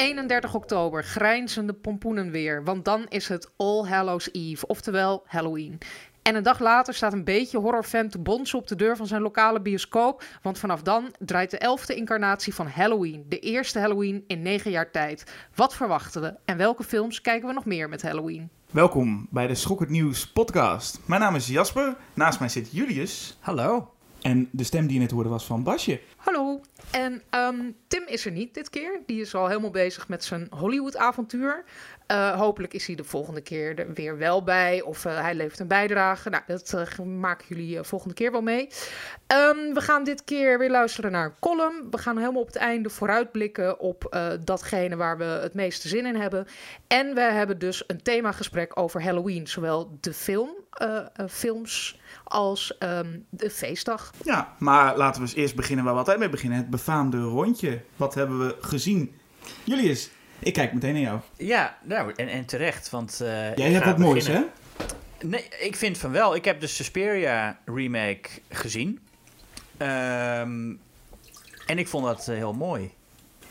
[0.00, 5.78] 31 oktober grijnzende pompoenen weer, want dan is het All Hallows Eve, oftewel Halloween.
[6.22, 9.22] En een dag later staat een beetje horrorfan te bonzen op de deur van zijn
[9.22, 10.24] lokale bioscoop.
[10.42, 13.24] Want vanaf dan draait de elfde incarnatie van Halloween.
[13.28, 15.24] De eerste Halloween in negen jaar tijd.
[15.54, 16.34] Wat verwachten we?
[16.44, 18.50] En welke films kijken we nog meer met Halloween?
[18.70, 21.00] Welkom bij de Schok het Nieuws podcast.
[21.06, 23.36] Mijn naam is Jasper, naast mij zit Julius.
[23.40, 23.99] Hallo.
[24.22, 26.00] En de stem die je net hoorde was van Basje.
[26.16, 26.60] Hallo.
[26.90, 29.00] En ehm, Tim is er niet dit keer.
[29.06, 31.64] Die is al helemaal bezig met zijn Hollywood-avontuur.
[32.10, 34.82] Uh, hopelijk is hij de volgende keer er weer wel bij.
[34.82, 36.30] Of uh, hij levert een bijdrage.
[36.30, 38.68] Nou, dat uh, maken jullie volgende keer wel mee.
[39.26, 41.90] Um, we gaan dit keer weer luisteren naar column.
[41.90, 46.16] We gaan helemaal op het einde vooruitblikken op datgene waar we het meeste zin in
[46.16, 46.46] hebben.
[46.86, 49.46] En we hebben dus een themagesprek over Halloween.
[49.46, 50.50] Zowel de film,
[51.28, 54.12] films als um, de feestdag.
[54.24, 56.58] Ja, maar laten we eens eerst beginnen waar we altijd mee beginnen.
[56.58, 57.80] Het befaamde rondje.
[57.96, 59.14] Wat hebben we gezien?
[59.64, 61.20] Julius, ik kijk meteen naar jou.
[61.36, 63.18] Ja, nou, en, en terecht, want...
[63.22, 64.42] Uh, Jij hebt wat moois, hè?
[65.22, 66.34] Nee, ik vind van wel.
[66.34, 69.00] Ik heb de Suspiria remake gezien.
[69.78, 70.80] Um,
[71.66, 72.90] en ik vond dat uh, heel mooi.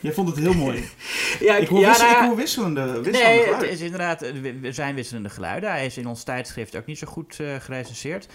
[0.00, 0.84] Jij vond het heel mooi.
[1.40, 3.68] ja, ik, hoor, ja, wissel, nou, ik hoor wisselende, wisselende nee, geluiden.
[3.68, 4.22] het is inderdaad,
[4.62, 5.70] er zijn wisselende geluiden.
[5.70, 8.28] Hij is in ons tijdschrift ook niet zo goed uh, gerecenseerd.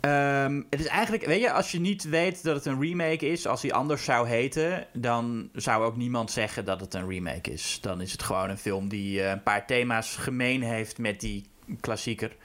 [0.00, 3.46] Um, het is eigenlijk, weet je, als je niet weet dat het een remake is,
[3.46, 7.78] als hij anders zou heten, dan zou ook niemand zeggen dat het een remake is.
[7.80, 11.44] Dan is het gewoon een film die uh, een paar thema's gemeen heeft met die
[11.80, 12.36] klassieker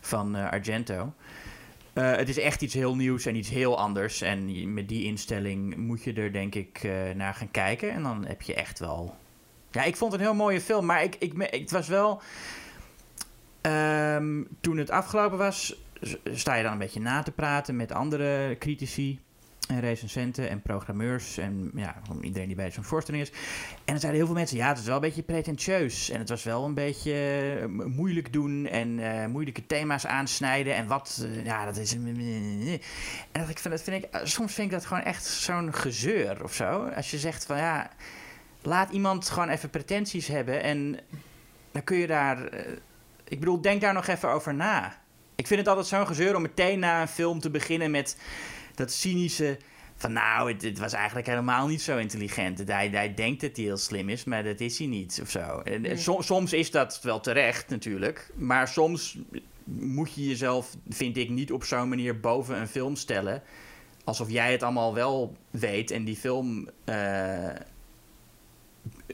[0.00, 1.12] van uh, Argento.
[1.94, 4.20] Uh, het is echt iets heel nieuws en iets heel anders.
[4.20, 7.90] En met die instelling moet je er denk ik naar gaan kijken.
[7.90, 9.16] En dan heb je echt wel.
[9.70, 12.22] Ja, ik vond het een heel mooie film, maar ik, ik, het was wel.
[13.62, 15.76] Um, toen het afgelopen was,
[16.32, 19.20] sta je dan een beetje na te praten met andere critici
[19.68, 23.30] en recensenten en programmeurs en ja, iedereen die bij zo'n voorstelling is.
[23.30, 23.36] En
[23.84, 26.10] dan zeiden heel veel mensen, ja, het is wel een beetje pretentieus.
[26.10, 27.12] En het was wel een beetje
[27.60, 30.74] eh, moeilijk doen en uh, moeilijke thema's aansnijden.
[30.74, 31.92] En wat, uh, ja, dat is...
[31.92, 36.88] En dat vind ik, soms vind ik dat gewoon echt zo'n gezeur of zo.
[36.96, 37.90] Als je zegt van, ja,
[38.62, 40.98] laat iemand gewoon even pretenties hebben en
[41.72, 42.54] dan kun je daar...
[43.24, 45.02] ik bedoel, denk daar nog even over na.
[45.34, 48.16] Ik vind het altijd zo'n gezeur om meteen na een film te beginnen met
[48.74, 49.58] dat cynische.
[49.96, 52.68] Van nou, het, het was eigenlijk helemaal niet zo intelligent.
[52.68, 55.60] Hij, hij denkt dat hij heel slim is, maar dat is hij niet of zo.
[55.60, 55.96] En, nee.
[56.18, 58.30] soms is dat wel terecht natuurlijk.
[58.34, 59.18] Maar soms
[59.64, 63.42] moet je jezelf, vind ik, niet op zo'n manier boven een film stellen.
[64.04, 67.50] Alsof jij het allemaal wel weet en die film uh,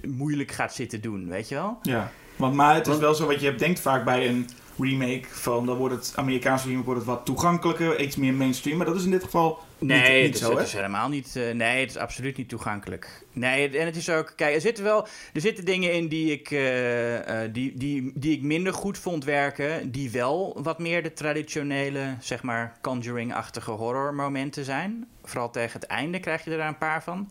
[0.07, 1.79] moeilijk gaat zitten doen, weet je wel?
[1.83, 4.49] Ja, want, maar het is wel zo wat je denkt vaak bij een
[4.83, 8.77] remake van, dan wordt het Amerikaanse remake wordt het wat toegankelijker, iets meer mainstream.
[8.77, 11.35] Maar dat is in dit geval nee, niet, niet het, zo, het is helemaal niet.
[11.37, 13.25] Uh, nee, het is absoluut niet toegankelijk.
[13.33, 14.33] Nee, en het is ook.
[14.37, 15.07] Kijk, er zitten wel.
[15.33, 19.25] Er zitten dingen in die ik, uh, uh, die, die, die ik minder goed vond
[19.25, 19.91] werken.
[19.91, 25.09] Die wel wat meer de traditionele, zeg maar, Conjuring-achtige horrormomenten zijn.
[25.25, 27.31] Vooral tegen het einde krijg je er daar een paar van.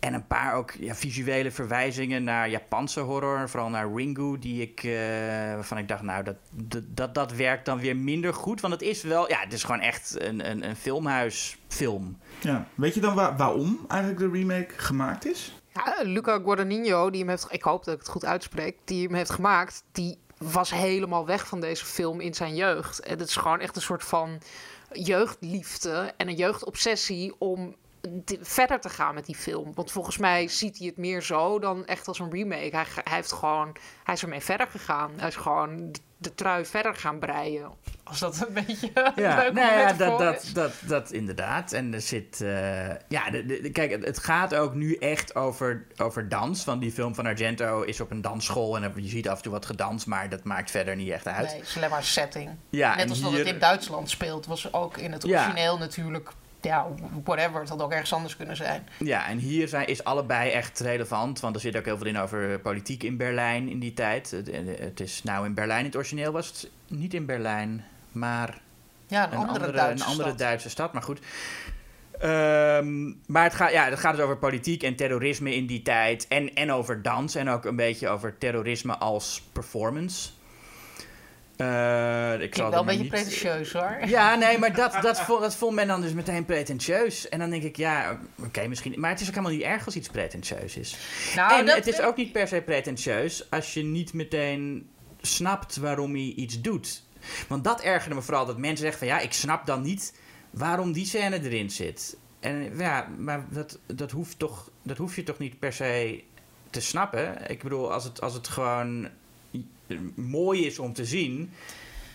[0.00, 3.48] En een paar ook ja, visuele verwijzingen naar Japanse horror.
[3.48, 4.92] Vooral naar Ringu, die ik, uh,
[5.54, 6.36] waarvan ik dacht, nou, dat,
[6.84, 8.60] dat, dat werkt dan weer minder goed.
[8.60, 12.18] Want het is wel, ja, het is gewoon echt een, een, een filmhuisfilm.
[12.40, 15.52] Ja, weet je dan waar, waarom eigenlijk de remake gemaakt is?
[15.74, 19.14] Ja, Luca Guadagnino, die hem heeft, ik hoop dat ik het goed uitspreek, die hem
[19.14, 23.00] heeft gemaakt, die was helemaal weg van deze film in zijn jeugd.
[23.00, 24.40] En het is gewoon echt een soort van
[24.92, 27.74] jeugdliefde en een jeugdobsessie om
[28.40, 29.74] verder te gaan met die film.
[29.74, 32.76] Want volgens mij ziet hij het meer zo dan echt als een remake.
[32.76, 35.10] Hij, hij heeft gewoon, hij is ermee verder gegaan.
[35.16, 37.70] Hij is gewoon de, de trui verder gaan breien.
[38.04, 41.72] Als dat een beetje ja, leuk nou ja, dat, dat, dat, dat, inderdaad.
[41.72, 46.28] En er zit, uh, ja, de, de, kijk, het gaat ook nu echt over, over
[46.28, 46.64] dans.
[46.64, 49.52] Want die film van Argento is op een dansschool en je ziet af en toe
[49.52, 51.46] wat gedanst, maar dat maakt verder niet echt uit.
[51.46, 52.50] Nee, het is alleen maar setting.
[52.70, 53.30] Ja, Net als hier...
[53.30, 55.78] dat het in Duitsland speelt, was ook in het origineel ja.
[55.78, 56.86] natuurlijk ja,
[57.24, 57.60] whatever.
[57.60, 58.88] Het had ook ergens anders kunnen zijn.
[58.98, 61.40] Ja, en hier zijn, is allebei echt relevant.
[61.40, 64.30] Want er zit ook heel veel in over politiek in Berlijn in die tijd.
[64.30, 68.60] Het, het is nou in Berlijn, het origineel was het niet in Berlijn, maar
[69.06, 70.38] ja, een, een andere, andere, Duitse, een andere stad.
[70.38, 70.92] Duitse stad.
[70.92, 71.20] Maar goed.
[72.22, 76.28] Um, maar het gaat, ja, het gaat dus over politiek en terrorisme in die tijd.
[76.28, 77.34] En, en over dans.
[77.34, 80.30] En ook een beetje over terrorisme als performance.
[81.60, 83.10] Uh, ik zal wel een beetje niet...
[83.10, 83.98] pretentieus hoor.
[84.06, 87.28] Ja, nee, maar dat, dat, vond, dat vond men dan dus meteen pretentieus.
[87.28, 89.00] En dan denk ik, ja, oké, okay, misschien.
[89.00, 90.96] Maar het is ook helemaal niet erg als iets pretentieus is.
[91.36, 94.88] Nou, en het is ook niet per se pretentieus als je niet meteen
[95.20, 97.02] snapt waarom hij iets doet.
[97.48, 100.14] Want dat ergerde me vooral, dat mensen zeggen van ja, ik snap dan niet
[100.50, 102.16] waarom die scène erin zit.
[102.40, 106.22] En ja, maar dat, dat, hoeft toch, dat hoef je toch niet per se
[106.70, 107.50] te snappen.
[107.50, 109.08] Ik bedoel, als het, als het gewoon
[110.14, 111.50] mooi is om te zien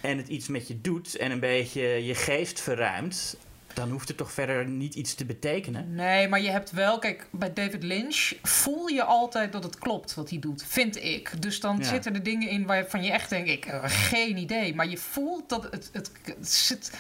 [0.02, 3.38] en het iets met je doet en een beetje je geest verruimt,
[3.74, 5.96] dan hoeft het toch verder niet iets te betekenen.
[5.96, 10.14] Nee, maar je hebt wel, kijk, bij David Lynch voel je altijd dat het klopt
[10.14, 11.42] wat hij doet, vind ik.
[11.42, 11.84] Dus dan Ja.
[11.84, 14.76] zitten er dingen in waarvan je echt denkt, ik heb geen idee.
[14.76, 16.92] Maar je voelt dat het, het, het zit.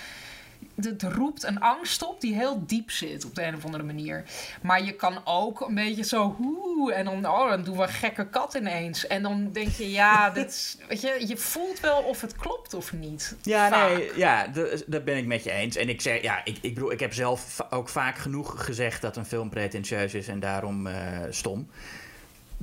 [0.81, 4.23] Het roept een angst op die heel diep zit op de een of andere manier.
[4.61, 7.89] Maar je kan ook een beetje zo hoe en dan, oh, dan doen we een
[7.89, 9.07] gekke kat ineens.
[9.07, 12.73] En dan denk je, ja, dit is, weet je, je voelt wel of het klopt
[12.73, 13.35] of niet.
[13.41, 13.89] Ja, Vaak.
[13.89, 14.47] nee, ja,
[14.87, 15.75] dat ben ik met je eens.
[15.75, 19.17] En ik zeg, ja, ik, ik bedoel, ik heb zelf ook vaak genoeg gezegd dat
[19.17, 20.95] een film pretentieus is en daarom eh,
[21.29, 21.67] stom.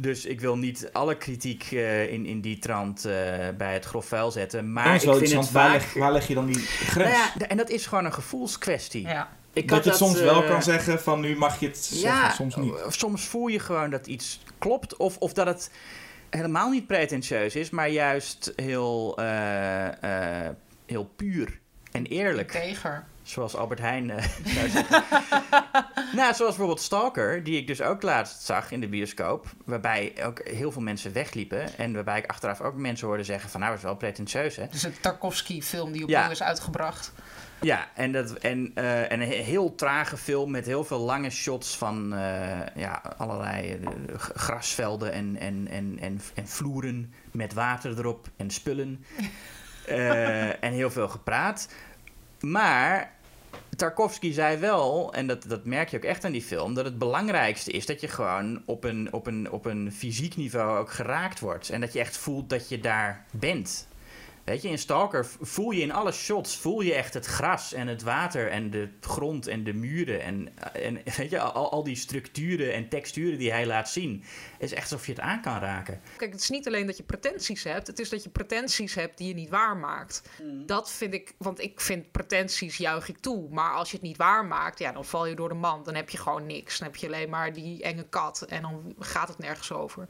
[0.00, 3.12] Dus ik wil niet alle kritiek eh, in, in die trant eh,
[3.58, 4.73] bij het grof vuil zetten.
[4.73, 7.11] Maar ik vind het waar leg, waar leg je dan die grens?
[7.11, 9.06] Nou ja, en dat is gewoon een gevoelskwestie.
[9.06, 9.29] Ja.
[9.52, 12.35] Ik dat je het soms wel eh, kan zeggen van nu mag je het zeggen,
[12.35, 12.85] soms niet.
[12.85, 14.97] of soms voel je gewoon dat iets klopt.
[14.97, 15.70] Of, of dat het
[16.31, 20.55] helemaal niet pretentieus is, maar juist heel, eh, eh,
[20.87, 21.58] heel puur
[21.93, 22.55] en eerlijk.
[22.55, 23.05] Integer.
[23.30, 24.06] Zoals Albert Heijn
[24.56, 25.02] zou zeggen.
[26.16, 29.46] nou, zoals bijvoorbeeld Stalker, die ik dus ook laatst zag in de bioscoop.
[29.64, 31.78] Waarbij ook heel veel mensen wegliepen.
[31.78, 34.66] En waarbij ik achteraf ook mensen hoorde zeggen van nou, dat is wel pretentieus hè.
[34.70, 36.16] Dus een Tarkovsky-film die Ja.
[36.18, 37.12] opnieuw is uitgebracht.
[37.60, 41.30] Ja, en, dat, en, eh, en een he- heel trage film met heel veel lange
[41.30, 43.78] shots van eh, ja, allerlei
[44.16, 49.04] grasvelden en, en, en, en, en vloeren met water erop en spullen.
[50.60, 51.68] En heel veel gepraat.
[52.40, 53.12] Maar
[53.80, 56.98] Tarkovsky zei wel, en dat, dat merk je ook echt aan die film, dat het
[56.98, 61.40] belangrijkste is dat je gewoon op een, op, een, op een fysiek niveau ook geraakt
[61.40, 61.70] wordt.
[61.70, 63.88] En dat je echt voelt dat je daar bent.
[64.50, 67.87] Weet je, in Stalker voel je in alle shots, voel je echt het gras en
[67.87, 70.23] het water en de grond en de muren.
[70.23, 74.25] En, en weet je, al, al die structuren en texturen die hij laat zien.
[74.58, 76.00] is echt alsof je het aan kan raken.
[76.17, 79.19] Kijk, het is niet alleen dat je pretenties hebt, het is dat je pretenties hebt
[79.19, 80.23] die je niet waarmaakt.
[80.67, 83.49] Dat vind ik, want ik vind pretenties juich ik toe.
[83.50, 85.85] Maar als je het niet waarmaakt, ja, dan val je door de mand.
[85.85, 86.79] Dan heb je gewoon niks.
[86.79, 90.08] Dan heb je alleen maar die enge kat en dan gaat het nergens over.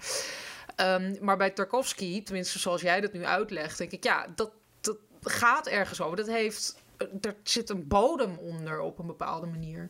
[0.76, 4.50] Ehm, maar bij Tarkovsky, tenminste zoals jij dat nu uitlegt, denk ik, ja, dat,
[4.80, 6.16] dat gaat ergens over.
[6.16, 6.76] Dat heeft,
[7.20, 9.88] er zit een bodem onder op een bepaalde manier.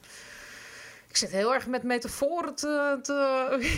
[1.08, 2.98] Ik zit heel erg met metaforen te...
[3.02, 3.12] te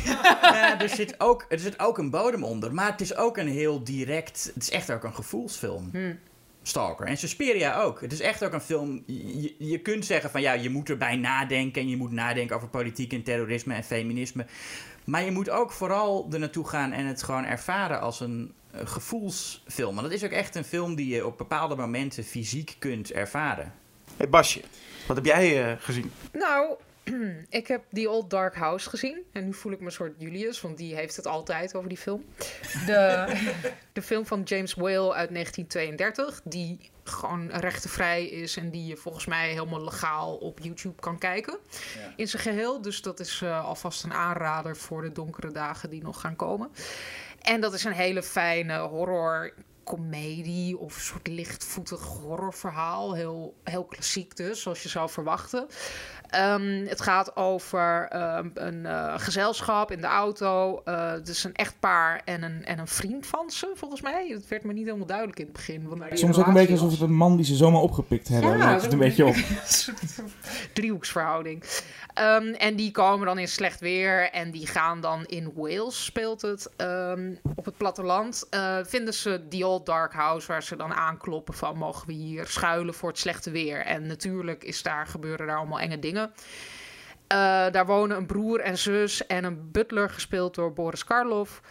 [0.42, 3.48] Ja, er, zit ook, er zit ook een bodem onder, maar het is ook een
[3.48, 4.50] heel direct.
[4.54, 5.88] Het is echt ook een gevoelsfilm.
[5.92, 6.18] Hmm.
[6.62, 7.06] Stalker.
[7.06, 8.00] En Suspiria ook.
[8.00, 9.02] Het is echt ook een film.
[9.06, 11.82] Je, je kunt zeggen van ja, je moet erbij nadenken.
[11.82, 14.46] En je moet nadenken over politiek en terrorisme en feminisme.
[15.04, 18.80] Maar je moet ook vooral er naartoe gaan en het gewoon ervaren als een eh,
[18.86, 19.94] gevoelsfilm.
[19.94, 23.72] Want het is ook echt een film die je op bepaalde momenten fysiek kunt ervaren.
[24.16, 24.60] Hey Basje,
[25.06, 26.12] wat heb jij eh, gezien?
[26.32, 26.74] Nou,
[27.48, 29.22] ik heb The Old Dark House gezien.
[29.32, 31.98] En nu voel ik me een soort Julius, want die heeft het altijd over die
[31.98, 32.24] film.
[32.86, 33.26] De,
[33.92, 39.26] de film van James Whale uit 1932, die gewoon rechtenvrij is en die je volgens
[39.26, 41.58] mij helemaal legaal op YouTube kan kijken.
[42.16, 42.82] In zijn geheel.
[42.82, 46.70] Dus dat is eh, alvast een aanrader voor de donkere dagen die nog gaan komen.
[47.40, 49.54] En dat is een hele fijne horror
[49.84, 53.14] comedie of een soort lichtvoetig horrorverhaal.
[53.14, 55.66] Heel, heel klassiek dus, zoals je zou verwachten.
[56.32, 60.82] Ehm, het gaat over ehm, een eh, gezelschap in de auto.
[61.24, 64.26] Dus een echtpaar en een, en een vriend van ze, volgens mij.
[64.28, 65.88] Het werd me niet helemaal duidelijk in het begin.
[66.12, 68.50] Soms ook een beetje alsof het een man die ze zomaar opgepikt hebben.
[68.58, 69.34] Ja, lijkt het een beetje op.
[70.72, 71.64] Driehoeksverhouding.
[72.14, 76.42] Ehm, en die komen dan in slecht weer en die gaan dan in Wales, speelt
[76.42, 76.70] het,
[77.54, 78.46] op het platteland.
[78.50, 82.46] eh, vinden ze die Old Dark House waar ze dan aankloppen van mogen we hier
[82.46, 83.84] schuilen voor het slechte weer.
[83.84, 86.21] En natuurlijk is daar, gebeuren daar allemaal enge dingen.
[86.22, 91.62] Eh, daar wonen een broer en zus en een butler gespeeld door Boris Karloff.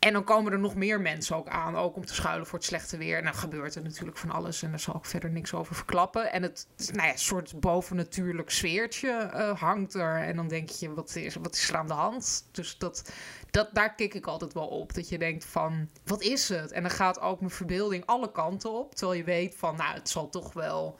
[0.00, 2.68] En dan komen er nog meer mensen ook aan, ook om te schuilen voor het
[2.68, 3.18] slechte weer.
[3.18, 6.32] En dan gebeurt er natuurlijk van alles en daar zal ik verder niks over verklappen.
[6.32, 10.22] En het nou ja, soort bovennatuurlijk sfeertje eh, hangt er.
[10.22, 12.48] En dan denk je, wat is, wat is er aan de hand?
[12.52, 13.12] Dus dat,
[13.50, 14.94] dat, daar kik ik altijd wel op.
[14.94, 16.72] Dat je denkt van, wat is het?
[16.72, 18.94] En dan gaat ook mijn verbeelding alle kanten op.
[18.94, 20.98] Terwijl je weet van, nou, het zal toch wel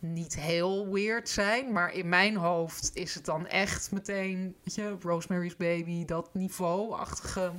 [0.00, 1.72] niet heel weird zijn.
[1.72, 7.52] Maar in mijn hoofd is het dan echt meteen, weet je, Rosemary's Baby, dat niveau-achtige...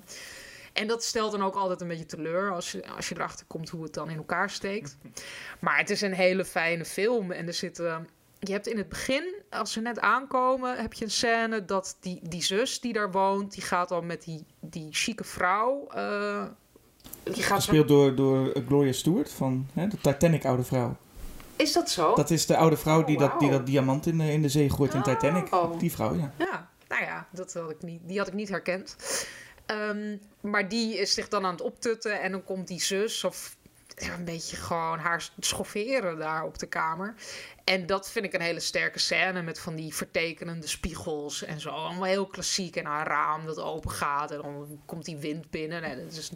[0.74, 3.69] En dat stelt dan ook altijd een beetje teleur als je, als je erachter komt
[3.69, 4.98] hoe het dan in elkaar steekt.
[5.60, 7.31] Maar het is een hele fijne film.
[7.31, 8.07] En er zitten.
[8.39, 12.19] Je hebt in het begin, als ze net aankomen, heb je een scène dat die,
[12.24, 15.88] die zus die daar woont, die gaat dan met die, die chique vrouw.
[15.88, 16.43] eh,
[17.24, 20.98] die gaat Gespeeld door, door Gloria Stewart van hè, de Titanic oude vrouw.
[21.61, 22.15] Is dat zo?
[22.15, 24.49] Dat is de oude vrouw die, Oh, dat, die dat diamant in de, in de
[24.49, 25.05] zee gooit in Oh.
[25.05, 25.79] Titanic.
[25.79, 26.33] Die vrouw, ja.
[26.37, 28.95] Ja, nou ja, dat had ik niet, die had ik niet herkend.
[29.65, 33.55] Ehm, maar die is zich dan aan het optutten en dan komt die zus of
[33.95, 37.15] een beetje gewoon haar schofferen daar op de kamer.
[37.63, 41.69] En dat vind ik een hele sterke scène met van die vertekenende spiegels en zo.
[41.69, 45.81] Allemaal heel klassiek en haar raam dat open gaat en dan komt die wind binnen.
[45.81, 46.31] Nee, dat is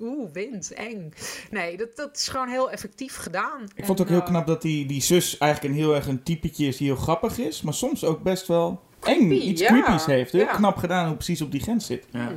[0.00, 1.12] oeh, wind, eng.
[1.50, 3.62] Nee, dat, dat is gewoon heel effectief gedaan.
[3.74, 6.22] Ik vond het ook heel knap dat die, die zus eigenlijk een heel erg een
[6.22, 9.66] typetje is die heel grappig is, maar soms ook best wel eng, iets ja.
[9.68, 10.32] creepies heeft.
[10.32, 10.52] Heel Ja.
[10.52, 12.06] knap gedaan hoe precies op die grens zit.
[12.10, 12.32] Ja.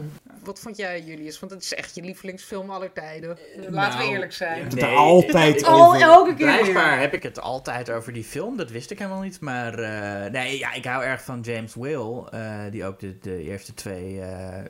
[0.46, 1.40] Wat vond jij, Julius?
[1.40, 3.38] Want het is echt je lievelingsfilm aller tijden.
[3.70, 4.64] Laten we nou, eerlijk zijn.
[4.64, 6.02] Het Nee, er altijd ik- Oh, over.
[6.02, 6.46] elke keer.
[6.46, 8.58] Blijkbaar heb ik het altijd over die film.
[8.58, 9.40] Dat wist ik helemaal niet.
[9.40, 12.30] Maar eh, nee, ja, ik hou erg van James Whale.
[12.32, 14.64] eh, die ook de, de eerste twee eh,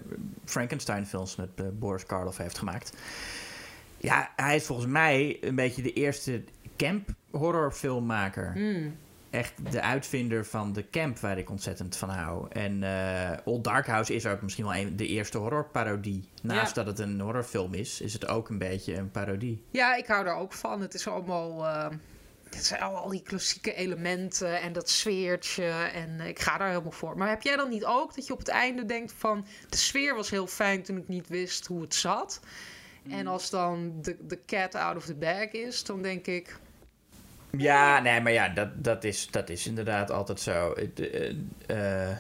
[0.46, 2.92] Frankenstein-films met eh, Boris Karloff heeft gemaakt.
[3.98, 6.44] Ja, hij is volgens mij een beetje de eerste
[6.78, 8.52] camp horrorfilmmaker.
[8.54, 8.96] Hmm.
[9.36, 12.46] Echt de uitvinder van de camp waar ik ontzettend van hou.
[12.52, 16.30] En eh, Old Dark House is ook misschien wel een, de eerste horrorparodie.
[16.42, 16.84] Naast Ja.
[16.84, 19.64] dat het een horrorfilm is, is het ook een beetje een parodie.
[19.72, 20.82] Ja, ik hou daar ook van.
[20.82, 21.66] Het is allemaal.
[21.66, 21.88] eh,
[22.50, 25.66] het zijn al, die klassieke elementen en dat sfeertje.
[25.94, 27.18] En eh, ik ga daar helemaal voor.
[27.18, 29.46] Maar heb jij dan niet ook dat je op het einde denkt van.
[29.70, 32.40] De sfeer was heel fijn toen ik niet wist hoe het zat.
[33.10, 36.58] En als dan de, de cat out of the bag is, dan denk ik.
[37.58, 40.74] Ja, nee, maar ja, dat, dat, is, dat is inderdaad altijd zo.
[40.76, 41.30] Het, eh,
[42.08, 42.18] eh,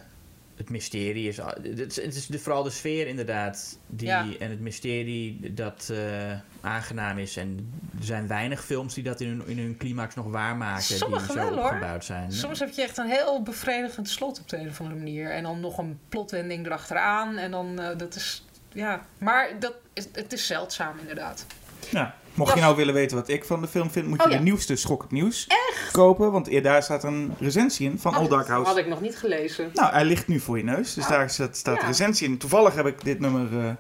[0.55, 3.79] het mysterie is, het is, het is de, vooral de sfeer inderdaad.
[3.87, 4.25] Die, Ja.
[4.39, 7.37] En het mysterie dat eh, aangenaam is.
[7.37, 10.83] En er zijn weinig films die dat in hun, in hun climax nog waarmaken.
[10.83, 12.31] Sommige die zo wel, opgebouwd zijn.
[12.31, 15.31] Soms heb je echt een heel bevredigend slot op de een of andere manier.
[15.31, 17.37] En dan nog een plotwending erachteraan.
[17.37, 18.45] En dan, dat is.
[18.73, 21.45] Ja, maar dat is, het is zeldzaam inderdaad.
[21.91, 22.15] Ja.
[22.33, 24.37] Mocht je nou willen weten wat ik van de film vind, moet je Oh, ja.
[24.37, 25.47] de nieuwste Schokkend Nieuws
[25.91, 26.31] kopen.
[26.31, 28.67] Want eer- daar staat een recensie in van Old Dark House.
[28.69, 29.69] Had ik nog niet gelezen.
[29.73, 30.93] Nou, hij ligt nu voor je neus.
[30.93, 31.09] Dus Oh.
[31.09, 31.87] daar staat, staat Ja.
[31.87, 32.37] recensie in.
[32.37, 33.71] Toevallig heb ik dit nummer eh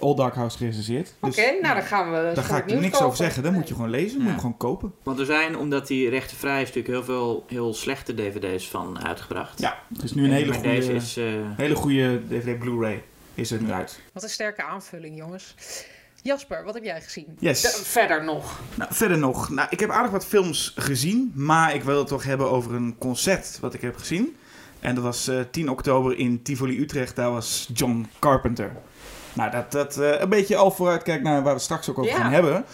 [0.00, 1.14] Old Dark House gerecenseerd.
[1.20, 2.32] Oké, Dus nou dan gaan we.
[2.34, 3.42] daar ga ik er niks over zeggen.
[3.42, 4.14] Dat moet je gewoon lezen.
[4.16, 4.92] Moet je hem gewoon kopen.
[5.02, 9.60] Want er zijn, omdat die rechtenvrij is, natuurlijk heel veel heel slechte dvd's van uitgebracht.
[9.60, 11.16] Ja, het is nu een hele Maar Deze goede, is...
[11.16, 11.24] eh,
[11.56, 13.02] hele goede DVD Blu-ray.
[13.34, 14.00] Is er nu uit.
[14.12, 15.54] Wat een sterke aanvulling, jongens.
[16.22, 17.26] Jasper, wat heb jij gezien?
[17.38, 17.60] Yes.
[17.62, 18.60] De- verder nog.
[18.74, 19.48] Nou, verder nog.
[19.48, 21.32] Nou, ik heb aardig wat films gezien.
[21.34, 24.36] Maar ik wil het toch hebben over een concert wat ik heb gezien.
[24.80, 27.16] En dat was eh, 10 oktober in Tivoli Utrecht.
[27.16, 28.72] Daar was John Carpenter.
[29.32, 32.14] Nou, dat, dat eh, een beetje al vooruitkijkt naar waar we het straks ook over
[32.14, 32.64] gaan hebben.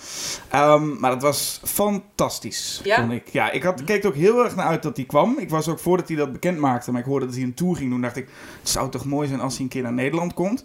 [0.50, 2.96] Ehm, maar dat was fantastisch, Ja?
[3.00, 3.28] vond ik.
[3.28, 5.38] Ja, ik had, keek er ook heel erg naar uit dat hij kwam.
[5.38, 6.90] Ik was ook voordat hij dat bekend maakte.
[6.92, 8.00] Maar ik hoorde dat hij een tour ging doen.
[8.00, 8.28] dacht ik,
[8.60, 10.64] het zou toch mooi zijn als hij een keer naar Nederland komt.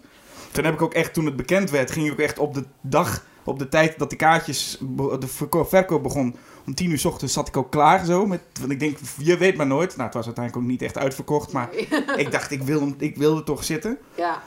[0.52, 2.64] Toen heb ik ook echt, toen het bekend werd, ging ik ook echt op de
[2.80, 4.78] dag, op de tijd dat de kaartjes,
[5.20, 8.26] de verko- verkoop begon, om tien uur s ochtends zat ik ook klaar zo.
[8.26, 9.90] Met, want ik denk, je weet maar nooit.
[9.90, 11.68] Nou, het was uiteindelijk ook niet echt uitverkocht, maar
[12.16, 13.98] ik dacht, ik, wil, ik wilde toch zitten.
[14.14, 14.42] Ja.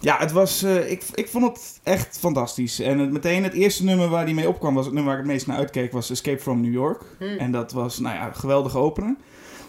[0.00, 2.80] Ja, het was, eh, ik, ik vond het echt fantastisch.
[2.80, 5.26] En het, meteen het eerste nummer waar die mee opkwam, was het nummer waar ik
[5.26, 7.02] het meest naar uitkeek, was Escape from New York.
[7.18, 7.24] Hm.
[7.24, 9.14] En dat was, nou ja, een geweldige opener.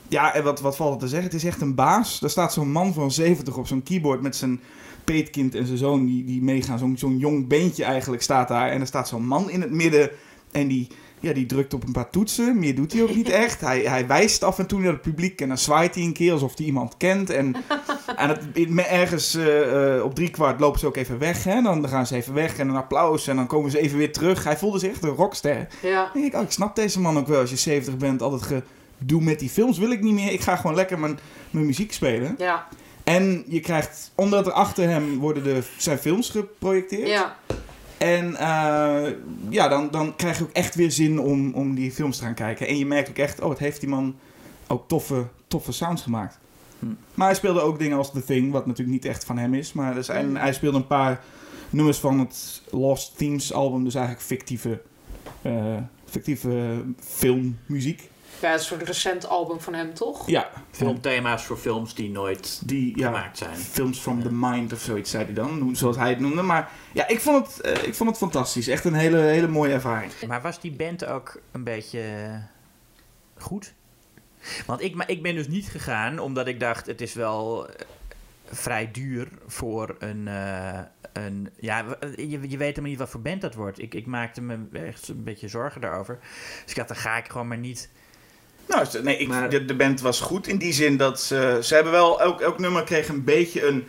[0.07, 1.27] Ja, en wat, wat valt er te zeggen?
[1.31, 2.19] Het is echt een baas.
[2.19, 4.61] Daar staat zo'n man van 70 op zo'n keyboard met zijn
[5.05, 6.79] peetkind en zijn zoon die, die meegaan.
[6.79, 8.69] Zo'n zo'n jong beentje eigenlijk staat daar.
[8.69, 10.09] En er staat zo'n man in het midden
[10.51, 10.87] en die,
[11.19, 12.59] ja, die drukt op een paar toetsen.
[12.59, 13.61] Meer doet hij ook niet echt.
[13.61, 16.31] Hij, hij wijst af en toe naar het publiek en dan zwaait hij een keer
[16.31, 17.29] alsof hij iemand kent.
[17.29, 17.55] En,
[18.15, 18.41] en het,
[18.77, 21.43] ergens eh, eh, op drie kwart lopen ze ook even weg.
[21.43, 21.61] Hè?
[21.61, 24.43] Dan gaan ze even weg en een applaus en dan komen ze even weer terug.
[24.43, 25.67] Hij voelde zich echt een rockster.
[25.81, 26.09] Ja.
[26.13, 27.39] Denk ik, oh, ik snap deze man ook wel.
[27.39, 28.63] Als je 70 bent, altijd
[28.97, 30.31] gedoe met die films wil ik niet meer.
[30.31, 31.19] Ik ga gewoon lekker mijn,
[31.49, 32.35] mijn muziek spelen.
[32.37, 32.67] Ja.
[33.05, 37.07] En je krijgt, omdat er achter hem worden de, zijn films geprojecteerd.
[37.07, 37.35] Ja.
[37.97, 39.11] En eh,
[39.49, 42.33] ja, dan, dan krijg je ook echt weer zin om, om die films te gaan
[42.33, 42.67] kijken.
[42.67, 44.15] En je merkt ook echt, oh, het heeft die man
[44.67, 46.37] ook toffe, toffe sounds gemaakt.
[46.79, 46.85] Hm.
[47.13, 49.73] Maar hij speelde ook dingen als The Thing, wat natuurlijk niet echt van hem is.
[49.73, 50.35] Maar er zijn, Hm.
[50.35, 51.21] hij speelde een paar
[51.69, 53.83] nummers van het Lost Themes album.
[53.83, 54.81] Dus eigenlijk fictieve,
[55.41, 58.09] eh, fictieve filmmuziek.
[58.45, 60.27] Ja, een soort recent album van hem, toch?
[60.27, 63.55] Ja, filmthema's voor films die nooit die ja, gemaakt zijn.
[63.55, 66.41] Films from the Mind of zoiets zei hij dan, zoals hij het noemde.
[66.41, 68.67] Maar ja, ik vond het, eh, ik vond het fantastisch.
[68.67, 70.11] Echt een hele, hele mooie ervaring.
[70.27, 72.01] Maar was die band ook een beetje
[73.37, 73.73] goed?
[74.65, 77.85] Want ik, maar ik ben dus niet gegaan omdat ik dacht, het is wel eh,
[78.45, 80.27] vrij duur voor een...
[80.27, 80.79] eh,
[81.13, 81.85] een ja,
[82.15, 83.81] je, je weet helemaal niet wat voor band dat wordt.
[83.81, 86.19] Ik, ik maakte me echt een beetje zorgen daarover.
[86.61, 87.89] Dus ik dacht, dan ga ik gewoon maar niet...
[88.67, 91.59] Nou, nee, ik, Maar- de, de band was goed in die zin dat ze...
[91.61, 92.21] Ze hebben wel...
[92.21, 93.83] Elk, elk nummer kreeg een beetje een...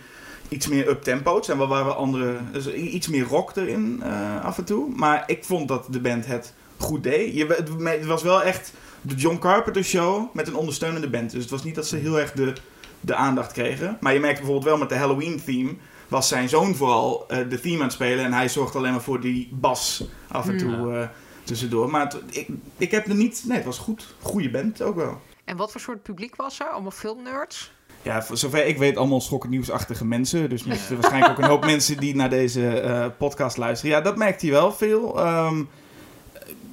[0.48, 1.42] Iets meer up-tempo.
[1.46, 2.36] Wel waar we andere...
[2.52, 4.92] dus iets meer rock erin eh, af en toe.
[4.96, 7.34] Maar ik vond dat de band het goed deed.
[7.34, 11.30] Je, het, was wel echt de John Carpenter show met een ondersteunende band.
[11.30, 12.52] Dus het was niet dat ze heel erg de,
[13.00, 13.96] de aandacht kregen.
[14.00, 15.74] Maar je merkte bijvoorbeeld wel met de Halloween theme...
[16.08, 18.24] was zijn zoon vooral eh, de theme aan het spelen.
[18.24, 21.08] En hij zorgde alleen maar voor die bas af en toe eh,
[21.46, 21.90] tussendoor.
[21.90, 23.42] Maar het- ik, ik heb er niet...
[23.46, 24.14] Nee, het was goed.
[24.22, 25.20] Goede band ook wel.
[25.44, 26.66] En wat voor soort publiek was er?
[26.66, 27.72] Allemaal filmnerds?
[28.02, 30.48] Ja, voor zover ik weet, allemaal schokken nieuwsachtige mensen.
[30.50, 33.96] Dus er waarschijnlijk ook een hoop mensen die naar deze eh, podcast luisteren.
[33.96, 35.18] Ja, dat merkt hij wel veel.
[35.20, 35.62] Ehm,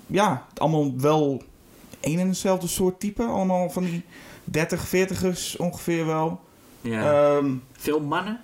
[0.08, 1.42] ja, allemaal wel
[2.00, 3.24] één en hetzelfde soort type.
[3.24, 4.04] Allemaal van die
[4.44, 6.40] 30, 40ers ongeveer wel.
[6.82, 7.36] Ja.
[7.38, 8.42] Ehm, Veel mannen.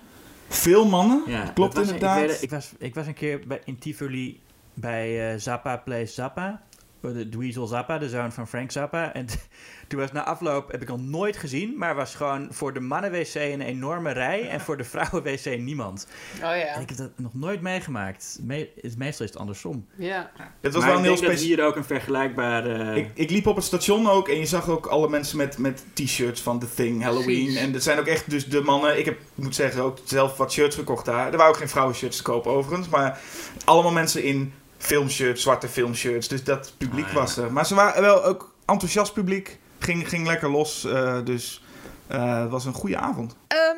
[0.48, 1.22] veel mannen.
[1.26, 1.42] Ja.
[1.54, 2.20] Klopt was- inderdaad.
[2.20, 4.40] Ik, weet- ik, was, ik was een keer bij, in Tivoli
[4.80, 6.62] bij eh, Zappa Plays Zappa.
[7.02, 9.12] Eh, De Dweezil Zappa, de zoon van Frank Zappa.
[9.14, 9.26] En
[9.88, 13.34] toen was na afloop, heb ik al nooit gezien, maar was gewoon voor de mannen-wc
[13.34, 16.06] een enorme rij en voor de vrouwen-wc niemand.
[16.34, 16.50] Oh ja.
[16.74, 18.38] En ik heb dat nog nooit meegemaakt.
[18.42, 19.86] Me- meestal is het andersom.
[19.96, 20.30] ja.
[20.60, 21.46] Het was maar wel een ik heel speciaal.
[21.46, 22.94] hier ook een vergelijkbare...
[22.96, 25.84] Ik, ik liep op het station ook en je zag ook alle mensen met, met
[25.92, 27.42] t-shirts van The Thing, Halloween.
[27.44, 27.56] Precies.
[27.60, 28.98] En dat zijn ook echt dus de mannen.
[28.98, 31.30] Ik heb, moet zeggen, ook zelf wat shirts gekocht daar.
[31.30, 32.88] Er waren ook geen vrouwenshirts te kopen overigens.
[32.88, 33.20] Maar
[33.64, 34.52] allemaal mensen in
[34.84, 36.28] filmshirts, zwarte filmshirts.
[36.28, 37.18] Dus dat publiek Ah, ja.
[37.18, 37.52] was er.
[37.52, 39.58] Maar ze waren wel ook enthousiast publiek.
[39.78, 40.84] Ging, ging lekker los.
[40.84, 41.62] eh, dus
[42.06, 43.36] eh, het was een goede avond.
[43.48, 43.76] Ehm,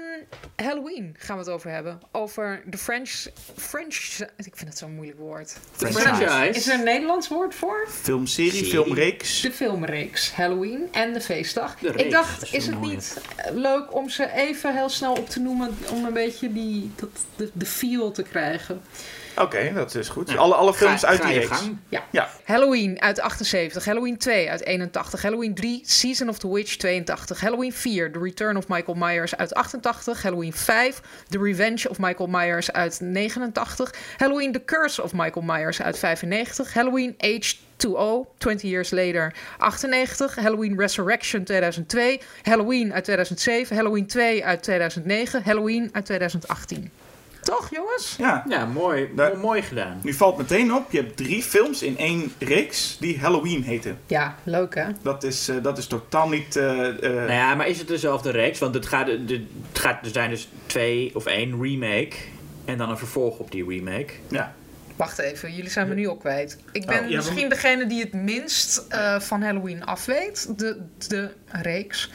[0.68, 2.00] Halloween gaan we het over hebben.
[2.12, 3.26] Over de French...
[3.56, 4.18] French...
[4.37, 5.56] Ik vind het zo'n moeilijk woord.
[5.76, 6.49] franchise.
[6.49, 7.87] Is er een Nederlands woord voor?
[7.88, 8.71] Filmserie, Serie.
[8.71, 9.40] filmreeks.
[9.40, 11.78] De filmreeks Halloween en de feestdag.
[11.78, 12.94] De reeks, ik dacht, is het mooi.
[12.94, 13.21] niet
[13.52, 15.76] leuk om ze even heel snel op te noemen...
[15.90, 18.82] om een beetje die, dat, de, de feel te krijgen.
[19.36, 20.30] Oké, dat is goed.
[20.30, 20.36] Ja.
[20.36, 21.50] Alle, alle films Ga- uit ga die reeks.
[21.50, 21.78] gang.
[22.44, 27.72] Halloween uit 78, Halloween 2 uit 81, Halloween 3 Season of the Witch 82, Halloween
[27.72, 32.72] 4 The Return of Michael Myers uit 88, Halloween 5 The Revenge of Michael Myers
[32.72, 39.34] uit 89, Halloween The Curse of Michael Myers uit 95, Halloween H2O 20 Years Later
[39.58, 46.90] 98, Halloween Resurrection 2002, Halloween uit 2007, Halloween 2 uit 2009, Halloween uit 2018.
[47.43, 48.15] Toch jongens?
[48.19, 49.09] Ja, Ja, mooi.
[49.17, 50.00] Daar- mooi gedaan.
[50.02, 50.91] nu valt meteen op.
[50.93, 53.99] Je hebt drie films in één reeks die Halloween heten.
[54.07, 54.85] Ja, leuk hè?
[55.02, 56.57] Dat is, eh, dat is totaal niet...
[56.57, 58.59] eh, eh, Nou ja, maar is het dezelfde reeks?
[58.59, 62.17] Want het gaat, de, het gaat, er zijn dus twee of één remake.
[62.65, 64.13] En dan een vervolg op die remake.
[64.28, 64.55] ja.
[64.97, 66.59] Wacht even, jullie zijn me nu al kwijt.
[66.73, 70.59] Ik ben Oh, ja, misschien degene die het minst eh, van Halloween afweet.
[70.59, 72.11] De, de reeks.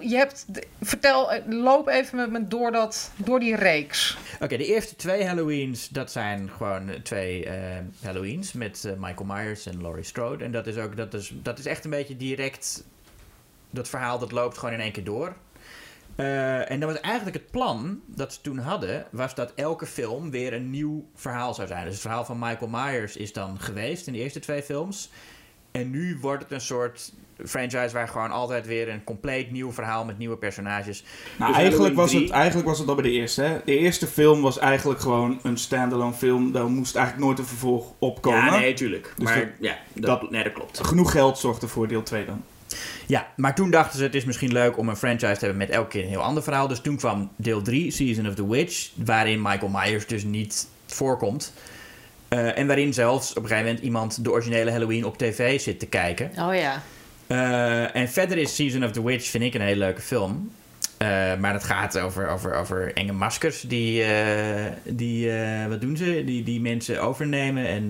[0.00, 0.46] Je hebt,
[0.80, 4.18] vertel, eh, loop even met me door, dat, door die reeks.
[4.40, 9.66] Oké, de eerste twee Halloweens, dat zijn gewoon twee eh, Halloweens met eh, Michael Myers
[9.66, 10.44] en Laurie Strode.
[10.44, 12.84] En dat is ook, dat is, dat is echt een beetje direct,
[13.70, 15.36] dat verhaal dat loopt gewoon in één keer door.
[16.16, 20.52] En dat was eigenlijk het plan dat ze toen hadden, was dat elke film weer
[20.52, 21.84] een nieuw verhaal zou zijn.
[21.84, 25.10] Dus het verhaal van Michael Myers is dan geweest in de eerste twee films.
[25.70, 27.12] En nu wordt het een soort
[27.46, 31.04] franchise waar gewoon altijd weer een compleet nieuw verhaal met nieuwe personages.
[31.36, 33.42] Nou, Dus eigenlijk, was het, eigenlijk was het al bij de eerste.
[33.42, 33.56] Hè?
[33.64, 36.52] De eerste film was eigenlijk gewoon een standalone film.
[36.52, 38.44] Daar moest eigenlijk nooit een vervolg op komen.
[38.44, 39.12] Ja, nee, tuurlijk.
[39.16, 40.86] Dus maar dat- ja, dat, dat- nee, dat klopt.
[40.86, 42.42] Genoeg geld zorgde voor deel 2 dan.
[43.06, 45.70] Ja, maar toen dachten ze het is misschien leuk om een franchise te hebben met
[45.70, 46.68] elke keer een heel ander verhaal.
[46.68, 51.52] Dus toen kwam deel 3, Season of the Witch, waarin Michael Myers dus niet voorkomt.
[52.28, 55.78] Eh, en waarin zelfs op een gegeven moment iemand de originele Halloween op tv zit
[55.78, 56.30] te kijken.
[56.38, 56.82] Oh ja.
[57.28, 60.50] Eh, en verder is Season of the Witch, vind ik, een hele leuke film.
[60.96, 65.30] Eh, maar het gaat over, over, over enge maskers die, eh, die
[65.68, 66.22] wat doen ze?
[66.24, 67.88] Die, die mensen overnemen en...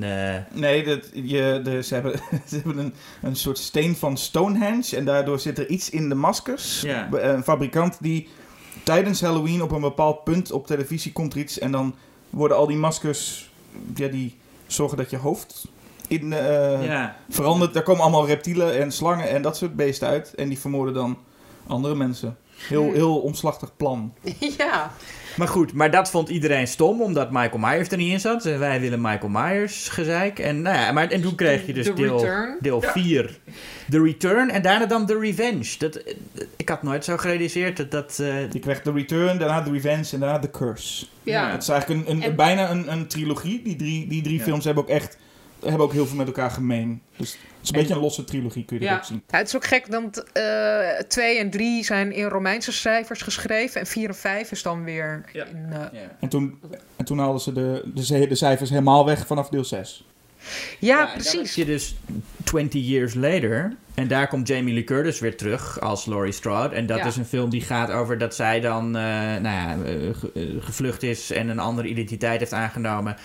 [0.53, 2.13] Nee, dat, je, de, ze hebben,
[2.49, 4.97] ze hebben een, een soort steen van Stonehenge.
[4.97, 6.81] En daardoor zit er iets in de maskers.
[6.81, 7.09] Ja.
[7.13, 8.29] Een fabrikant die
[8.83, 11.59] tijdens Halloween op een bepaald punt op televisie komt er iets.
[11.59, 11.95] En dan
[12.31, 13.51] worden al die maskers,
[13.95, 15.69] ja, die zorgen dat je hoofd
[16.09, 17.17] in, eh, Ja.
[17.29, 17.75] verandert.
[17.75, 20.35] Daar komen allemaal reptielen en slangen en dat soort beesten uit.
[20.35, 21.19] En die vermoorden dan
[21.67, 22.37] andere mensen.
[22.69, 24.13] Heel, heel omslachtig plan.
[24.59, 24.91] ja.
[25.37, 28.45] Maar goed, maar dat vond iedereen stom, omdat Michael Myers er niet in zat.
[28.47, 30.39] En wij willen Michael Myers gezeik.
[30.39, 32.57] En, nou ja, maar, en toen kreeg je dus The deel, Return.
[32.61, 33.39] deel 4,
[33.91, 34.51] The Return.
[34.51, 35.75] En daarna dan The Revenge.
[35.79, 36.15] Dat, eh,
[36.57, 38.19] ik had nooit zo gerealiseerd dat dat...
[38.21, 41.07] eh, Je krijgt The Return, daarna The Revenge en daarna The Curse.
[41.23, 41.51] Ja.
[41.51, 43.63] Het is eigenlijk een, een, En- bijna een, een trilogie.
[43.63, 44.45] Die drie, die drie Ja.
[44.45, 45.17] films hebben ook echt
[45.63, 47.03] hebben ook heel veel met elkaar gemeen.
[47.17, 48.91] Dus het is een En- beetje een losse trilogie, kun je Ja.
[48.93, 49.23] erop zien.
[49.29, 53.81] Ja, het is ook gek, want eh 2 en 3 zijn in Romeinse cijfers geschreven.
[53.81, 55.45] En 4 en 5 is dan weer Ja.
[55.45, 55.67] in...
[55.71, 56.17] eh, Ja.
[56.21, 56.59] En toen,
[56.97, 60.05] en toen haalden ze de, de, cijfers helemaal weg vanaf deel 6.
[60.79, 61.55] ja, en dan precies.
[61.55, 61.95] je dus
[62.45, 63.77] 20 years later.
[63.95, 66.75] En daar komt Jamie Lee Curtis weer terug als Laurie Strode.
[66.75, 67.07] En dat Ja.
[67.07, 70.43] is een film die gaat over dat zij dan eh, nou ja, eh, ge- eh,
[70.65, 73.17] gevlucht is en een andere identiteit heeft aangenomen.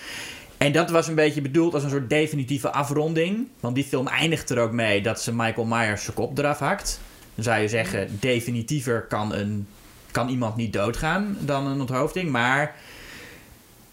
[0.64, 3.48] En dat was een beetje bedoeld als een soort definitieve afronding.
[3.60, 7.00] Want die film eindigt er ook mee dat ze Michael Myers zijn kop eraf hakt.
[7.34, 9.66] Dan zou je zeggen, definitiever kan, een,
[10.10, 12.30] kan iemand niet doodgaan dan een onthoofding.
[12.30, 12.74] Maar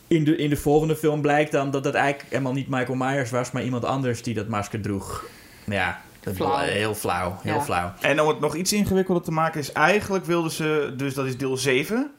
[0.08, 3.30] in de, in de volgende film blijkt dan dat dat eigenlijk helemaal niet Michael Myers
[3.30, 5.26] was, maar iemand anders die dat masker droeg.
[5.66, 6.58] Ja, dat Flauw.
[6.58, 7.40] heel flauw.
[7.44, 7.62] Heel Ja.
[7.62, 7.94] flauw.
[8.02, 11.38] En om het nog iets ingewikkelder te maken is, eigenlijk wilden ze, dus dat is
[11.38, 12.12] deel 7,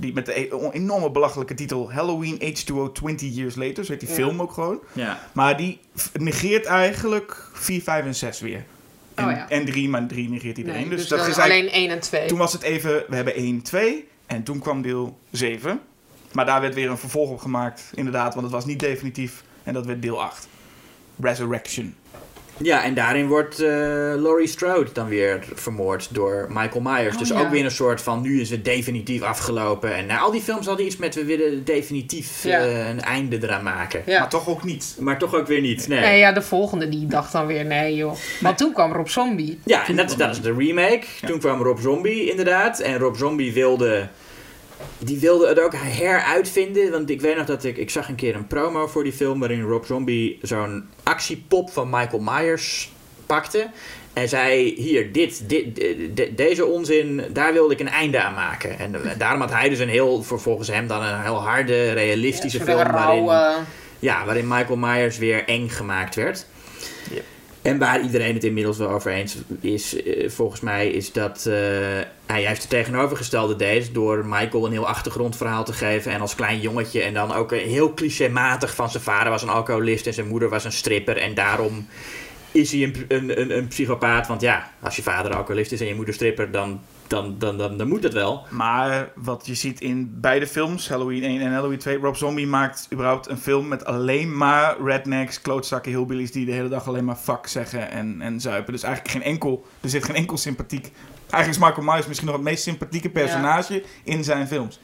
[0.00, 4.08] die met de e- enorme belachelijke titel Halloween H2O 20 Years Later, zo heet die
[4.08, 4.14] Ja.
[4.14, 4.78] film ook gewoon.
[4.92, 5.20] Ja.
[5.32, 5.78] Maar die
[6.18, 8.64] negeert eigenlijk 4, 5 en 6 weer.
[9.14, 9.48] En, Oh ja.
[9.48, 10.80] en 3, maar 3 negeert iedereen.
[10.80, 12.26] Nee, dus, dus dat is alleen 1 en 2.
[12.26, 15.80] toen was het even, we hebben 1, 2 en toen kwam deel 7.
[16.32, 19.42] Maar daar werd weer een vervolg op gemaakt, inderdaad, want het was niet definitief.
[19.62, 20.48] En dat werd deel 8.
[21.20, 21.94] Resurrection.
[22.62, 23.68] Ja, en daarin wordt eh,
[24.16, 27.12] Laurie Strode dan weer vermoord door Michael Myers.
[27.14, 27.40] Oh, dus ja.
[27.40, 29.94] ook weer een soort van, nu is het definitief afgelopen.
[29.94, 32.58] En nou, al die films hadden iets met, we willen definitief Ja.
[32.60, 34.02] eh, een einde eraan maken.
[34.06, 34.18] Ja.
[34.18, 34.96] Maar toch ook niet.
[34.98, 36.00] Maar toch ook weer niet, nee.
[36.00, 38.12] Nee, ja, de volgende die dacht dan weer nee joh.
[38.40, 39.58] Want toen kwam Rob Zombie.
[39.64, 41.02] Ja, en dat, dat is de remake.
[41.20, 41.28] Ja.
[41.28, 42.78] Toen kwam Rob Zombie inderdaad.
[42.80, 44.08] En Rob Zombie wilde...
[44.98, 46.90] Die wilde het ook heruitvinden.
[46.90, 47.76] Want ik weet nog dat ik...
[47.76, 49.38] Ik zag een keer een promo voor die film...
[49.38, 52.92] waarin Rob Zombie zo'n actiepop van Michael Myers
[53.26, 53.70] pakte.
[54.12, 58.34] En zei, hier, dit, dit, de- de- deze onzin, daar wilde ik een einde aan
[58.34, 58.78] maken.
[58.78, 62.58] En eh, daarom had hij dus een heel, volgens hem dan een heel harde, realistische
[62.58, 62.92] Ja, film.
[62.92, 63.30] waarin,
[63.98, 66.46] ja, waarin Michael Myers weer eng gemaakt werd.
[67.62, 71.54] En waar iedereen het inmiddels wel over eens is, eh, volgens mij, is dat eh,
[72.26, 73.94] hij juist het tegenovergestelde deed.
[73.94, 76.12] Door Michael een heel achtergrondverhaal te geven.
[76.12, 77.02] En als klein jongetje.
[77.02, 80.64] En dan ook heel clichématig van zijn vader was een alcoholist en zijn moeder was
[80.64, 81.16] een stripper.
[81.16, 81.88] En daarom
[82.52, 84.26] is hij een, een, een, een psychopaat.
[84.26, 87.76] Want ja, als je vader alcoholist is en je moeder stripper, dan, dan, dan, dan,
[87.76, 88.46] dan moet dat wel.
[88.50, 92.88] Maar wat je ziet in beide films, Halloween 1 en Halloween 2, Rob Zombie maakt
[92.92, 97.16] überhaupt een film met alleen maar rednecks, klootzakken, hillbillies die de hele dag alleen maar
[97.16, 98.72] fuck zeggen en, en zuipen.
[98.72, 100.92] Dus eigenlijk geen enkel, er zit geen enkel sympathiek.
[101.30, 104.80] Eigenlijk is Michael Myers misschien nog het meest sympathieke personage in zijn films.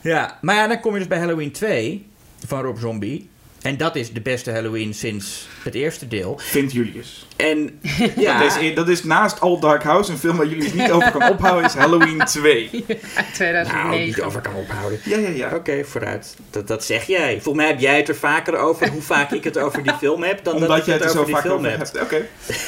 [0.00, 2.06] Ja, maar ja, dan kom je dus bij Halloween 2
[2.46, 3.29] van Rob Zombie.
[3.62, 6.38] En dat is de beste Halloween sinds het eerste deel.
[6.38, 7.26] Vindt Julius.
[7.36, 7.80] En
[8.16, 11.10] ja, Dat, is, dat is naast All Dark House, een film waar Julius niet over
[11.10, 12.70] kan ophouden, is Halloween 2.
[12.88, 14.06] uit nou, 2009.
[14.06, 15.00] niet over kan ophouden.
[15.04, 15.54] Ja, ja, ja.
[15.54, 16.36] Oké, vooruit.
[16.50, 17.32] Dat, dat zeg jij.
[17.32, 20.22] Volgens mij heb jij het er vaker over hoe vaak ik het over die film
[20.22, 21.78] heb dan dat Omdat ik jij het het er over zo die vaak film over
[21.78, 22.00] hebt.
[22.00, 22.26] Oké.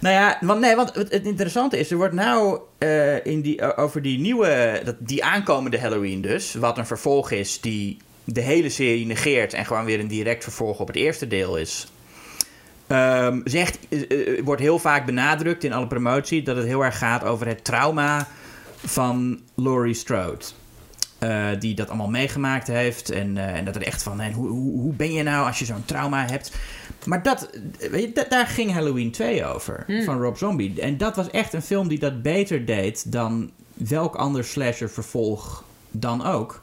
[0.00, 3.76] Nou ja, want, nee, want het, het interessante is, er wordt nou eh, in die,
[3.76, 8.68] over die nieuwe, dat, die aankomende Halloween dus, wat een vervolg is die de hele
[8.68, 11.86] serie negeert en gewoon weer een direct vervolg op het eerste deel is.
[12.86, 14.00] Ehm, zegt, eh,
[14.38, 17.64] eh, wordt heel vaak benadrukt in alle promotie dat het heel erg gaat over het
[17.64, 18.28] trauma
[18.76, 20.44] van Laurie Strode.
[21.18, 23.10] Eh, die dat allemaal meegemaakt heeft.
[23.10, 25.84] En, en dat er echt van, hoe, hoe, hoe ben je nou als je zo'n
[25.84, 26.52] trauma hebt?
[27.06, 27.50] Maar dat,
[27.90, 30.02] weet je, da- daar ging Halloween 2 over, Hmm.
[30.04, 30.80] van Rob Zombie.
[30.80, 35.64] En dat was echt een film die dat beter deed dan welk ander slasher vervolg
[35.90, 36.62] dan ook.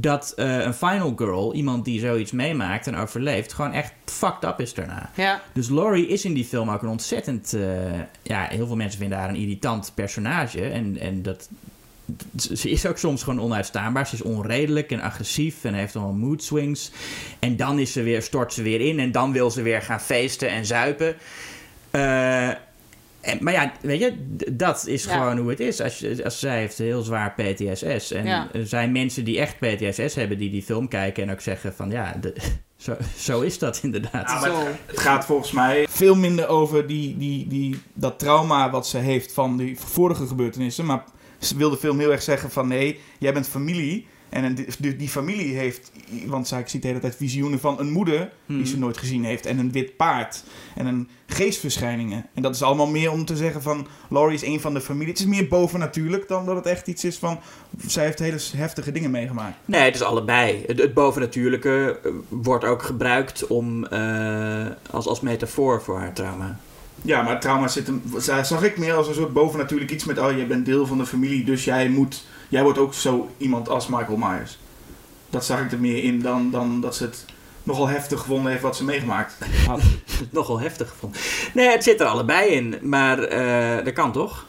[0.00, 4.60] Dat eh, een Final Girl, iemand die zoiets meemaakt en overleeft, gewoon echt fucked up
[4.60, 5.10] is daarna.
[5.14, 5.42] Ja.
[5.52, 7.52] Dus Laurie is in die film ook een ontzettend...
[7.52, 7.62] eh,
[8.22, 10.62] ja, heel veel mensen vinden haar een irritant personage.
[10.62, 11.48] En, en dat...
[12.36, 14.06] Ze is ook soms gewoon onuitstaanbaar.
[14.06, 16.90] Ze is onredelijk en agressief en heeft allemaal mood swings.
[17.38, 20.00] En dan is ze weer, stort ze weer in en dan wil ze weer gaan
[20.00, 21.14] feesten en zuipen.
[21.90, 22.48] Eh,
[23.20, 24.12] en, maar ja, weet je,
[24.52, 25.12] dat is Ja.
[25.12, 25.80] gewoon hoe het is.
[25.80, 28.10] Als, je, als zij heeft heel zwaar PTSS.
[28.12, 28.48] En Ja.
[28.52, 31.90] er zijn mensen die echt PTSS hebben, die die film kijken en ook zeggen van
[31.90, 32.34] ja, de-
[32.76, 34.28] zo, zo is dat inderdaad.
[34.30, 34.66] Ja, maar Zo.
[34.86, 39.32] Het gaat volgens mij veel minder over die, die, die, dat trauma wat ze heeft
[39.32, 40.84] van die vorige gebeurtenissen.
[40.86, 41.04] Maar
[41.38, 44.06] ze wil de film heel erg zeggen van nee, jij bent familie.
[44.30, 45.92] En die, die familie heeft,
[46.26, 48.80] want zij ziet de hele tijd visioenen van een moeder die ze Mhm.
[48.80, 49.46] nooit gezien heeft.
[49.46, 50.42] En een wit paard.
[50.76, 52.26] En een geestverschijningen.
[52.34, 55.08] En dat is allemaal meer om te zeggen van Laurie is een van de familie.
[55.08, 57.38] Het is meer bovennatuurlijk dan dat het echt iets is van
[57.86, 59.56] zij heeft hele heftige dingen meegemaakt.
[59.64, 60.64] Nee, het is allebei.
[60.66, 66.58] Het, het bovennatuurlijke eh, wordt ook gebruikt om, eh, als, als metafoor voor haar trauma.
[67.02, 70.18] Ja, maar trauma zit hem, za- zag ik meer als een soort bovennatuurlijk iets met,
[70.18, 73.68] oh, jij bent deel van de familie, dus jij moet, jij wordt ook zo iemand
[73.68, 74.58] als Michael Myers.
[75.30, 77.24] Dat zag ik er meer in dan, dan dat ze het
[77.62, 79.36] nogal heftig gevonden heeft wat ze meegemaakt
[79.66, 79.80] had.
[80.30, 81.20] Nogal heftig gevonden.
[81.54, 82.78] Nee, het zit er allebei in.
[82.82, 84.46] Maar eh, dat kan toch?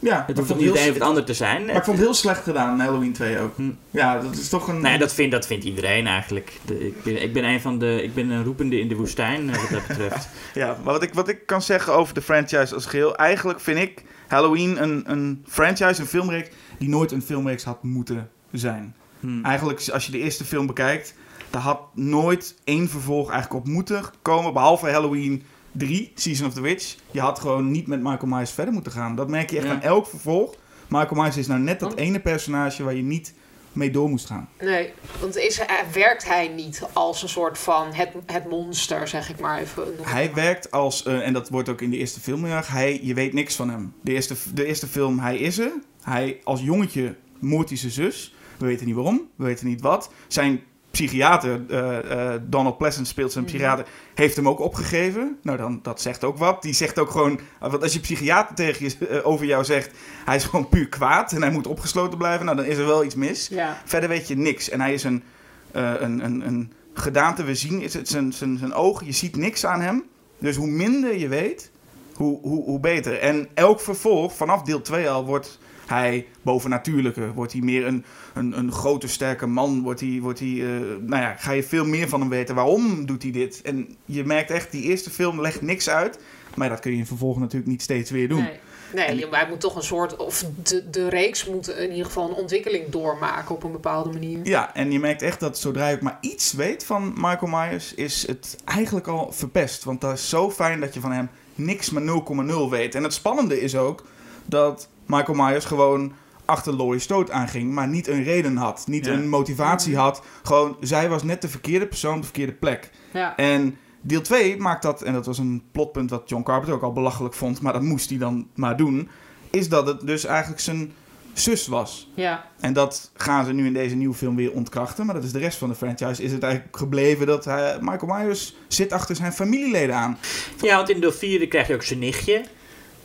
[0.00, 1.64] Ja, Het hoeft niet een heel, of het ander te zijn.
[1.66, 3.56] maar ik vond het heel slecht gedaan, Halloween 2 ook.
[3.56, 3.70] Hm.
[3.90, 4.80] Ja, dat is toch een...
[4.80, 6.52] Nee, dat, vindt, dat vindt iedereen eigenlijk.
[6.64, 8.02] De- ik, ben, ik ben een van de.
[8.02, 10.28] Ik ben een roepende in de woestijn, eh, wat dat betreft.
[10.54, 13.16] Ja, maar wat ik, wat ik kan zeggen over de franchise als geheel...
[13.16, 16.48] Eigenlijk vind ik Halloween een, een franchise, een filmreeks...
[16.78, 18.94] die nooit een filmreeks had moeten zijn.
[19.20, 19.44] Hm.
[19.44, 21.14] Eigenlijk, als je de eerste film bekijkt...
[21.50, 24.52] daar had nooit één vervolg eigenlijk op moeten komen...
[24.52, 26.96] behalve Halloween 3, Season of the Witch.
[27.10, 29.14] Je had gewoon niet met Michael Myers verder moeten gaan.
[29.16, 29.72] Dat merk je echt Ja.
[29.72, 30.54] aan elk vervolg.
[30.88, 32.84] Michael Myers is nou net dat Want- ene personage...
[32.84, 33.34] waar je niet
[33.72, 34.48] mee door moest gaan.
[34.60, 39.30] Nee, want is, hij- werkt hij niet als een soort van het, het monster, zeg
[39.30, 39.84] ik maar even.
[40.02, 43.00] Hij werkt als, eh, en dat wordt ook in de eerste film heel erg, hij,
[43.02, 43.92] je weet niks van hem.
[44.02, 45.72] De eerste, de eerste film, hij is er.
[46.02, 48.34] Hij, als jongetje moordt hij zijn zus.
[48.58, 50.10] We weten niet waarom, we weten niet wat.
[50.28, 53.52] Zijn psychiater, eh, eh, Donald Pleasant speelt zijn Mhm.
[53.52, 55.38] psychiater, heeft hem ook opgegeven.
[55.42, 56.62] Nou, dan, dat zegt ook wat.
[56.62, 59.90] Die zegt ook gewoon, want als je psychiater tegen je, eh, over jou zegt,
[60.24, 63.04] hij is gewoon puur kwaad en hij moet opgesloten blijven, nou dan is er wel
[63.04, 63.48] iets mis.
[63.48, 63.82] Ja.
[63.84, 64.68] Verder weet je niks.
[64.68, 65.22] En hij is een,
[65.70, 67.44] eh, een, een, een gedaante.
[67.44, 69.06] We zien is het zijn, zijn, zijn ogen.
[69.06, 70.04] Je ziet niks aan hem.
[70.38, 71.70] Dus hoe minder je weet,
[72.14, 73.18] hoe, hoe, hoe beter.
[73.18, 75.58] En elk vervolg, vanaf deel 2 al, wordt
[75.88, 77.32] hij bovennatuurlijker.
[77.32, 79.82] Wordt hij meer een, een, een grote, sterke man.
[79.82, 82.54] Wordt hij, wordt hij, eh, nou ja, ga je veel meer van hem weten.
[82.54, 83.62] Waarom doet hij dit?
[83.62, 86.18] En je merkt echt, die eerste film legt niks uit.
[86.54, 88.42] Maar dat kun je in vervolg natuurlijk niet steeds weer doen.
[88.42, 88.58] Nee.
[88.94, 92.34] Nee, hij moet toch een soort, of de, de reeks moet in ieder geval een
[92.34, 94.38] ontwikkeling doormaken op een bepaalde manier.
[94.42, 97.94] Ja, en je merkt echt dat zodra je ook maar iets weet van Michael Myers,
[97.94, 99.84] is het eigenlijk al verpest.
[99.84, 102.94] Want dat is zo fijn dat je van hem niks maar 0,0 weet.
[102.94, 104.04] En het spannende is ook
[104.44, 106.12] dat Michael Myers gewoon
[106.44, 108.84] achter Laurie Stoot aanging, maar niet een reden had.
[108.86, 109.12] Niet Ja.
[109.12, 110.22] een motivatie had.
[110.42, 112.90] Gewoon, zij was net de verkeerde persoon op de verkeerde plek.
[113.12, 113.36] Ja.
[113.36, 116.92] En deel 2 maakt dat, en dat was een plotpunt wat John Carpenter ook al
[116.92, 119.08] belachelijk vond, maar dat moest hij dan maar doen,
[119.50, 120.92] is dat het dus eigenlijk zijn
[121.32, 122.10] zus was.
[122.14, 122.44] Ja.
[122.60, 125.06] En dat gaan ze nu in deze nieuwe film weer ontkrachten.
[125.06, 126.22] Maar dat is de rest van de franchise.
[126.22, 130.18] Is het eigenlijk gebleven dat hij, Michael Myers zit achter zijn familieleden aan.
[130.60, 132.44] Ja, want in deel 4 krijg je ook zijn nichtje.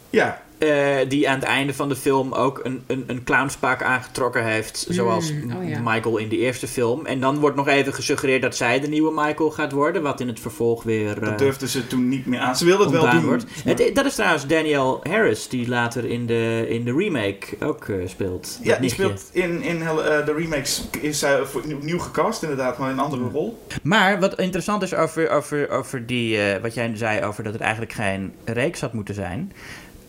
[0.09, 4.43] Ja, eh, die aan het einde van de film ook een, een, een clownspak aangetrokken
[4.45, 4.85] heeft.
[4.89, 5.79] Zoals Mm, oh ja.
[5.83, 7.05] Michael in de eerste film.
[7.05, 10.01] En dan wordt nog even gesuggereerd dat zij de nieuwe Michael gaat worden.
[10.01, 12.55] Wat in het vervolg weer dat eh, durfden ze toen niet meer aan.
[12.55, 13.23] Ze wilden het wel doen.
[13.25, 13.45] wordt.
[13.63, 17.95] Het, dat is trouwens Danielle Harris, die later in de, in de remake ook eh,
[18.07, 18.59] speelt.
[18.61, 22.89] Ja, die speelt in, in eh, de remakes is zij voor- opnieuw gecast inderdaad, maar
[22.89, 23.65] in een andere rol.
[23.83, 27.61] Maar wat interessant is over, over, over die, eh, wat jij zei over dat het
[27.61, 29.51] eigenlijk geen reeks had moeten zijn.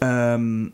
[0.05, 0.69] Ehm,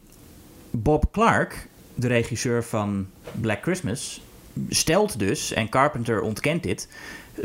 [0.70, 3.06] Bob Clark, de regisseur van
[3.40, 4.22] Black Christmas,
[4.68, 6.88] stelt dus, en Carpenter ontkent dit,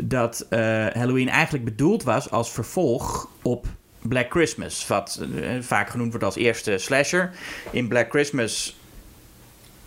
[0.00, 3.66] dat eh, Halloween eigenlijk bedoeld was als vervolg op
[4.02, 4.86] Black Christmas.
[4.86, 7.30] Wat eh, vaak genoemd wordt als eerste slasher.
[7.70, 8.76] In Black Christmas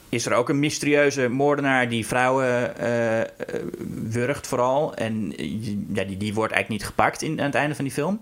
[0.10, 3.30] is er ook een mysterieuze moordenaar die vrouwen eh,
[4.10, 4.96] wurgt vooral.
[4.96, 5.34] En
[5.94, 8.20] ja, die, die wordt eigenlijk niet gepakt in, aan het einde van die film.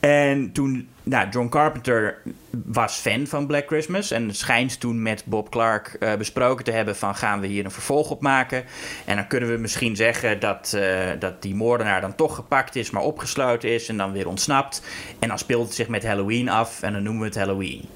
[0.00, 2.18] En toen, nou, John Carpenter
[2.64, 6.96] was fan van Black Christmas en schijnt toen met Bob Clark eh, besproken te hebben
[6.96, 8.64] van gaan we hier een vervolg op maken.
[9.04, 12.90] En dan kunnen we misschien zeggen dat, eh, dat die moordenaar dan toch gepakt is,
[12.90, 14.82] maar opgesloten is en dan weer ontsnapt.
[15.18, 17.88] En dan speelt het zich met Halloween af en dan noemen we het Halloween.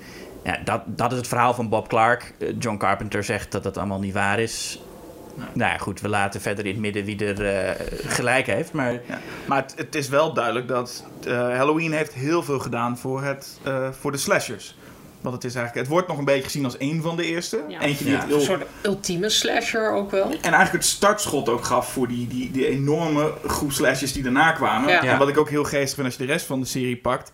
[0.45, 2.35] Ja, dat, dat is het verhaal van Bob Clark.
[2.39, 4.81] Eh, John Carpenter zegt dat dat allemaal niet waar is.
[5.37, 8.73] Nou ja, goed, we laten verder in het midden wie er eh, gelijk heeft.
[8.73, 9.21] Maar Ja.
[9.47, 13.59] Maar het, het is wel duidelijk dat eh, Halloween heeft heel veel gedaan voor, het,
[13.63, 14.77] eh, voor de slashers.
[15.21, 17.61] Want het is eigenlijk, het wordt nog een beetje gezien als één van de eerste.
[17.69, 17.81] Ja.
[17.81, 18.21] Eentje die Ja.
[18.21, 20.25] het Een soort ultieme slasher ook wel.
[20.25, 24.53] En eigenlijk het startschot ook gaf voor die, die, die enorme groep slashers die daarna
[24.53, 24.91] kwamen.
[24.91, 25.03] Ja.
[25.03, 27.33] En wat ik ook heel geestig vind als je de rest van de serie pakt.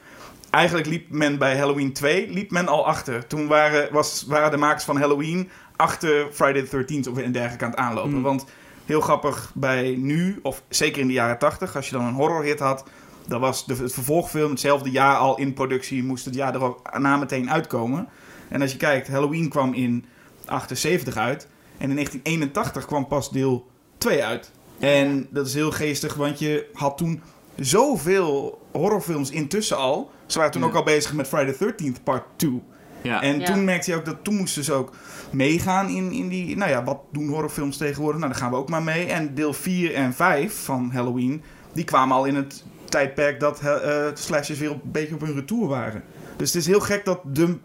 [0.51, 3.27] Eigenlijk liep men bij Halloween 2 liep men al achter.
[3.27, 5.51] Toen waren, was, waren de makers van Halloween
[5.81, 8.17] achter Friday the 13th of en dergelijke aan het aanlopen.
[8.17, 8.23] Mm.
[8.23, 8.45] Want
[8.85, 12.59] heel grappig bij nu, of zeker in de jaren 80, als je dan een horrorhit
[12.59, 12.85] had.
[13.27, 16.05] Dan was de, het vervolgfilm hetzelfde jaar al in productie.
[16.05, 16.59] Moest het jaar
[16.99, 18.09] na meteen uitkomen.
[18.49, 20.05] En als je kijkt, Halloween kwam in
[20.45, 21.49] 78 uit.
[21.79, 23.67] En in 1981 kwam pas deel
[23.99, 24.51] 2 uit.
[24.79, 27.23] En dat is heel geestig, want je had toen
[27.57, 30.11] zoveel horrorfilms intussen al.
[30.27, 30.69] Ze waren toen Ja.
[30.69, 32.63] ook al bezig met Friday the 13th Part 2.
[33.03, 33.23] Ja.
[33.23, 33.47] En Ja.
[33.47, 34.93] toen merkte je ook dat toen moesten ze ook
[35.31, 36.57] meegaan in, in die.
[36.57, 38.21] Nou ja, wat doen horrorfilms tegenwoordig?
[38.21, 39.07] Nou, daar gaan we ook maar mee.
[39.07, 44.07] En deel 4 en 5 van Halloween, die kwamen al in het tijdperk dat eh
[44.15, 46.03] slashers weer een beetje op hun retour waren.
[46.37, 47.57] Dus het is heel gek dat de,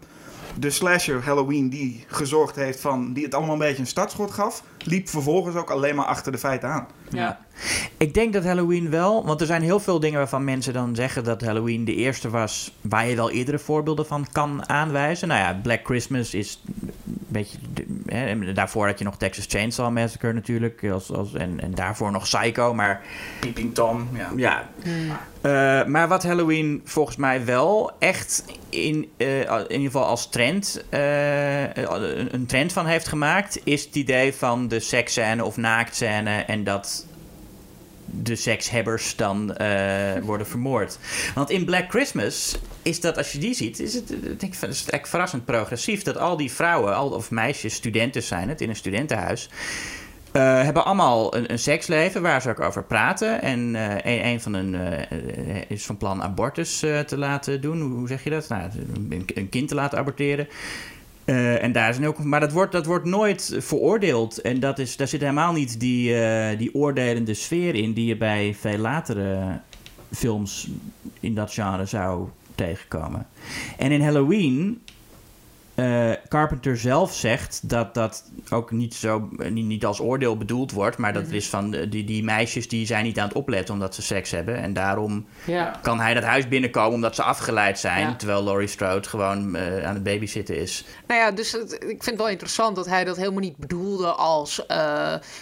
[0.58, 3.12] de slasher Halloween die gezorgd heeft van.
[3.12, 6.38] die het allemaal een beetje een startschot gaf, liep vervolgens ook alleen maar achter de
[6.38, 6.86] feiten aan.
[7.10, 7.40] Ja.
[7.96, 11.24] Ik denk dat Halloween wel, want er zijn heel veel dingen waarvan mensen dan zeggen
[11.24, 15.28] dat Halloween de eerste was waar je wel eerdere voorbeelden van kan aanwijzen.
[15.28, 16.62] Nou ja, Black Christmas is
[17.28, 17.58] beetje.
[17.74, 21.74] de- hè, en daarvoor had je nog Texas Chainsaw Massacre natuurlijk, als, als, en, en
[21.74, 22.74] daarvoor nog Psycho.
[22.74, 23.00] Maar,
[23.40, 24.30] Peeping Tom, ja.
[24.36, 25.10] ja, Hmm.
[25.40, 30.84] eh, maar wat Halloween volgens mij wel echt in, eh, in ieder geval als trend,
[30.88, 36.30] eh, een een trend van heeft gemaakt, is het idee van de seksscène of naaktscène
[36.30, 37.06] en dat
[38.06, 40.98] de sekshebbers dan eh, worden vermoord.
[41.34, 44.08] Want in Black Christmas is dat, als je die ziet, is het,
[44.40, 48.68] denk is verrassend progressief dat al die vrouwen, al, of meisjes, studenten zijn het in
[48.68, 49.48] een studentenhuis.
[50.36, 53.42] Eh, hebben allemaal een, een seksleven waar ze ook over praten.
[53.42, 57.80] En eh, een, van eh, is van plan abortus te laten doen.
[57.80, 58.48] Hoe, hoe zeg je dat?
[58.48, 60.48] Nou, een, een kind te laten aborteren.
[61.26, 64.40] Eh, en daar zijn ook, maar dat wordt, dat wordt nooit veroordeeld.
[64.40, 68.16] En dat is, daar zit helemaal niet die, eh, die oordelende sfeer in die je
[68.16, 69.60] bij veel latere
[70.12, 70.68] films
[71.20, 73.26] in dat genre zou tegenkomen.
[73.78, 74.82] En in Halloween,
[75.76, 80.72] eh, Carpenter zelf zegt dat dat ook niet, zo, eh, niet, niet als oordeel bedoeld
[80.72, 81.34] wordt, maar dat Mhm.
[81.34, 84.56] is van die, die meisjes die zijn niet aan het opletten omdat ze seks hebben.
[84.56, 85.78] En daarom Ja.
[85.82, 88.14] kan hij dat huis binnenkomen omdat ze afgeleid zijn, Ja.
[88.16, 90.84] terwijl Laurie Strode gewoon eh, aan het babysitten is.
[91.06, 94.06] Nou ja, dus het- ik vind het wel interessant dat hij dat helemaal niet bedoelde
[94.12, 94.64] als...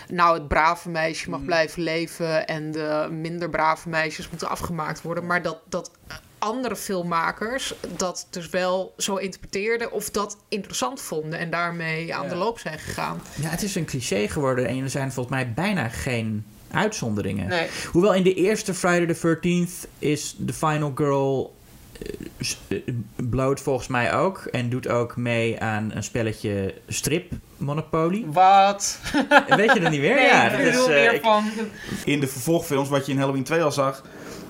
[0.08, 2.46] nou, het brave meisje mag blijven leven...
[2.46, 5.26] en de minder brave meisjes moeten afgemaakt worden.
[5.26, 5.90] Maar dat, dat
[6.44, 9.92] andere filmmakers dat dus wel zo interpreteerden...
[9.92, 13.20] of dat interessant vonden en daarmee aan de loop zijn gegaan.
[13.34, 17.48] Ja, het is een cliché geworden en er zijn volgens mij bijna geen uitzonderingen.
[17.48, 17.66] Nee.
[17.92, 21.54] Hoewel in de eerste Friday the 13th is de final girl
[22.68, 24.38] eh, eh, bloot volgens mij ook.
[24.38, 28.24] En doet ook mee aan een spelletje strip Monopoly.
[28.26, 28.98] Wat?
[29.48, 30.20] Weet je dat niet meer?
[30.32, 31.44] ja, dat is, eh, ik- van...
[32.04, 34.02] In de vervolgfilms, wat je in Halloween 2 al zag,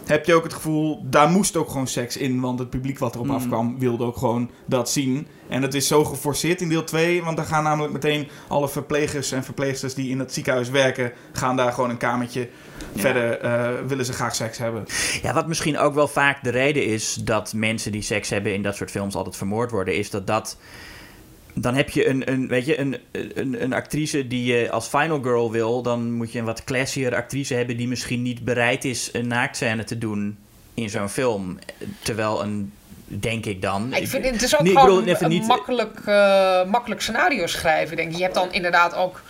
[0.07, 2.40] heb je ook het gevoel, daar moest ook gewoon seks in.
[2.40, 3.35] Want het publiek wat erop Mm.
[3.35, 5.27] afkwam, wilde ook gewoon dat zien.
[5.49, 9.33] En het is zo geforceerd in deel 2, want dan gaan namelijk meteen alle verplegers
[9.33, 12.49] en verpleegsters die in het ziekenhuis werken, gaan daar gewoon een kamertje.
[12.97, 14.85] Verder eh, willen ze graag seks hebben.
[15.23, 18.62] ja, wat misschien ook wel vaak de reden is dat mensen die seks hebben in
[18.62, 20.57] dat soort films altijd vermoord worden, is dat dat.
[21.57, 25.23] Dan heb je een, een, weet je, een, een, een actrice die je als final
[25.23, 25.83] girl wil.
[25.83, 29.85] Dan moet je een wat classier actrice hebben die misschien niet bereid is een naaktscène
[29.85, 30.38] te doen
[30.75, 31.59] in zo'n film.
[32.03, 32.73] Terwijl een,
[33.07, 33.95] denk ik dan.
[33.95, 37.97] Ik vind het is ook Nee, gewoon bedoel, een niet- makkelijk, eh, makkelijk scenario schrijven.
[37.97, 38.12] Denk.
[38.17, 39.23] Je hebt dan inderdaad ook...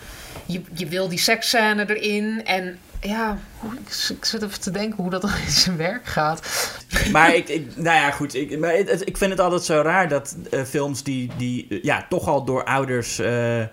[0.45, 2.79] Je, je wil die seksscène erin en...
[3.01, 3.37] Ja,
[3.73, 6.69] ik, ik zit even te denken hoe dat dan in zijn werk gaat.
[7.11, 8.35] Maar ik, ik, nou ja, goed.
[8.35, 11.83] Ik, maar het- ik vind het altijd zo raar dat eh, films die, die eh,
[11.83, 13.63] ja, toch al door ouders eh,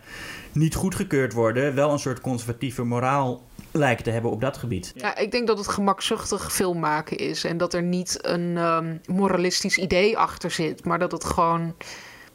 [0.52, 4.92] niet goedgekeurd worden, wel een soort conservatieve moraal lijken te hebben op dat gebied.
[4.96, 7.44] Ja, ik denk dat het gemakzuchtig film maken is.
[7.44, 10.84] En dat er niet een ehm, moralistisch idee achter zit.
[10.84, 11.74] Maar dat het gewoon...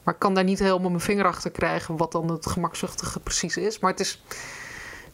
[0.07, 1.97] Maar ik kan daar niet helemaal mijn vinger achter krijgen...
[1.97, 3.79] wat dan het gemakzuchtige precies is.
[3.79, 4.21] Maar het is...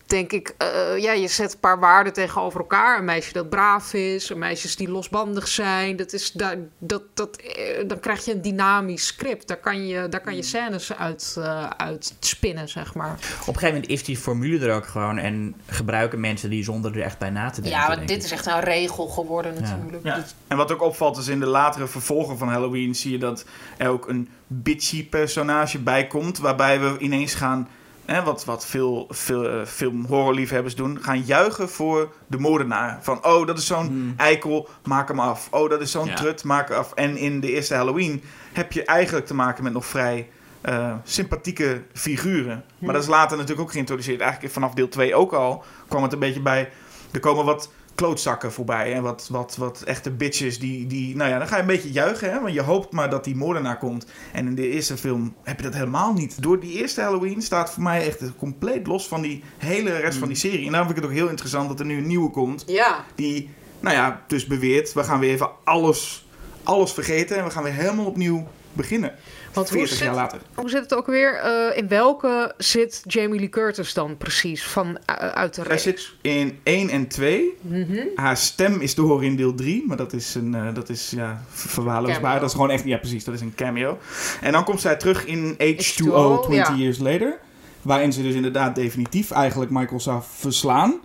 [0.06, 2.98] Denk ik, eh, ja, je zet een paar waarden tegenover elkaar.
[2.98, 5.96] Een meisje dat braaf is, een meisjes die losbandig zijn.
[5.96, 9.48] Dat is, daar, dat, dat, eh, dan krijg je een dynamisch script.
[9.48, 13.12] Daar kan je, daar kan je scènes uit, eh, uit spinnen, zeg maar.
[13.12, 16.98] Op een gegeven moment is die formule er ook gewoon en gebruiken mensen die zonder
[16.98, 17.80] er echt bij na te denken.
[17.80, 18.24] Ja, want dit ik.
[18.24, 20.04] is echt een regel geworden natuurlijk.
[20.04, 20.26] Ja.
[20.48, 23.46] En wat ook opvalt is in de latere vervolgen van Halloween zie je dat
[23.78, 26.38] er ook een bitchy personage bij komt.
[26.38, 27.68] Waarbij we ineens gaan,
[28.06, 33.00] hè, wat, wat veel, veel eh, film horrorliefhebbers doen, gaan juichen voor de moordenaar.
[33.02, 34.13] Van oh, dat is zo'n Hmm.
[34.18, 35.48] eikel, maak hem af.
[35.52, 36.16] Oh, dat is zo'n Ja.
[36.16, 36.94] trut, maak hem af.
[36.94, 40.30] En in de eerste Halloween heb je eigenlijk te maken met nog vrij
[40.62, 42.63] eh, sympathieke figuren.
[42.80, 44.20] Maar dat is later natuurlijk ook geïntroduceerd.
[44.22, 46.70] Eigenlijk vanaf deel 2 ook al kwam het een beetje bij.
[47.12, 48.93] Er komen wat klootzakken voorbij.
[48.93, 51.15] En wat, wat, wat echte bitches die, die...
[51.15, 52.41] Nou ja, dan ga je een beetje juichen, hè.
[52.41, 54.06] Want je hoopt maar dat die moordenaar komt.
[54.32, 56.41] En in de eerste film heb je dat helemaal niet.
[56.41, 60.27] Door die eerste Halloween staat voor mij echt compleet los van die hele rest van
[60.27, 60.65] die serie.
[60.65, 62.63] En daarom vind ik het ook heel interessant dat er nu een nieuwe komt.
[62.67, 63.06] ja.
[63.15, 64.93] Die, nou ja, dus beweert...
[64.93, 66.27] We gaan weer even alles,
[66.63, 67.38] alles vergeten.
[67.38, 69.14] En we gaan weer helemaal opnieuw beginnen.
[69.54, 70.40] Want hoe 40 zit, jaar later.
[70.56, 71.34] hoe zit het ook weer?
[71.36, 75.84] Eh, in welke zit Jamie Lee Curtis dan precies van, eh, uit de Hij reeks?
[75.84, 77.58] zit in 1 en 2.
[77.62, 77.98] Mhm.
[78.16, 81.10] Haar stem is te horen in deel 3, maar dat is, een, eh, dat is
[81.10, 82.40] ja, ver- verwaarloosbaar.
[82.40, 83.98] Dat is gewoon echt, ja precies, dat is een cameo.
[84.42, 86.76] En dan komt zij terug in H2O, H2O, 20 ja.
[86.76, 87.38] years later.
[87.82, 91.00] Waarin ze dus inderdaad definitief eigenlijk Michael zou verslaan.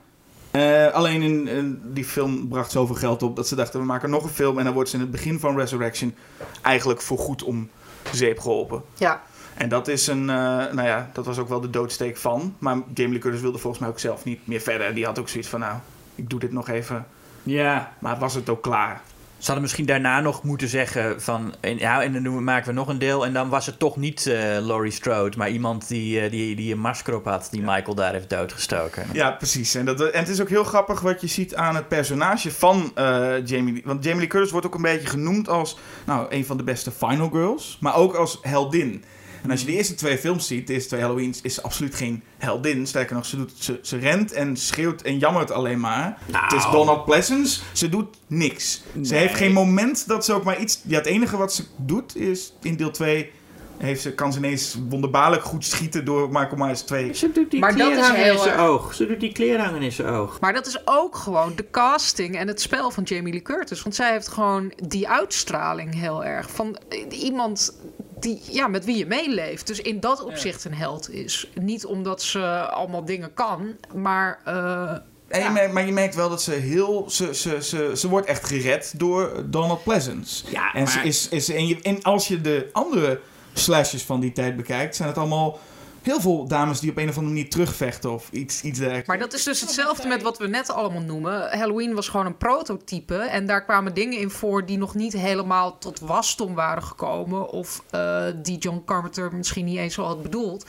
[0.51, 4.11] Eh, alleen in, in die film bracht zoveel geld op dat ze dachten, we maken
[4.11, 4.59] nog een film.
[4.59, 6.14] En dan wordt ze in het begin van Resurrection
[6.62, 7.70] eigenlijk voorgoed om
[8.12, 8.82] zeep geholpen.
[8.94, 9.22] Ja.
[9.55, 10.36] En dat is een, eh,
[10.72, 12.55] nou ja, dat was ook wel de doodsteek van.
[12.59, 14.94] Maar Jamie Lee Curtis wilde volgens mij ook zelf niet meer verder.
[14.94, 15.76] Die had ook zoiets van, nou,
[16.14, 17.07] ik doe dit nog even.
[17.42, 19.01] Ja, Maar was het ook klaar?
[19.39, 21.55] Ze hadden misschien daarna nog moeten zeggen van...
[21.61, 23.24] En, ja, en dan doen we, maken we nog een deel.
[23.24, 26.72] En dan was het toch niet eh, Laurie Strode, maar iemand die, eh, die, die
[26.72, 27.49] een masker op had...
[27.51, 29.07] die Michael daar heeft doodgestoken.
[29.12, 29.74] Ja, precies.
[29.74, 32.91] En, dat, en het is ook heel grappig wat je ziet aan het personage van
[32.95, 33.82] eh, Jamie.
[33.84, 36.91] Want Jamie Lee Curtis wordt ook een beetje genoemd als nou, een van de beste
[36.91, 37.78] Final Girls.
[37.80, 39.05] Maar ook als heldin.
[39.43, 41.95] En als je de eerste twee films ziet, de eerste twee Halloweens, is ze absoluut
[41.95, 42.86] geen heldin.
[42.86, 46.18] Sterker nog, ze, doet, ze, ze rent en schreeuwt en jammert alleen maar.
[46.32, 47.61] Het is Donald Pleasence.
[47.72, 48.82] Ze doet niks.
[49.03, 50.80] Ze heeft geen moment dat ze ook maar iets...
[50.84, 53.30] Ja, het enige wat ze doet is in deel 2
[53.78, 57.14] heeft ze, kan ze ineens wonderbaarlijk goed schieten door Michael Myers 2.
[57.14, 58.95] Ze doet die Maar dat is kleerhanger in zijn oog.
[58.95, 60.41] Ze doet die kleerhanger in zijn oog.
[60.41, 63.82] Maar dat is ook gewoon de casting en het spel van Jamie Lee Curtis.
[63.82, 66.51] Want zij heeft gewoon die uitstraling heel erg.
[66.51, 67.78] Van eh, iemand
[68.21, 69.66] die, ja, met wie je meeleeft.
[69.66, 71.51] Dus in dat opzicht een held is.
[71.55, 74.41] Niet omdat ze allemaal dingen kan, maar...
[74.45, 74.93] eh,
[75.29, 77.05] En je merkt, maar je merkt wel dat ze heel.
[77.11, 80.45] Ze, ze, ze, ze wordt echt gered door Donald Pleasance.
[80.51, 83.21] Ja, En, ze is, is, en, je, en als je de andere
[83.53, 85.59] slashes van die tijd bekijkt, zijn het allemaal
[86.09, 89.09] heel veel dames die op een of andere manier terugvechten of iets, iets dergelijks.
[89.09, 91.59] Maar dat is dus hetzelfde met wat we net allemaal noemen.
[91.59, 93.17] Halloween was gewoon een prototype.
[93.17, 97.49] En daar kwamen dingen in voor die nog niet helemaal tot wasdom waren gekomen.
[97.49, 100.67] Of eh, die John Carpenter misschien niet eens zo had bedoeld.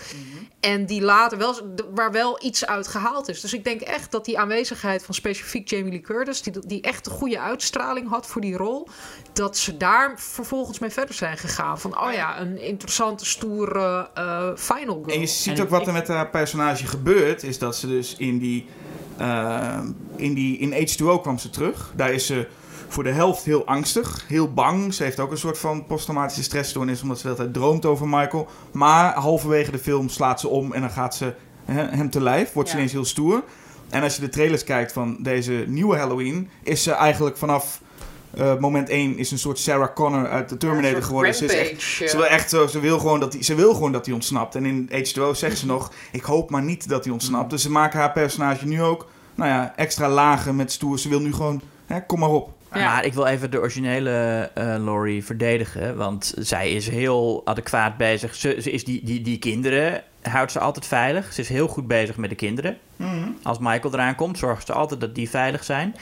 [0.60, 1.56] En die later wel,
[1.94, 3.42] waar wel iets uit gehaald is.
[3.42, 6.42] Dus ik denk echt dat die aanwezigheid van specifiek Jamie Lee Curtis...
[6.42, 8.88] die, die echt een goede uitstraling had voor die rol...
[9.34, 11.80] dat ze daar vervolgens mee verder zijn gegaan.
[11.80, 15.20] Van, oh ja, een interessante, stoere eh, final girl.
[15.30, 18.66] Ziet ook wat er met haar personage gebeurt, is dat ze dus in die.
[19.18, 19.80] eh,
[20.16, 21.94] in, die in H2O kwam ze terug.
[21.96, 22.48] Daar is ze
[22.88, 24.94] voor de helft heel angstig, heel bang.
[24.94, 28.08] Ze heeft ook een soort van posttraumatische stressstoornis, omdat ze de hele tijd droomt over
[28.08, 28.48] Michael.
[28.72, 31.34] Maar halverwege de film slaat ze om en dan gaat ze
[31.66, 33.44] hem te lijf, wordt ze ineens heel stoer.
[33.90, 37.82] En als je de trailers kijkt van deze nieuwe Halloween, is ze eigenlijk vanaf
[38.34, 41.36] eh, moment 1 is een soort Sarah Connor uit de Terminator geworden.
[41.36, 42.12] Ze is echt ze eh.
[42.12, 44.56] wil echt zo, ze wil gewoon dat hij, ze wil gewoon dat hij ontsnapt.
[44.56, 47.50] En in H2O zegt ze nog, ik hoop maar niet dat hij ontsnapt.
[47.50, 51.00] Dus ze maken haar personage nu ook, nou ja, extra lagen met stoer.
[51.00, 52.58] Ze wil nu gewoon, hè, kom maar op.
[52.74, 52.94] Ja.
[52.94, 55.96] Maar ik wil even de originele eh Laurie verdedigen.
[55.98, 58.36] Want zij is heel adequaat bezig.
[58.36, 61.34] Ze, ze is die, die, die kinderen houdt ze altijd veilig.
[61.34, 62.78] Ze is heel goed bezig met de kinderen.
[63.44, 65.96] Als Michael eraan komt, zorgt ze altijd dat die veilig zijn.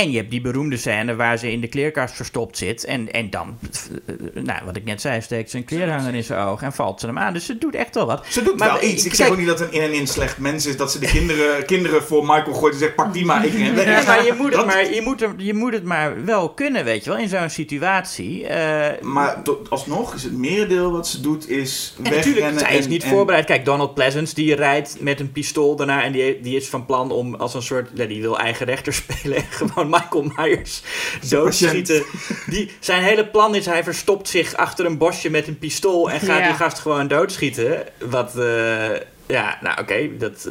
[0.00, 2.84] En je hebt die beroemde scène waar ze in de kleerkast verstopt zit.
[2.84, 3.58] En, en dan,
[4.06, 7.00] eh, nou, wat ik net zei, steekt ze een kleerhanger in zijn oog en valt
[7.00, 7.32] ze hem aan.
[7.32, 8.26] Dus ze doet echt wel wat.
[8.28, 8.92] Ze doet Maar wel iets.
[9.04, 10.76] Ik kijk- zeg ook niet dat een in en in slecht mens is.
[10.76, 13.74] Dat ze de kinderen, kinderen voor Michael gooit en zegt, pak die maar, ik ren
[13.74, 13.84] weg.
[13.84, 17.04] Ja, maar je moet, het maar, je, moet je moet het maar wel kunnen, weet
[17.04, 18.46] je wel, in zo'n situatie.
[18.46, 22.78] Eh, Maar tot, alsnog is het merendeel wat ze doet is En natuurlijk, wegrennen.
[22.78, 23.44] is niet en- voorbereid.
[23.44, 26.02] Kijk, Donald Pleasance, die rijdt met een pistool daarna...
[26.02, 27.88] en die, die is van plan om als een soort...
[28.08, 30.82] Die wil eigen rechter spelen en gewoon Michael Myers
[31.28, 32.02] doodschieten.
[32.46, 36.10] Die, zijn hele plan is, hij verstopt zich achter een bosje met een pistool...
[36.10, 36.46] en gaat Ja.
[36.46, 37.82] die gast gewoon doodschieten.
[37.98, 38.36] Wat...
[38.38, 38.88] eh,
[39.26, 40.48] ja, nou oké, dat,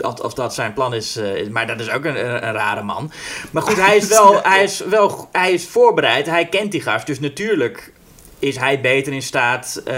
[0.00, 2.52] of, of dat zijn plan is, eh, is- maar dat is ook een, een, een
[2.52, 3.12] rare man.
[3.50, 7.06] Maar goed, hij is wel, hij is wel, hij is voorbereid, hij kent die gast,
[7.06, 7.92] dus natuurlijk
[8.44, 9.80] is hij beter in staat.
[9.84, 9.94] eh,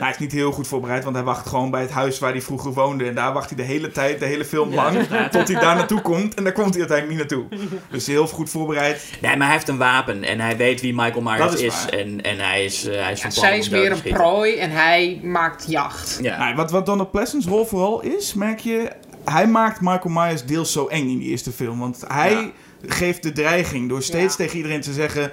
[0.00, 2.40] Hij is niet heel goed voorbereid, want hij wacht gewoon bij het huis waar hij
[2.42, 3.04] vroeger woonde.
[3.04, 4.98] En daar wacht hij de hele tijd, de hele film lang,
[5.30, 6.34] tot hij daar naartoe komt.
[6.34, 7.78] En daar komt hij uiteindelijk niet naartoe.
[7.90, 9.10] Dus heel goed voorbereid.
[9.20, 12.20] Nee, maar hij heeft een wapen en hij weet wie Michael Myers Dat is en,
[12.22, 14.20] en hij is, eh, hij is Ja, van plan zij is meer een schieten.
[14.20, 16.18] prooi en hij maakt jacht.
[16.22, 16.38] Ja.
[16.38, 18.90] Nou, wat, wat Donald Pleasants rol vooral is, merk je...
[19.24, 21.78] Hij maakt Michael Myers deels zo eng in die eerste film.
[21.78, 22.50] Want hij Ja.
[22.86, 24.44] geeft de dreiging door steeds Ja.
[24.44, 25.30] tegen iedereen te zeggen...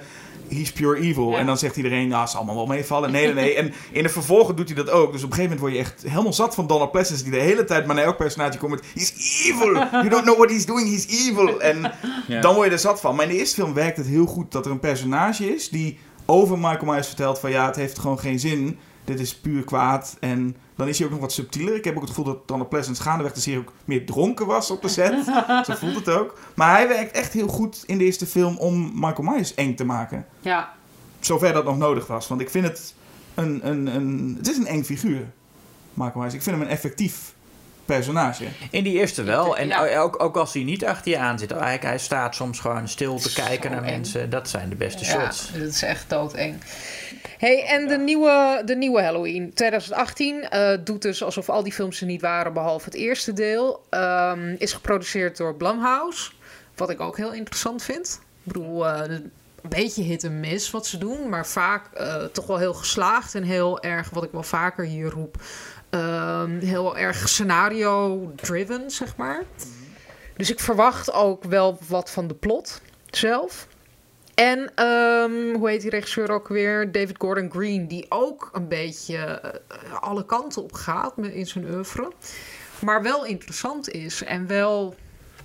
[0.48, 1.30] He's pure evil.
[1.30, 1.38] Ja.
[1.38, 3.12] En dan zegt iedereen, nou, zal allemaal wel meevallen.
[3.12, 3.54] Nee, nee, nee.
[3.54, 5.12] En in de vervolgen doet hij dat ook.
[5.12, 7.22] Dus op een gegeven moment word je echt helemaal zat van Donald Pleasance...
[7.22, 8.84] die de hele tijd maar naar elk personage komt met...
[8.94, 9.12] He's
[9.46, 9.72] evil!
[9.74, 11.60] You don't know what he's doing, he's evil!
[11.60, 11.92] En
[12.26, 12.40] Ja.
[12.40, 13.14] dan word je er zat van.
[13.14, 15.68] Maar in de eerste film werkt het heel goed dat er een personage is...
[15.68, 17.50] die over Michael Myers vertelt van...
[17.50, 18.78] ja, het heeft gewoon geen zin.
[19.08, 20.16] Dit is puur kwaad.
[20.20, 21.74] En dan is hij ook nog wat subtieler.
[21.74, 24.70] Ik heb ook het gevoel dat Donald Pleasance gaandeweg de serie ook meer dronken was
[24.70, 25.24] op de set.
[25.66, 26.38] Zo voelt het ook.
[26.54, 29.84] Maar hij werkt echt heel goed in de eerste film om Michael Myers eng te
[29.84, 30.26] maken.
[30.40, 30.72] Ja.
[31.20, 32.28] Zover dat nog nodig was.
[32.28, 32.94] Want ik vind het
[33.34, 33.68] een...
[33.68, 35.26] een, een het is een eng figuur,
[35.94, 36.34] Michael Myers.
[36.34, 37.34] Ik vind hem een effectief
[37.88, 38.44] personage.
[38.70, 39.56] In die eerste wel.
[39.56, 39.98] En Ja.
[39.98, 41.50] ook, ook als hij niet achter je aan zit.
[41.50, 43.90] Hij, hij staat soms gewoon stil te Zo kijken naar eng.
[43.90, 44.30] mensen.
[44.30, 45.52] Dat zijn de beste Ja, shots.
[45.52, 46.56] dat is echt doodeng.
[47.38, 52.00] Hey, en de, nieuwe, de nieuwe Halloween 2018 eh, doet dus alsof al die films
[52.00, 53.84] er niet waren, behalve het eerste deel.
[53.90, 56.30] Ehm, is geproduceerd door Blumhouse,
[56.76, 58.20] wat ik ook heel interessant vind.
[58.44, 59.02] Ik bedoel, eh,
[59.62, 63.34] een beetje hit en miss wat ze doen, maar vaak eh, toch wel heel geslaagd
[63.34, 65.36] en heel erg, wat ik wel vaker hier roep,
[65.90, 69.42] ehm, heel erg scenario-driven, zeg maar.
[70.36, 72.80] Dus ik verwacht ook wel wat van de plot
[73.10, 73.66] zelf.
[74.34, 76.92] En ehm, hoe heet die regisseur ook weer?
[76.92, 82.12] David Gordon Green, die ook een beetje eh, alle kanten op gaat in zijn oeuvre.
[82.84, 84.94] Maar wel interessant is en wel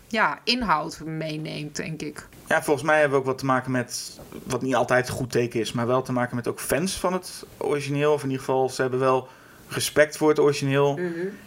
[0.07, 2.27] ja, inhoud meeneemt, denk ik.
[2.47, 4.19] Ja, volgens mij hebben we ook wat te maken met...
[4.43, 5.71] wat niet altijd goed teken is...
[5.71, 8.13] maar wel te maken met ook fans van het origineel.
[8.13, 9.27] Of in ieder geval, ze hebben wel
[9.67, 10.99] respect voor het origineel.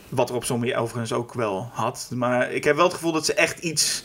[0.09, 2.09] Wat Rob Zombie overigens ook wel had.
[2.15, 4.05] Maar ik heb wel het gevoel dat ze echt iets...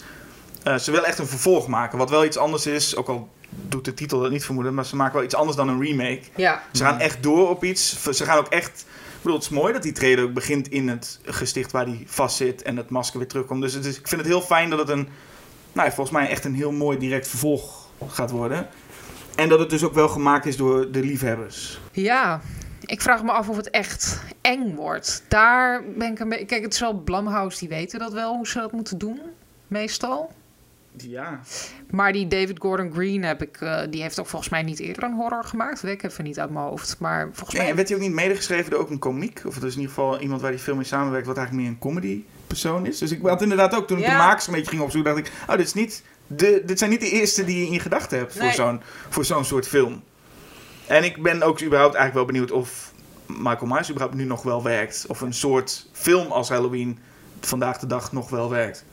[0.63, 1.97] eh, ze willen echt een vervolg maken.
[1.97, 2.95] Wat wel iets anders is.
[2.95, 5.67] Ook al doet de titel dat niet vermoeden, maar ze maken wel iets anders dan
[5.67, 6.21] een remake.
[6.35, 6.63] Ja.
[6.71, 8.03] Ze gaan echt door op iets.
[8.11, 8.85] Ze gaan ook echt.
[8.89, 12.03] Ik bedoel, het is mooi dat die trailer ook begint in het gesticht waar hij
[12.05, 13.61] vast zit en het masker weer terugkomt.
[13.61, 15.07] Dus ik vind het heel fijn dat het een,
[15.73, 18.67] nou, ja, volgens mij echt een heel mooi direct vervolg gaat worden.
[19.35, 21.79] En dat het dus ook wel gemaakt is door de liefhebbers.
[21.91, 22.41] Ja,
[22.85, 25.23] ik vraag me af of het echt eng wordt.
[25.27, 26.45] Daar ben ik een beetje...
[26.45, 29.19] Kijk, het is wel Blumhouse, die weten dat wel, hoe ze dat moeten doen.
[29.67, 30.31] Meestal.
[30.97, 31.39] Ja.
[31.89, 33.57] Maar die David Gordon Green heb ik...
[33.61, 35.81] eh, die heeft ook volgens mij niet eerder een horror gemaakt.
[35.81, 36.95] Weet ik even niet uit mijn hoofd.
[36.99, 37.69] Maar volgens Nee, mij...
[37.69, 39.41] en werd hij ook niet medegeschreven door ook een komiek?
[39.45, 41.75] Of het is in ieder geval iemand waar die film mee samenwerkt, wat eigenlijk meer
[41.75, 42.97] een comedy persoon is.
[42.97, 44.11] Dus ik had inderdaad ook, toen ik Ja.
[44.11, 46.89] de makers een beetje ging opzoeken, dacht ik, oh, dit, is niet de, dit zijn
[46.89, 48.53] niet de eerste die je in gedachten hebt voor Nee.
[48.53, 50.03] zo'n voor zo'n soort film.
[50.87, 52.91] En ik ben ook überhaupt eigenlijk wel benieuwd of
[53.25, 55.05] Michael Myers überhaupt nu nog wel werkt.
[55.07, 56.99] Of een soort film als Halloween
[57.41, 58.85] vandaag de dag nog wel werkt.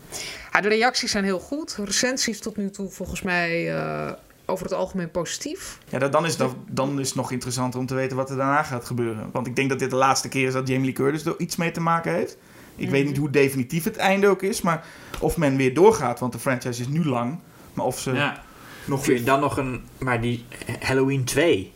[0.52, 1.78] Ja, de reacties zijn heel goed.
[1.84, 4.12] Recensies tot nu toe volgens mij eh,
[4.46, 5.78] over het algemeen positief.
[5.88, 8.36] Ja, dat- dan is, dat, dan is het nog interessanter om te weten wat er
[8.36, 9.28] daarna gaat gebeuren.
[9.32, 11.56] Want ik denk dat dit de laatste keer is dat Jamie Lee Curtis er iets
[11.56, 12.36] mee te maken heeft.
[12.76, 14.84] Ik weet niet hoe definitief het einde ook is, maar
[15.20, 17.38] of men weer doorgaat, want de franchise is nu lang.
[17.74, 18.42] Maar of ze Ja.
[18.84, 19.84] nog je dan nog een...
[19.98, 20.44] Maar die
[20.80, 21.72] Halloween 2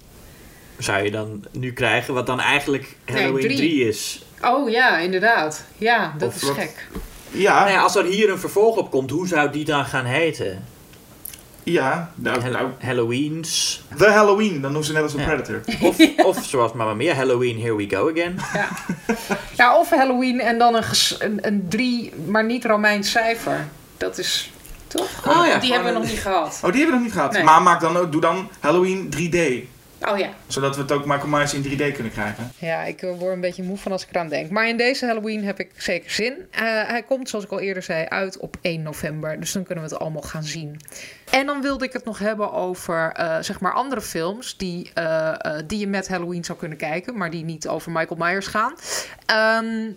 [0.83, 3.57] zou je dan nu krijgen, wat dan eigenlijk Halloween drie.
[3.57, 4.25] 3 is.
[4.43, 5.65] Oh ja, inderdaad.
[5.79, 6.87] Ja, dat Of is wat- gek.
[7.31, 10.05] Ja, Nou ja, als er hier een vervolg op komt, hoe zou die dan gaan
[10.05, 10.65] heten?
[11.65, 12.13] ja.
[12.15, 13.83] Nou, Hall- nou, Halloweens.
[13.99, 15.27] The Halloween, dan doen ze net als een Ja.
[15.27, 15.61] Predator.
[15.81, 15.97] Of,
[16.37, 18.39] of zoals Mamma Mia, Halloween, Here We Go Again.
[19.57, 20.83] Ja, of Halloween en dan een,
[21.19, 23.69] een, een drie, maar niet Romeins cijfer.
[23.97, 24.51] Dat is
[24.87, 25.27] toch?
[25.29, 26.61] Oh ja, die hebben we nog niet gehad.
[26.65, 27.33] Oh, die hebben we nog niet gehad.
[27.33, 27.43] Nee.
[27.43, 29.39] Maar maak dan ook, doe dan Halloween 3D.
[30.09, 30.29] Oh ja.
[30.47, 32.53] Zodat we het ook Michael Myers in 3D kunnen krijgen.
[32.59, 34.51] Ja, ik eh, word een beetje moe van als ik eraan denk.
[34.51, 36.35] Maar in deze Halloween heb ik zeker zin.
[36.51, 39.41] Eh, hij komt, zoals ik al eerder zei, uit op 1 november.
[39.41, 40.81] Dus dan kunnen we het allemaal gaan zien.
[41.33, 44.57] En dan wilde ik het nog hebben over, eh, zeg maar, andere films...
[44.57, 47.17] Die, eh, eh, die je met Halloween zou kunnen kijken...
[47.17, 48.75] maar die niet over Michael Myers gaan.
[49.27, 49.91] Ehm,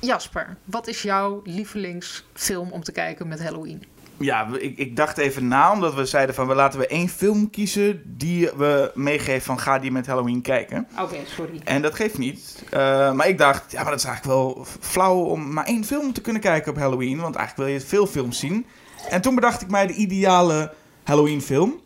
[0.00, 3.84] Jasper, wat is jouw lievelingsfilm om te kijken met Halloween?
[4.18, 7.50] Ja, ik, ik dacht even na, omdat we zeiden van we laten we één film
[7.50, 10.86] kiezen die we meegeven van ga die met Halloween kijken.
[11.00, 11.60] Oké, sorry.
[11.64, 12.62] En dat geeft niet.
[12.70, 16.12] Eh, maar ik dacht, ja, maar dat is eigenlijk wel flauw om maar één film
[16.12, 17.20] te kunnen kijken op Halloween.
[17.20, 18.66] Want eigenlijk wil je veel films zien.
[19.10, 21.80] En toen bedacht ik mij de ideale Halloween film.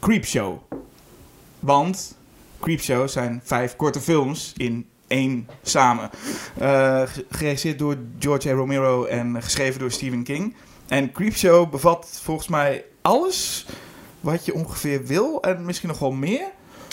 [0.00, 0.58] Creepshow.
[1.60, 2.16] Want
[2.60, 6.10] Creepshow zijn vijf korte films in één samen.
[6.58, 8.52] Ge- geregisseerd door George A.
[8.52, 10.54] Romero en geschreven door Stephen King.
[10.88, 13.66] En Creepshow bevat volgens mij alles
[14.20, 15.42] wat je ongeveer wil.
[15.42, 16.46] En misschien nog wel meer.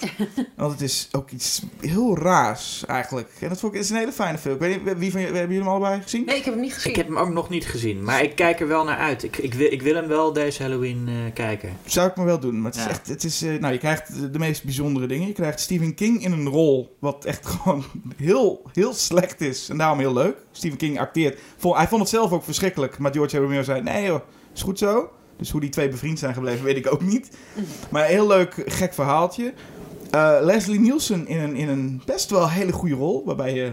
[0.56, 3.30] Want het is ook iets heel raars eigenlijk.
[3.39, 4.54] En dat vond ik, het is een hele fijne film.
[4.56, 6.26] Ik weet niet, wie van jullie, hebben jullie hem allebei gezien?
[6.26, 6.89] Nee, ik heb hem niet gezien.
[6.91, 9.24] Ik heb hem ook nog niet gezien, maar ik kijk er wel naar uit.
[9.24, 11.78] Ik, ik, wil, ik wil hem wel deze Halloween eh, kijken.
[11.86, 12.62] Zou ik me wel doen.
[12.62, 12.89] Maar het is Ja.
[12.89, 15.28] echt, het is, eh, nou, je krijgt de, de meest bijzondere dingen.
[15.28, 17.84] Je krijgt Stephen King in een rol wat echt gewoon
[18.18, 19.70] heel, heel slecht is.
[19.70, 20.36] En daarom heel leuk.
[20.52, 21.39] Stephen King acteert.
[21.58, 22.97] Vol, hij vond het zelf ook verschrikkelijk.
[22.97, 23.38] Maar George.
[23.38, 24.20] Romero zei, nee joh,
[24.54, 25.10] is goed zo.
[25.38, 27.30] Dus hoe die twee bevriend zijn gebleven, weet ik ook niet.
[27.91, 29.54] Maar een heel leuk, gek verhaaltje.
[30.12, 33.24] Eh, Leslie Nielsen in een, in een best wel hele goede rol.
[33.26, 33.72] Waarbij je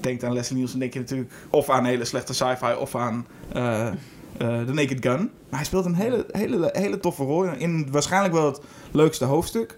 [0.00, 3.86] denkt aan Leslie Nielsen, denk je natuurlijk of aan hele slechte sci-fi of aan eh,
[3.86, 3.94] eh,
[4.38, 5.30] The Naked Gun.
[5.48, 8.60] Maar hij speelt een hele, hele, hele toffe rol in, in waarschijnlijk wel het
[8.90, 9.74] leukste hoofdstuk.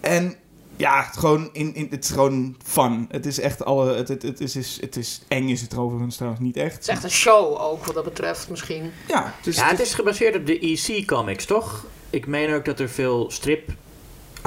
[0.00, 0.34] En
[0.76, 3.06] ja, het, gewoon in, in, het is gewoon fun.
[3.10, 3.94] Het is echt alle.
[3.94, 6.74] Het, het, het, is, is, het is eng, is het overigens trouwens niet echt.
[6.74, 8.90] Het is echt een show ook, wat dat betreft misschien.
[9.08, 11.86] Ja, het is, Ja, het is gebaseerd op de EC comics, toch?
[12.10, 13.30] Ik meen ook dat er veel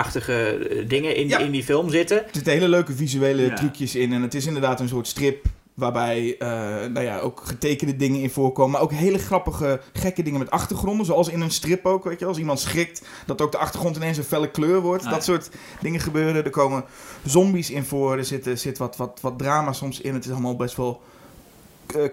[0.02, 1.38] strip-achtige eh, dingen in, Ja.
[1.38, 2.18] in die film zitten.
[2.24, 3.56] Er zitten hele leuke visuele Ja.
[3.56, 4.14] trucjes in.
[4.14, 5.46] En het is inderdaad een soort strip.
[5.74, 6.50] Waarbij eh,
[6.90, 8.72] nou ja, ook getekende dingen in voorkomen.
[8.72, 11.06] Maar ook hele grappige, gekke dingen met achtergronden.
[11.06, 12.04] Zoals in een strip ook.
[12.04, 15.06] Weet je, als iemand schrikt, dat ook de achtergrond ineens een felle kleur wordt.
[15.06, 15.50] Ah, dat soort
[15.82, 16.44] dingen gebeuren.
[16.46, 16.84] Er komen
[17.26, 18.18] zombies in voor.
[18.18, 20.14] Er zit, zit wat, wat, wat drama soms in.
[20.14, 21.02] Het is allemaal best wel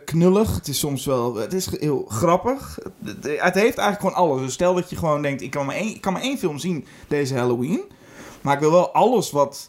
[0.04, 0.54] knullig.
[0.54, 1.34] Het is soms wel.
[1.34, 2.78] Het is heel grappig.
[3.04, 4.40] Het, het heeft eigenlijk gewoon alles.
[4.40, 6.58] Dus stel dat je gewoon denkt: ik kan maar één, ik kan maar één film
[6.58, 7.82] zien deze Halloween.
[8.40, 9.68] Maar ik wil wel alles wat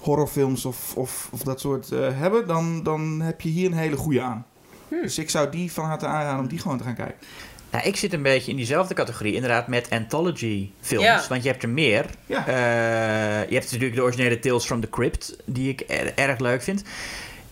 [0.00, 3.96] horrorfilms of, of, of dat soort eh, hebben, dan, dan heb je hier een hele
[3.96, 4.46] goede aan.
[4.88, 7.16] Dus ik zou die van harte aanraden om die gewoon te gaan kijken.
[7.70, 11.04] Nou, ik zit een beetje in diezelfde categorie, inderdaad, met anthology films.
[11.04, 11.24] Ja.
[11.28, 12.06] Want je hebt er meer.
[12.26, 12.46] Ja.
[12.46, 16.62] Eh, je hebt natuurlijk de originele Tales from the Crypt, die ik er- erg leuk
[16.62, 16.82] vind.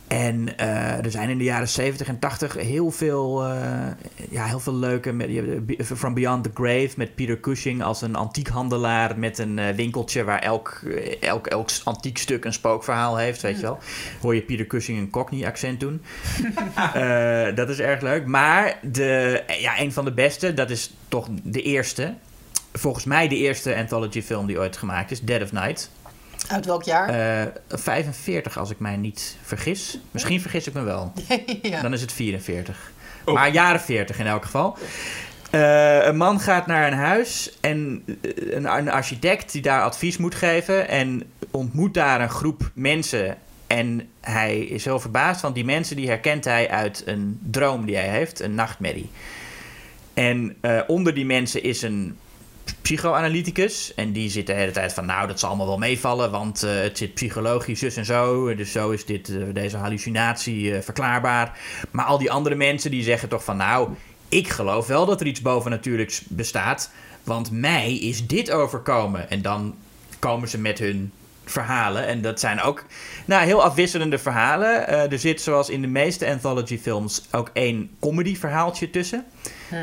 [0.09, 3.86] En eh, er zijn in de jaren 70 en 80 heel veel, eh,
[4.30, 5.12] ja, heel veel leuke.
[5.12, 10.24] Met, eh, From Beyond the Grave met Peter Cushing als een antiekhandelaar met een winkeltje
[10.24, 10.80] waar elk,
[11.20, 13.78] elk, elk antiek stuk een spookverhaal heeft, weet je wel.
[14.20, 16.02] Hoor je Peter Cushing een Cockney accent doen.
[17.54, 18.26] Dat is erg leuk.
[18.26, 22.14] Maar de, ja, een van de beste, dat is toch de eerste.
[22.72, 25.90] volgens mij de eerste anthology film die ooit gemaakt is, Dead of Night.
[26.49, 27.09] Uit welk jaar?
[27.09, 29.99] Eh 45 als ik mij niet vergis.
[30.11, 31.12] Misschien vergis ik me wel.
[31.62, 31.82] ja.
[31.82, 32.93] Dan is het 44.
[33.24, 33.34] Oh.
[33.34, 34.78] Maar jaren 40 in elk geval.
[35.51, 40.16] Eh, een man gaat naar een huis en eh, een, een architect die daar advies
[40.16, 43.37] moet geven en ontmoet daar een groep mensen.
[43.66, 47.97] En hij is heel verbaasd, want die mensen die herkent hij uit een droom die
[47.97, 49.11] hij heeft, een nachtmerrie.
[50.14, 52.16] En eh, onder die mensen is een
[52.82, 53.94] psychoanalyticus.
[53.94, 56.70] En die zit de hele tijd van, nou, dat zal allemaal wel meevallen, want eh,
[56.74, 58.54] het zit psychologisch zus en zo.
[58.54, 61.58] Dus zo is dit, eh, deze hallucinatie eh, verklaarbaar.
[61.90, 63.88] Maar al die andere mensen die zeggen toch van, nou,
[64.28, 66.90] ik geloof wel dat er iets bovennatuurlijks bestaat,
[67.24, 69.30] want mij is dit overkomen.
[69.30, 69.74] En dan
[70.18, 71.12] komen ze met hun
[71.44, 72.06] verhalen.
[72.06, 72.84] En dat zijn ook
[73.24, 74.88] nou, heel afwisselende verhalen.
[75.10, 79.24] Er zit, zoals in de meeste anthology films, ook één comedy verhaaltje tussen.
[79.68, 79.76] Hm.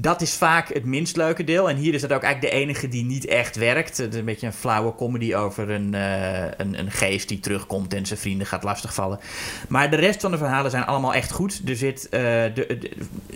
[0.00, 1.68] Dat is vaak het minst leuke deel.
[1.70, 3.96] En hier is dat ook eigenlijk de enige die niet echt werkt.
[3.98, 7.94] Het is een beetje een flauwe comedy over een, eh, een, een geest die terugkomt
[7.94, 9.20] en zijn vrienden gaat lastigvallen.
[9.68, 11.60] Maar de rest van de verhalen zijn allemaal echt goed.
[11.66, 12.90] Er zit eh, de, de-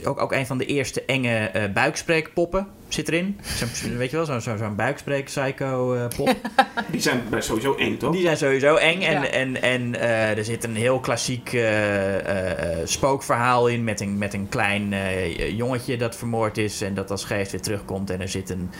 [0.04, 3.40] ook, ook een van de eerste enge eh, buikspreekpoppen zit erin.
[3.42, 6.34] Zo'n- weet je wel, zo'n zo, zo'n buikspreek-psycho-pop.
[6.90, 8.12] Die zijn sowieso eng, toch?
[8.12, 9.00] Die zijn sowieso eng.
[9.02, 9.26] En, Ja.
[9.28, 12.50] en, en eh, er zit een heel klassiek eh, eh,
[12.80, 13.84] eh, spookverhaal in.
[13.84, 16.80] Met een, met een klein eh, jongetje dat vermoord is.
[16.80, 18.10] En dat als geest weer terugkomt.
[18.10, 18.70] En er zit een,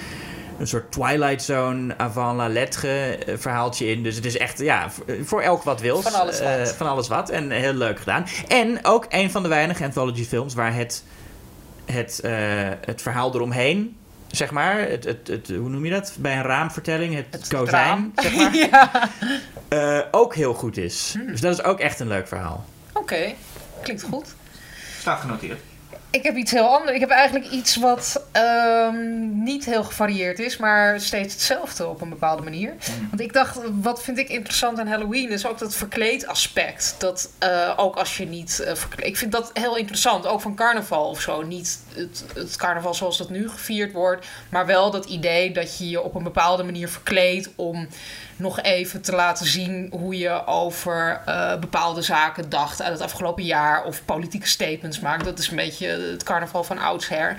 [0.58, 4.02] een soort Twilight Zone avant la lettre eh, verhaaltje in.
[4.02, 4.90] Dus het is echt, ja,
[5.24, 6.02] voor elk wat wils.
[6.02, 6.48] Van alles wat.
[6.48, 7.30] Eh, van alles wat.
[7.30, 8.26] En heel leuk gedaan.
[8.48, 11.04] En ook een van de weinige anthology films waar het,
[11.84, 12.32] het, eh,
[12.84, 13.96] het verhaal eromheen.
[14.30, 16.16] Zeg maar, het, het, het, hoe noem je dat?
[16.18, 18.12] Bij een raamvertelling, het, Het kozijn, raam.
[18.16, 18.56] zeg maar.
[18.70, 18.90] ja.
[19.68, 21.14] Eh, ook heel goed is.
[21.16, 21.26] Hmm.
[21.26, 22.64] Dus dat is ook echt een leuk verhaal.
[22.92, 23.34] Oké,
[23.82, 24.34] klinkt goed.
[25.00, 25.60] Staat genoteerd.
[26.14, 26.92] Ik heb iets heel anders.
[26.92, 32.08] Ik heb eigenlijk iets wat ehm, niet heel gevarieerd is, maar steeds hetzelfde op een
[32.08, 32.74] bepaalde manier.
[33.08, 36.94] Want ik dacht, wat vind ik interessant aan Halloween is ook dat verkleedaspect.
[36.98, 39.06] Dat eh, ook als je niet eh, verkleed.
[39.06, 41.42] Ik vind dat heel interessant, ook van carnaval of zo.
[41.42, 45.88] Niet het, het carnaval zoals dat nu gevierd wordt, maar wel dat idee dat je
[45.88, 47.88] je op een bepaalde manier verkleedt om
[48.36, 53.44] nog even te laten zien hoe je over eh, bepaalde zaken dacht uit het afgelopen
[53.44, 55.24] jaar of politieke statements maakt.
[55.24, 57.36] Dat is een beetje het carnaval van oudsher.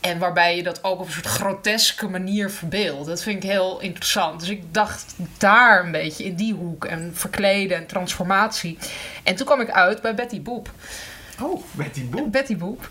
[0.00, 3.06] En waarbij je dat ook op een soort groteske manier verbeeldt.
[3.06, 4.40] Dat vind ik heel interessant.
[4.40, 6.84] Dus ik dacht daar een beetje in die hoek.
[6.84, 8.78] En verkleden en transformatie.
[9.22, 10.70] En toen kwam ik uit bij Betty Boop.
[11.40, 12.32] Oh, Betty Boep.
[12.32, 12.90] Betty Boop.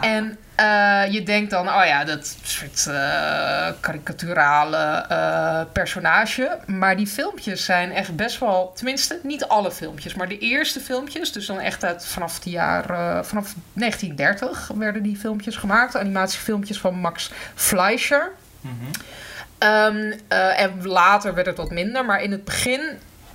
[0.00, 6.58] En eh, je denkt dan, oh ja, dat soort eh karikaturale eh, personage.
[6.66, 11.32] Maar die filmpjes zijn echt best wel, tenminste niet alle filmpjes, maar de eerste filmpjes,
[11.32, 12.84] dus dan echt uit vanaf de jaar,
[13.24, 15.96] vanaf 1930 werden die filmpjes gemaakt.
[15.96, 18.32] Animatiefilmpjes van Max Fleischer.
[19.58, 22.80] Ehm, eh, en later werd het wat minder, maar in het begin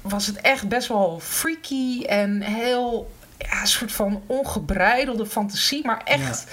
[0.02, 6.02] was het echt best wel freaky en heel ja, een soort van ongebreidelde fantasie, maar
[6.04, 6.46] echt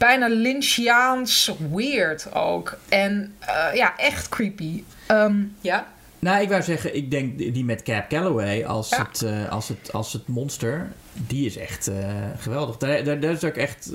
[0.00, 2.76] bijna Lynchiaans weird ook.
[2.88, 4.82] En eh, ja, echt creepy.
[5.06, 5.86] Ehm, ja,
[6.18, 9.06] Nou, ik wou zeggen, ik denk die met Cap Calloway als, Ja.
[9.08, 11.96] het, eh, als, het, als het monster, die is echt eh,
[12.38, 12.76] geweldig.
[12.76, 13.92] Daar, daar, daar is ook echt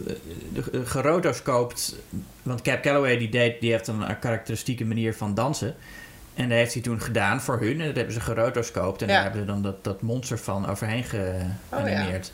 [0.84, 1.96] gerotoscoopt.
[2.44, 5.76] Want Cap Calloway die deed, die heeft een karakteristieke manier van dansen.
[6.34, 7.80] En dat heeft hij toen gedaan voor hun.
[7.82, 9.02] En dat hebben ze gerotoscoopt.
[9.02, 9.14] En Ja.
[9.14, 12.32] daar hebben ze dan dat, dat monster van overheen geanimeerd.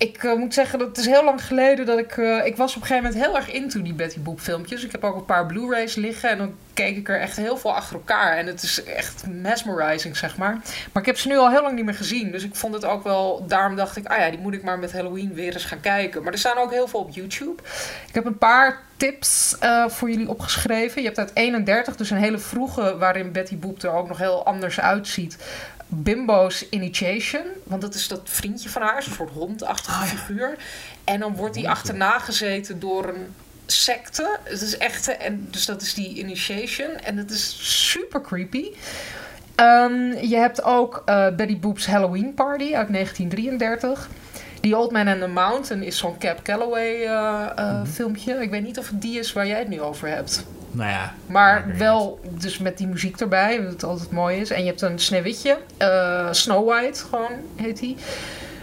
[0.00, 2.16] Ik eh, moet zeggen dat het is heel lang geleden dat ik...
[2.16, 4.84] eh, ik was op een gegeven moment heel erg into die Betty Boop filmpjes.
[4.84, 7.74] Ik heb ook een paar Blu-rays liggen en dan keek ik er echt heel veel
[7.74, 8.36] achter elkaar.
[8.36, 10.52] En het is echt mesmerizing, zeg maar.
[10.92, 12.30] Maar ik heb ze nu al heel lang niet meer gezien.
[12.30, 13.44] Dus ik vond het ook wel...
[13.46, 16.22] Daarom dacht ik, ah ja, die moet ik maar met Halloween weer eens gaan kijken.
[16.22, 17.62] Maar er staan ook heel veel op YouTube.
[18.08, 21.00] Ik heb een paar tips eh, voor jullie opgeschreven.
[21.00, 22.96] Je hebt uit 31, dus een hele vroege...
[22.98, 25.36] waarin Betty Boop er ook nog heel anders uitziet...
[25.92, 27.42] Bimbo's Initiation.
[27.64, 30.56] Want dat is dat vriendje van haar, zo'n soort hondachtige figuur.
[31.04, 33.34] En dan wordt die achterna gezeten door een
[33.66, 34.38] secte.
[34.42, 36.90] Het is echt, en dus dat is die Initiation.
[36.96, 37.58] En het is
[37.90, 38.70] super creepy.
[39.54, 44.08] Ehm, je hebt ook eh, Betty Boop's Halloween Party uit 1933.
[44.60, 48.34] The Old Man and the Mountain is zo'n Cap Calloway eh, eh, filmpje.
[48.42, 50.44] Ik weet niet of het die is waar jij het nu over hebt.
[50.72, 54.50] Nou ja, Maar wel dus met die muziek erbij, wat altijd mooi is.
[54.50, 57.96] En je hebt een Sneeuwwitje, eh, Snow White gewoon heet die.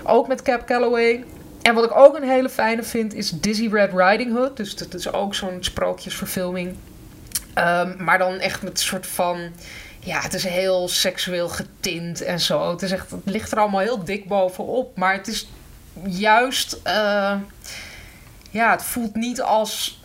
[0.03, 1.23] Ook met Cap Calloway.
[1.61, 4.57] En wat ik ook een hele fijne vind is Dizzy Red Riding Hood.
[4.57, 6.75] Dus dat is ook zo'n sprookjesverfilming.
[7.53, 9.51] Ehm, maar dan echt met een soort van...
[9.99, 12.71] Ja, het is heel seksueel getint en zo.
[12.71, 14.97] Het, is echt, het ligt er allemaal heel dik bovenop.
[14.97, 15.49] Maar het is
[16.03, 16.79] juist...
[16.83, 17.35] eh,
[18.49, 19.96] ja, het voelt niet als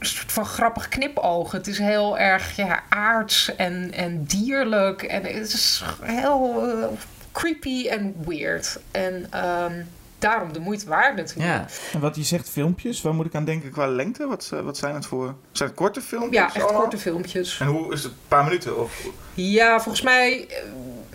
[0.00, 1.52] soort van grappig knipoog.
[1.52, 5.02] Het is heel erg ja, aards en, en dierlijk.
[5.02, 6.86] En het is heel eh,
[7.32, 8.80] creepy en weird.
[8.90, 9.82] En ehm,
[10.18, 11.48] daarom de moeite waard natuurlijk.
[11.48, 11.66] Ja.
[11.92, 14.26] En wat je zegt, filmpjes, waar moet ik aan denken qua lengte?
[14.26, 15.34] Wat, eh, wat zijn het voor...
[15.52, 16.40] Zijn het korte filmpjes?
[16.40, 16.80] Ja, echt allemaal?
[16.80, 17.60] korte filmpjes.
[17.60, 18.12] En hoe is het?
[18.12, 18.80] Een paar minuten?
[18.82, 19.06] Of...
[19.34, 20.46] Ja, volgens mij.
[20.48, 20.56] eh,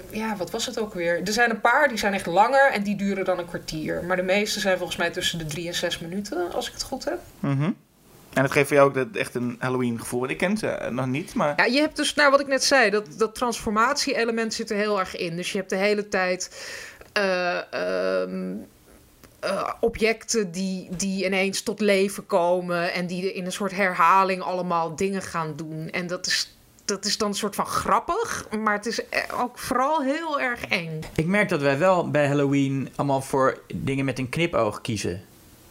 [0.09, 1.21] Ja, wat was het ook weer?
[1.25, 4.03] Er zijn een paar die zijn echt langer en die duren dan een kwartier.
[4.03, 6.83] Maar de meeste zijn volgens mij tussen de drie en zes minuten, als ik het
[6.83, 7.19] goed heb.
[7.39, 7.71] Mhm.
[8.36, 10.23] En het geeft voor jou ook dat- echt een Halloween gevoel.
[10.23, 11.53] En ik ken ze eh, nog niet, maar...
[11.57, 14.99] Ja, je hebt dus, nou wat ik net zei, dat, dat transformatie-element zit er heel
[14.99, 15.36] erg in.
[15.36, 16.51] Dus je hebt de hele tijd
[17.13, 18.53] eh, ehm,
[19.39, 24.95] eh, objecten die, die ineens tot leven komen en die in een soort herhaling allemaal
[24.95, 25.89] dingen gaan doen.
[25.91, 29.01] En dat is, dat is dan een soort van grappig, maar het is
[29.39, 30.99] ook vooral heel erg eng.
[31.15, 35.21] Ik merk dat wij wel bij Halloween allemaal voor dingen met een knipoog kiezen.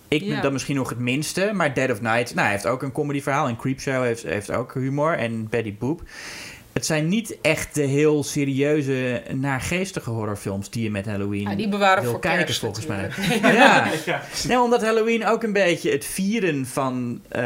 [0.08, 0.40] Ik ben Ja.
[0.40, 3.48] dan misschien nog het minste, maar Dead of Night nou, hij heeft ook een comedyverhaal.
[3.48, 5.12] En Creepshow heeft, heeft ook humor.
[5.12, 6.02] En Betty Boop.
[6.74, 11.68] Het zijn niet echt de heel serieuze, naargeestige horrorfilms die je met Halloween Ja, die
[11.68, 13.10] bewaren wil voor kijken, kerst volgens mij.
[13.42, 13.90] Ja.
[14.48, 17.42] Nee, omdat Halloween ook een beetje het vieren van eh,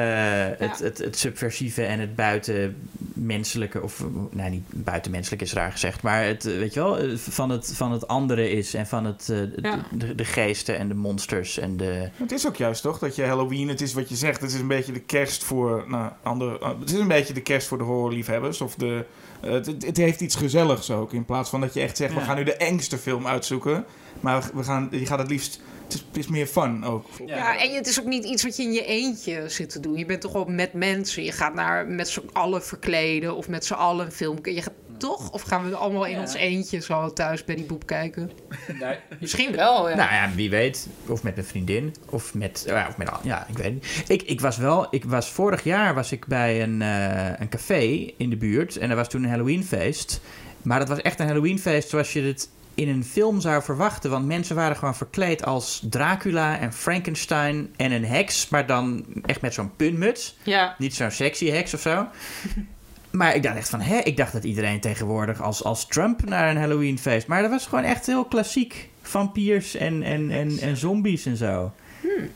[0.58, 0.84] het, Ja.
[0.84, 6.46] het, het subversieve en het buitenmenselijke, of nou niet buitenmenselijk is raar gezegd, maar het,
[6.46, 9.38] eh, weet je wel, eh, van het, van het andere is en van het, eh,
[9.62, 9.84] Ja.
[9.92, 12.08] de, de geesten en de monsters en de...
[12.16, 14.60] Het is ook juist toch dat je Halloween, het is wat je zegt, het is
[14.60, 17.84] een beetje de kerst voor nou, andere, het is een beetje de kerst voor de
[17.84, 19.04] horrorliefhebbers of de,
[19.44, 22.20] uh, het, het heeft iets gezelligs ook in plaats van dat je echt zegt we
[22.20, 23.84] gaan nu de engste film uitzoeken,
[24.20, 27.06] maar we gaan, je gaat het liefst, het is, het is meer fun ook.
[27.26, 29.96] Ja, en het is ook niet iets wat je in je eentje zit te doen.
[29.96, 31.24] Je bent toch wel met mensen.
[31.24, 34.38] Je gaat naar met z'n allen verkleden of met z'n allen een film.
[34.42, 35.30] Je gaat toch?
[35.30, 36.20] Of gaan we allemaal in Ja.
[36.20, 38.30] ons eentje zo thuis bij die boep kijken?
[39.20, 39.96] Misschien wel, ja.
[39.96, 40.88] Nou ja, wie weet.
[41.06, 41.94] Of met een vriendin.
[42.10, 42.62] Of met...
[42.66, 44.04] Ja, of met ja ik weet niet.
[44.08, 44.86] Ik, ik was wel...
[44.90, 48.76] Ik was, vorig jaar was ik bij een, eh, een café in de buurt.
[48.76, 50.20] En er was toen een Halloweenfeest.
[50.62, 54.10] Maar dat was echt een Halloweenfeest zoals je het in een film zou verwachten.
[54.10, 58.48] Want mensen waren gewoon verkleed als Dracula en Frankenstein en een heks.
[58.48, 60.36] Maar dan echt met zo'n puntmuts.
[60.42, 60.74] ja.
[60.78, 62.06] Niet zo'n sexy heks of zo.
[63.18, 63.96] Maar ik dacht echt van, hè?
[63.96, 67.26] Ik dacht dat iedereen tegenwoordig als, als Trump naar een Halloweenfeest.
[67.26, 68.88] Maar dat was gewoon echt heel klassiek.
[69.02, 71.72] Vampiers en, en, en, en zombies en zo.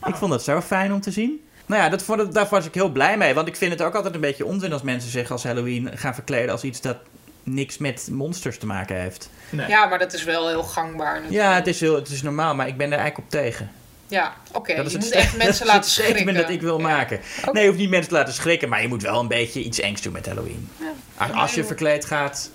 [0.05, 1.41] Ik vond dat zo fijn om te zien.
[1.67, 3.35] Nou ja, dat vond ik, daar was ik heel blij mee.
[3.35, 6.15] Want ik vind het ook altijd een beetje onzin als mensen zich als Halloween gaan
[6.15, 6.97] verkleden als iets dat
[7.43, 9.31] niks met monsters te maken heeft.
[9.69, 11.43] ja, maar dat is wel heel gangbaar natuurlijk.
[11.43, 13.71] Ja, het is, heel, het is normaal, maar ik ben er eigenlijk op tegen.
[14.13, 14.75] Ja, oké.
[14.77, 16.35] dat is Je het moet echt mensen dat is laten het statement schrikken.
[16.43, 16.83] dat ik wil Ja.
[16.87, 17.21] maken.
[17.53, 19.81] Nee, je hoeft niet mensen te laten schrikken, maar je moet wel een beetje iets
[19.81, 20.69] engs doen met Halloween.
[21.17, 22.51] Als, als je verkleed gaat,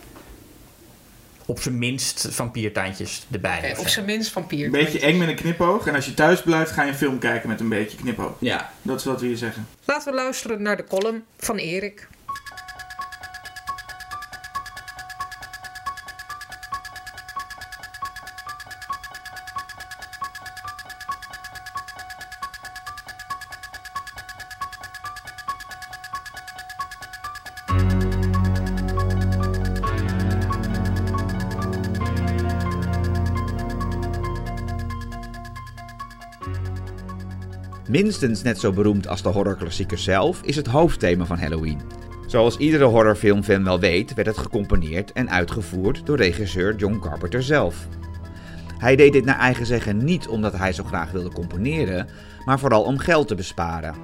[1.45, 3.57] op zijn minst vampiertandjes erbij.
[3.57, 4.65] Oké, of op zijn minst vampier.
[4.65, 7.19] Een beetje eng met een knipoog en als je thuis blijft ga je een film
[7.19, 8.31] kijken met een beetje knipoog.
[8.39, 8.71] Ja.
[8.81, 9.67] Dat is wat we hier zeggen.
[9.85, 12.07] Laten we luisteren naar de column van Erik.
[38.03, 41.81] Minstens net zo beroemd als de horrorklassieker zelf is het hoofdthema van Halloween.
[42.27, 47.87] Zoals iedere horrorfilmfan wel weet, werd het gecomponeerd en uitgevoerd door regisseur John Carpenter zelf.
[48.77, 52.07] Hij deed dit naar eigen zeggen niet omdat hij zo graag wilde componeren,
[52.45, 53.95] maar vooral om geld te besparen.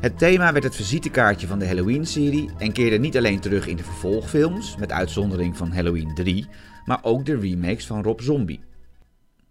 [0.00, 3.84] Het thema werd het visitekaartje van de Halloween-serie en keerde niet alleen terug in de
[3.84, 6.46] vervolgfilms, met uitzondering van Halloween 3,
[6.84, 8.60] maar ook de remakes van Rob Zombie.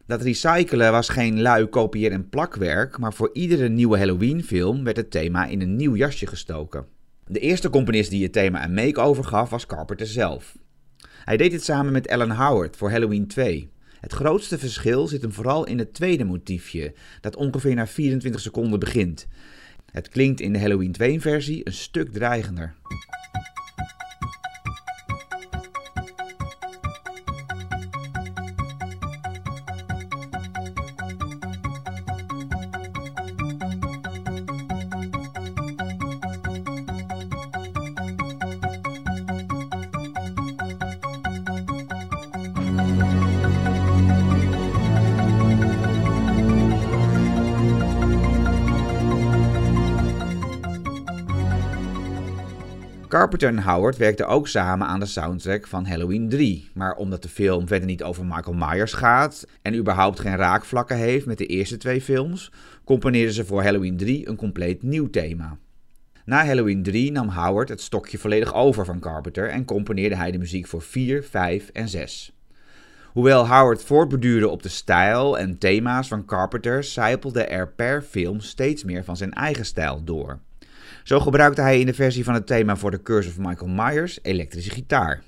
[0.09, 5.11] Dat recyclen was geen lui kopieer- en plakwerk, maar voor iedere nieuwe Halloween-film werd het
[5.11, 6.85] thema in een nieuw jasje gestoken.
[7.27, 10.57] De eerste componist die het thema een make-over gaf was Carpenter zelf.
[11.23, 13.71] Hij deed dit samen met Alan Howard voor Halloween 2.
[13.99, 18.79] Het grootste verschil zit hem vooral in het tweede motiefje, dat ongeveer na 24 seconden
[18.79, 19.27] begint.
[19.91, 22.75] Het klinkt in de Halloween 2-versie een stuk dreigender.
[53.19, 56.69] Carpenter en Howard werkten ook samen aan de soundtrack van Halloween 3.
[56.73, 61.25] Maar omdat de film verder niet over Michael Myers gaat en überhaupt geen raakvlakken heeft
[61.25, 62.51] met de eerste twee films,
[62.83, 65.57] componeerden ze voor Halloween 3 een compleet nieuw thema.
[66.25, 70.37] Na Halloween 3 nam Howard het stokje volledig over van Carpenter en componeerde hij de
[70.37, 72.33] muziek voor 4, 5 en 6.
[73.11, 78.83] Hoewel Howard voortbeduurde op de stijl en thema's van Carpenter, zijpelde er per film steeds
[78.83, 80.39] meer van zijn eigen stijl door.
[81.09, 84.19] Zo gebruikte hij in de versie van het thema voor The Curse of Michael Myers
[84.21, 85.23] elektrische gitaar.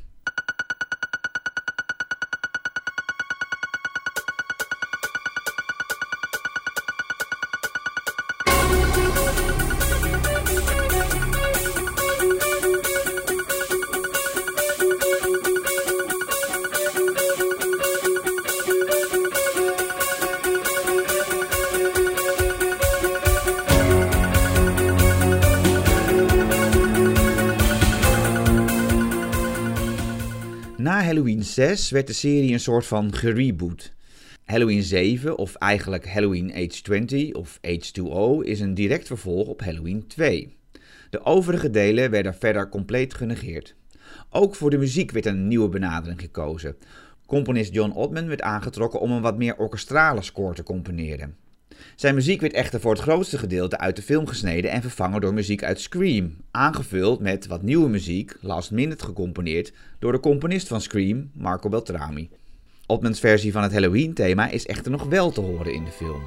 [31.91, 33.93] Werd de serie een soort van gereboot.
[34.45, 40.07] Halloween 7, of eigenlijk Halloween Age 20 of H2O, is een direct vervolg op Halloween
[40.07, 40.55] 2.
[41.09, 43.75] De overige delen werden verder compleet genegeerd.
[44.29, 46.75] Ook voor de muziek werd een nieuwe benadering gekozen.
[47.25, 51.35] Componist John Ottman werd aangetrokken om een wat meer orkestrale score te componeren.
[51.95, 55.33] Zijn muziek werd echter voor het grootste gedeelte uit de film gesneden en vervangen door
[55.33, 60.81] muziek uit Scream, aangevuld met wat nieuwe muziek, last minute gecomponeerd door de componist van
[60.81, 62.29] Scream, Marco Beltrami.
[62.85, 66.21] Ottmans versie van het Halloween-thema is echter nog wel te horen in de film.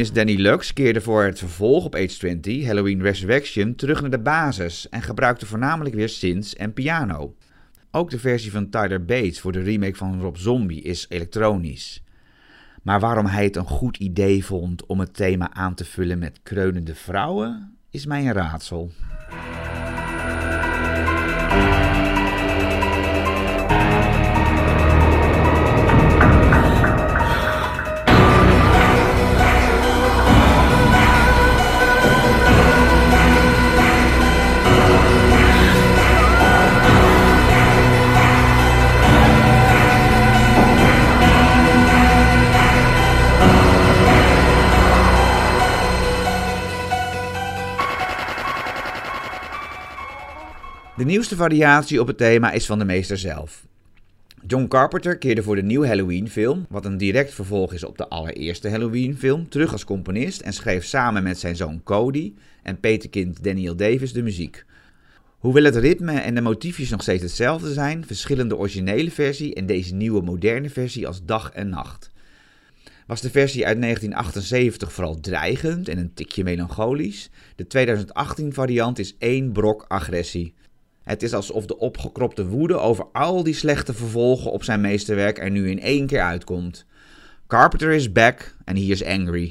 [0.00, 4.18] Componist Danny Lux keerde voor het vervolg op Age 20, Halloween Resurrection, terug naar de
[4.18, 7.34] basis en gebruikte voornamelijk weer synths en piano.
[7.90, 12.02] Ook de versie van Tyler Bates voor de remake van Rob Zombie is elektronisch.
[12.82, 16.40] Maar waarom hij het een goed idee vond om het thema aan te vullen met
[16.42, 18.90] kreunende vrouwen, is mij een raadsel.
[51.00, 53.66] De nieuwste variatie op het thema is van de meester zelf.
[54.46, 58.68] John Carpenter keerde voor de nieuwe Halloween-film, wat een direct vervolg is op de allereerste
[58.68, 62.32] Halloween-film, terug als componist en schreef samen met zijn zoon Cody
[62.62, 64.64] en peterkind Daniel Davis de muziek.
[65.38, 69.66] Hoewel het ritme en de motiefjes nog steeds hetzelfde zijn, verschillen de originele versie en
[69.66, 72.10] deze nieuwe moderne versie als dag en nacht.
[73.06, 79.16] Was de versie uit 1978 vooral dreigend en een tikje melancholisch, de 2018 variant is
[79.18, 80.54] één brok agressie.
[81.02, 85.50] Het is alsof de opgekropte woede over al die slechte vervolgen op zijn meesterwerk er
[85.50, 86.84] nu in één keer uitkomt.
[87.46, 89.50] Carpenter is back and he is angry.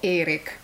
[0.00, 0.58] Erik.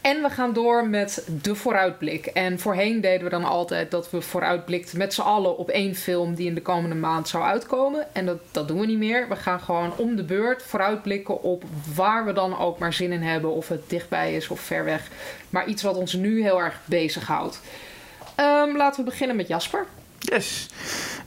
[0.00, 2.26] En we gaan door met de vooruitblik.
[2.26, 6.34] En voorheen deden we dan altijd dat we vooruitblikten met z'n allen op één film
[6.34, 8.14] die in de komende maand zou uitkomen.
[8.14, 9.28] En dat, dat doen we niet meer.
[9.28, 11.64] We gaan gewoon om de beurt vooruitblikken op
[11.94, 13.52] waar we dan ook maar zin in hebben.
[13.52, 15.08] Of het dichtbij is of ver weg.
[15.50, 17.60] Maar iets wat ons nu heel erg bezighoudt.
[18.40, 19.86] Um, laten we beginnen met Jasper.
[20.32, 20.68] Yes.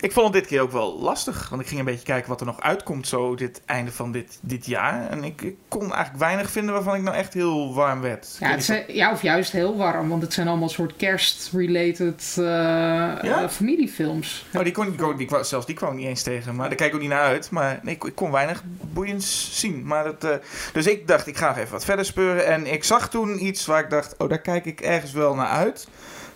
[0.01, 1.49] Ik vond het dit keer ook wel lastig.
[1.49, 4.38] Want ik ging een beetje kijken wat er nog uitkomt zo dit einde van dit,
[4.41, 5.10] dit jaar.
[5.10, 8.38] En ik, ik kon eigenlijk weinig vinden waarvan ik nou echt heel warm werd.
[8.39, 10.10] Ja, het zijn, ja of juist heel warm.
[10.10, 13.41] Want het zijn allemaal soort kerst-related uh, Ja?
[13.41, 14.45] uh, familiefilms.
[14.51, 16.56] Nou, die kon, die, zelfs die kwam ik niet eens tegen.
[16.56, 17.49] Maar daar kijk ik ook niet naar uit.
[17.51, 19.86] Maar nee, ik, ik kon weinig boeiends zien.
[19.86, 20.36] Maar dat, eh,
[20.74, 22.45] dus ik dacht, ik ga even wat verder speuren.
[22.45, 25.47] En ik zag toen iets waar ik dacht, oh, daar kijk ik ergens wel naar
[25.47, 25.88] uit.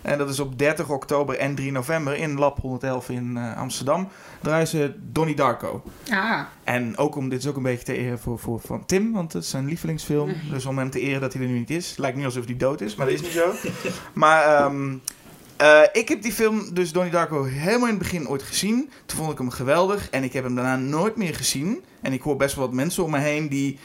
[0.01, 4.07] En dat is op 30 oktober en 3 november in Lab 111 in eh, Amsterdam.
[4.41, 5.83] Draaien ze Donnie Darko.
[6.11, 9.11] Ah, En ook om, dit is ook een beetje te eren voor, voor van Tim,
[9.11, 10.33] want het is zijn lievelingsfilm.
[10.51, 11.97] Dus om hem te eren dat hij er nu niet is.
[11.97, 13.53] Lijkt niet alsof hij dood is, maar dat is niet zo.
[14.13, 14.95] maar ehm,
[15.57, 18.89] eh, ik heb die film, dus Donnie Darko, helemaal in het begin ooit gezien.
[19.05, 21.83] Toen vond ik hem geweldig en ik heb hem daarna nooit meer gezien.
[22.01, 23.79] En ik hoor best wel wat mensen om me heen die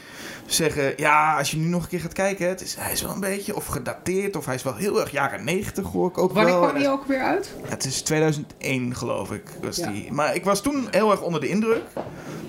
[0.45, 0.93] zeggen...
[0.97, 3.19] Ja, als je nu nog een keer gaat kijken, het is, hij is wel een
[3.19, 4.35] beetje of gedateerd...
[4.35, 6.61] of hij is wel heel erg jaren 90 hoor ik ook wanneer wel.
[6.61, 7.53] kwam die ook weer uit?
[7.63, 9.43] Het is 2001 geloof ik.
[9.61, 9.91] Was Ja.
[9.91, 10.11] die.
[10.11, 11.83] Maar ik was toen heel erg onder de indruk.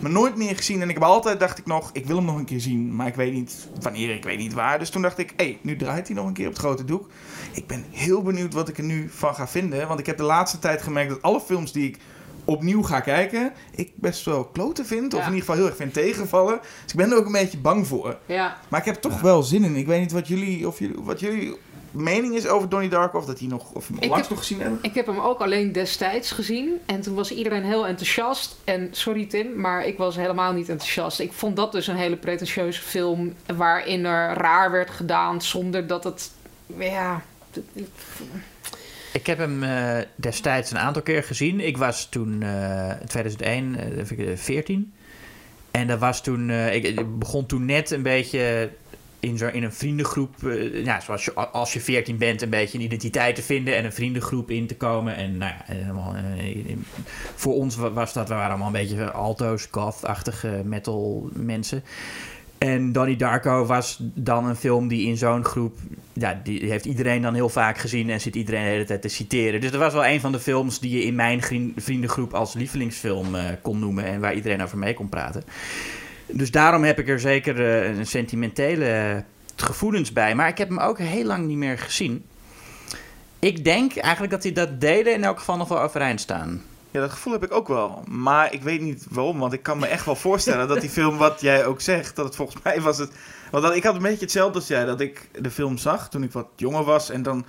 [0.00, 0.82] Maar nooit meer gezien.
[0.82, 2.96] En ik heb altijd, dacht ik nog, ik wil hem nog een keer zien.
[2.96, 4.78] Maar ik weet niet wanneer, ik weet niet waar.
[4.78, 6.84] Dus toen dacht ik, hé, hey, nu draait hij nog een keer op het grote
[6.84, 7.08] doek.
[7.52, 9.88] Ik ben heel benieuwd wat ik er nu van ga vinden.
[9.88, 11.98] Want ik heb de laatste tijd gemerkt dat alle films die ik
[12.47, 13.53] opnieuw ga kijken...
[13.74, 15.14] ik best wel kloten vind.
[15.14, 15.26] Of Ja.
[15.26, 16.59] in ieder geval heel erg vind tegenvallen.
[16.82, 18.16] Dus ik ben er ook een beetje bang voor.
[18.26, 18.57] Ja.
[18.68, 19.76] Maar ik heb toch wel zin in.
[19.76, 21.57] Ik weet niet wat jullie, of jullie, wat jullie
[21.90, 23.18] mening is over Donnie Darko.
[23.18, 24.78] Of dat hij nog, of hem heb- nog gezien hebben.
[24.82, 26.80] Ik heb hem ook alleen destijds gezien.
[26.86, 28.57] En toen was iedereen heel enthousiast.
[28.64, 31.20] En sorry Tim, maar ik was helemaal niet enthousiast.
[31.20, 33.32] Ik vond dat dus een hele pretentieuze film.
[33.57, 36.30] Waarin er raar werd gedaan zonder dat het.
[36.78, 37.22] Ja.
[39.16, 41.60] Ik heb hem eh, destijds een aantal keer gezien.
[41.60, 44.92] Ik was toen eh 2001, eh, even kijken, 14.
[45.70, 48.70] En dat was toen, eh, ik, ik begon toen net een beetje
[49.20, 52.78] in, zo, in een vriendengroep, eh, ja, zoals je, als je 14 bent, een beetje
[52.78, 55.16] een identiteit te vinden en een vriendengroep in te komen.
[55.16, 55.94] En nou ja,
[57.34, 61.82] voor ons wa- was dat, we waren allemaal een beetje alto's, goth-achtige metal mensen.
[62.59, 65.78] En Donnie Darko was dan een film die in zo'n groep...
[66.12, 69.09] Ja, die heeft iedereen dan heel vaak gezien en zit iedereen de hele tijd te
[69.09, 69.61] citeren.
[69.61, 71.42] Dus dat was wel een van de films die je in mijn
[71.76, 74.04] vriendengroep als lievelingsfilm eh, kon noemen...
[74.04, 75.42] en waar iedereen over mee kon praten.
[76.26, 79.24] Dus daarom heb ik er zeker eh, een sentimentele
[79.57, 80.34] gevoelens bij.
[80.34, 82.24] Maar ik heb hem ook heel lang niet meer gezien.
[83.38, 86.62] Ik denk eigenlijk dat die dat delen in elk geval nog wel overeind staan.
[86.97, 88.03] Ja, dat gevoel heb ik ook wel.
[88.09, 89.38] Maar ik weet niet waarom.
[89.38, 92.24] Want ik kan me echt wel voorstellen dat die film, wat jij ook zegt, dat
[92.24, 93.11] het volgens mij was het.
[93.51, 94.84] Want dat, ik had een beetje hetzelfde als jij.
[94.84, 97.11] Dat ik de film zag toen ik wat jonger was.
[97.11, 97.47] En dan.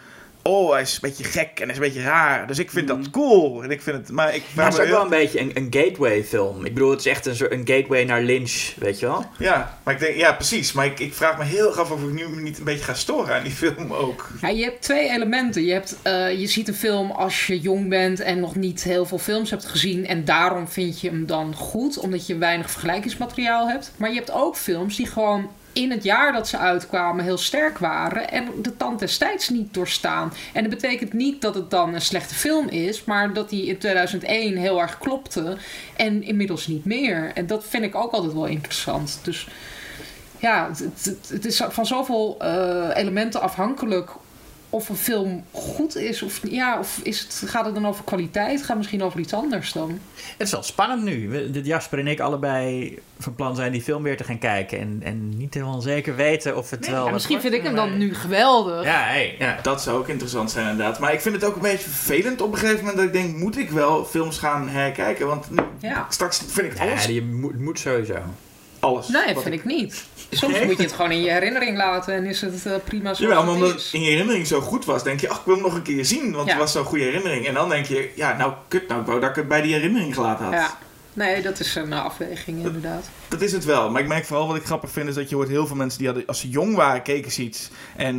[0.47, 2.47] Oh, hij is een beetje gek en hij is een beetje raar.
[2.47, 3.63] Dus ik vind dat cool.
[3.63, 4.11] En ik vind het.
[4.11, 4.43] Maar ik.
[4.55, 6.65] Maar het is ook wel een beetje een, een gateway film.
[6.65, 9.25] Ik bedoel, het is echt een, soort- een gateway naar Lynch, weet je wel?
[9.37, 10.71] Ja, maar ik denk, ja, precies.
[10.71, 12.83] Maar ik, ik vraag me heel erg af of ik nu me niet een beetje
[12.83, 14.29] ga storen aan die film ook.
[14.41, 15.65] Ja, je hebt twee elementen.
[15.65, 19.05] Je, hebt, eh, je ziet een film als je jong bent en nog niet heel
[19.05, 20.07] veel films hebt gezien.
[20.07, 23.91] En daarom vind je hem dan goed, omdat je weinig vergelijkingsmateriaal hebt.
[23.97, 27.77] Maar je hebt ook films die gewoon in het jaar dat ze uitkwamen heel sterk
[27.77, 28.29] waren.
[28.29, 30.33] En de tand destijds niet doorstaan.
[30.53, 33.77] En dat betekent niet dat het dan een slechte film is, maar dat die in
[33.77, 35.57] 2001 heel erg klopte.
[35.95, 37.31] En inmiddels niet meer.
[37.33, 39.19] En dat vind ik ook altijd wel interessant.
[39.23, 39.47] Dus
[40.39, 40.69] ja,
[41.29, 44.11] het, is van zoveel eh, elementen afhankelijk
[44.69, 46.21] of een film goed is.
[46.21, 48.59] Of, ja, of is het, gaat het dan over kwaliteit?
[48.59, 49.99] Gaat het misschien over iets anders dan?
[50.37, 51.29] Het is wel spannend nu.
[51.29, 54.79] We- dat Jasper en ik allebei van plan zijn die film weer te gaan kijken.
[54.79, 57.05] En, en niet helemaal zeker weten of het wel...
[57.05, 58.83] Ja, misschien vind ik hem dan nu geweldig.
[58.83, 59.57] Ja, hey, ja.
[59.61, 60.99] Dat zou ook interessant zijn inderdaad.
[60.99, 63.37] Maar ik vind het ook een beetje vervelend op een gegeven moment dat ik denk,
[63.37, 65.27] moet ik wel films gaan herkijken?
[65.27, 66.05] Want nu, Ja.
[66.09, 67.05] straks vind ik Ja, alles.
[67.05, 68.15] je moet, moet sowieso.
[68.87, 70.05] Alles Nee, vind ik niet.
[70.31, 70.65] Soms Nee?
[70.65, 73.43] moet je het gewoon in je herinnering laten en is het eh, prima zoals Jawel,
[73.43, 75.63] maar omdat het in je herinnering zo goed was, denk je, ach, ik wil hem
[75.63, 76.51] nog een keer zien, want Ja.
[76.53, 77.47] het was zo'n goede herinnering.
[77.47, 79.73] En dan denk je, ja, nou, kut, nou, ik wou dat ik het bij die
[79.73, 80.53] herinnering gelaten had.
[80.53, 80.77] Ja.
[81.13, 83.09] Nee, dat is een afweging inderdaad.
[83.27, 83.89] Dat is het wel.
[83.91, 85.97] Maar ik merk vooral wat ik grappig vind, is dat je hoort heel veel mensen
[85.99, 87.69] die hadden, als ze jong waren, keken ze iets.
[87.95, 88.15] En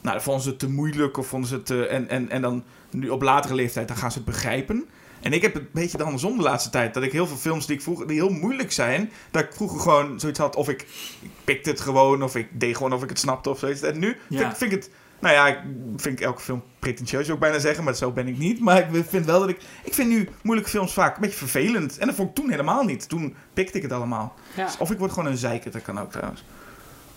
[0.00, 2.42] nou, dan vonden ze het te moeilijk of vonden ze het te, en, en, en
[2.42, 4.88] dan nu op latere leeftijd, dan gaan ze het begrijpen.
[5.22, 6.94] En ik heb het een beetje de andersom de laatste tijd.
[6.94, 9.80] Dat ik heel veel films die ik vroeger, die heel moeilijk zijn, dat ik vroeger
[9.80, 10.80] gewoon zoiets had, of ik,
[11.20, 13.82] ik pikte het gewoon, of ik deed gewoon of ik het snapte of zoiets.
[13.82, 14.38] En nu Ja.
[14.38, 15.58] vind, vind ik het, nou ja, ik
[15.96, 18.60] vind elke film pretentieus ook bijna zeggen, maar zo ben ik niet.
[18.60, 21.98] Maar ik vind wel dat ik, ik vind nu moeilijke films vaak een beetje vervelend.
[21.98, 23.08] En dat vond ik toen helemaal niet.
[23.08, 24.34] Toen pikte ik het allemaal.
[24.56, 24.68] Ja.
[24.78, 26.44] Of ik word gewoon een zeiker, dat kan ook trouwens.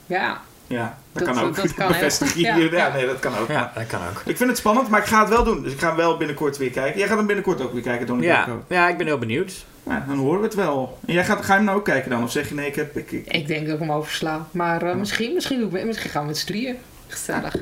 [0.06, 0.42] ja.
[0.68, 1.56] Ja, dat, Dat- kan ook.
[1.56, 1.88] dat kan
[2.36, 3.48] ja, Ja, nee, dat kan ook.
[3.48, 4.22] Ja, dat kan ook.
[4.26, 5.64] Ik vind het spannend, maar ik ga het wel doen.
[5.64, 7.00] Dus ik ga hem wel binnenkort weer kijken.
[7.00, 8.64] Jij gaat hem binnenkort ook weer kijken, Donnie Ja, Darko.
[8.70, 9.66] ja, ik ben heel benieuwd.
[9.84, 10.98] Ja, dan horen we het wel.
[11.06, 12.24] En jij gaat, ga je hem nou ook kijken dan?
[12.24, 12.98] Of zeg je nee, ik heb...
[12.98, 14.48] Ik, ik- Ik denk dat ik hem oversla.
[14.52, 16.76] Maar eh, misschien, misschien, doe ik, misschien gaan we met z'n drieën.
[17.08, 17.56] Gezellig.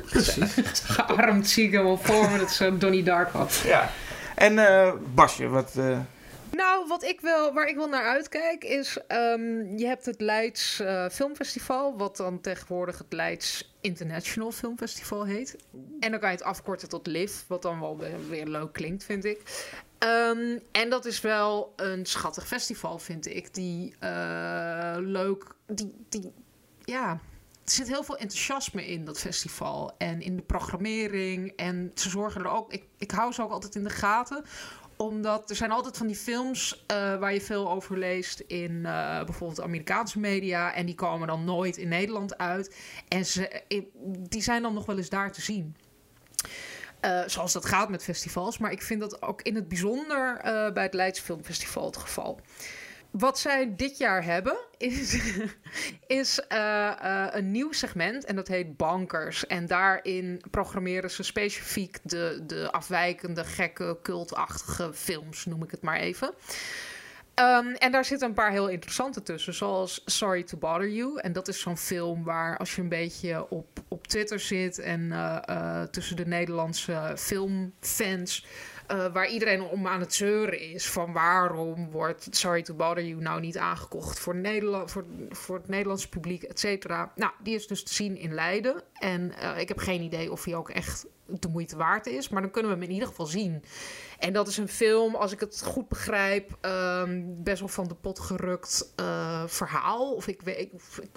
[0.86, 2.38] Gearmd zie ik hem al voor me.
[2.38, 3.46] Dat is zo'n Donnie Darko.
[3.66, 3.90] Ja.
[4.34, 5.72] En eh, Basje, wat...
[5.78, 5.84] eh,
[6.56, 8.98] Nou, wat ik wel, waar ik wel naar uitkijk is...
[9.06, 11.96] ehm, je hebt het Leids eh, Filmfestival...
[11.96, 15.56] wat dan tegenwoordig het Leids International Filmfestival heet.
[16.00, 17.40] En dan kan je het afkorten tot LIV...
[17.46, 17.98] wat dan wel
[18.28, 19.68] weer, leuk klinkt, vind ik.
[19.98, 23.54] Ehm, en dat is wel een schattig festival, vind ik.
[23.54, 25.44] Die eh, leuk...
[25.66, 26.32] Die, die,
[26.84, 27.10] ja...
[27.64, 29.94] er zit heel veel enthousiasme in dat festival.
[29.98, 31.52] En in de programmering.
[31.56, 32.72] En ze zorgen er ook.
[32.72, 34.44] Ik, ik hou ze ook altijd in de gaten
[34.96, 39.24] omdat er zijn altijd van die films uh, waar je veel over leest in uh,
[39.24, 40.74] bijvoorbeeld Amerikaanse media.
[40.74, 42.76] En die komen dan nooit in Nederland uit.
[43.08, 43.62] En ze,
[44.28, 45.76] die zijn dan nog wel eens daar te zien.
[47.26, 48.58] Zoals dat gaat met festivals.
[48.58, 50.40] Maar ik vind dat ook in het bijzonder
[50.72, 52.40] bij het Leids Filmfestival het geval.
[53.18, 55.14] Wat zij dit jaar hebben is,
[56.06, 56.58] is uh,
[57.04, 59.46] uh, een nieuw segment en dat heet Bankers.
[59.46, 65.98] En daarin programmeren ze specifiek de, de afwijkende, gekke, cultachtige films, noem ik het maar
[65.98, 66.34] even.
[67.34, 71.18] Um, en daar zitten een paar heel interessante tussen, zoals Sorry to Bother You.
[71.20, 75.00] En dat is zo'n film waar als je een beetje op, op Twitter zit en
[75.00, 78.46] uh, tussen de Nederlandse filmfans
[78.92, 80.86] uh, waar iedereen om aan het zeuren is.
[80.86, 85.68] Van waarom wordt Sorry to Bother You nou niet aangekocht voor, Nederland, voor, voor het
[85.68, 87.12] Nederlandse publiek, et cetera.
[87.14, 88.82] Nou, die is dus te zien in Leiden.
[88.92, 92.28] En uh, ik heb geen idee of hij ook echt de moeite waard is.
[92.28, 93.62] Maar dan kunnen we hem in ieder geval zien.
[94.18, 97.94] En dat is een film, als ik het goed begrijp, um, best wel van de
[97.94, 100.12] pot gerukt uh, verhaal.
[100.12, 100.70] Of ik weet,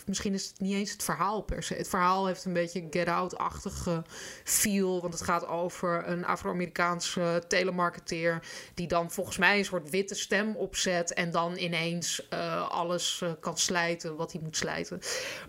[0.05, 1.73] misschien is het niet eens het verhaal per se.
[1.73, 4.03] Het verhaal heeft een beetje Get Out-achtige
[4.43, 5.01] feel.
[5.01, 8.41] Want het gaat over een Afro-Amerikaanse telemarketeer.
[8.73, 11.13] die dan volgens mij een soort witte stem opzet.
[11.13, 14.99] en dan ineens uh, alles uh, kan slijten wat hij moet slijten.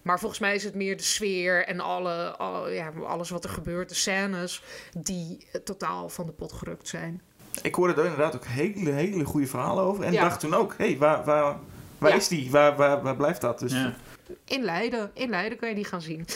[0.02, 2.36] Maar volgens mij is het meer de sfeer en alle
[2.70, 4.47] ja, alles wat er gebeurt, de scènes.
[4.98, 7.22] Die totaal van de pot gerukt zijn.
[7.62, 10.04] Ik hoorde er inderdaad ook hele, hele goede verhalen over.
[10.04, 10.22] En ja.
[10.22, 11.56] dacht toen ook, hé, hey, waar, waar,
[11.98, 12.16] waar ja.
[12.16, 12.50] is die?
[12.50, 13.58] Waar, waar, waar blijft dat?
[13.58, 13.94] Dus, ja.
[14.44, 15.10] In Leiden.
[15.14, 16.26] In Leiden kan je die gaan zien.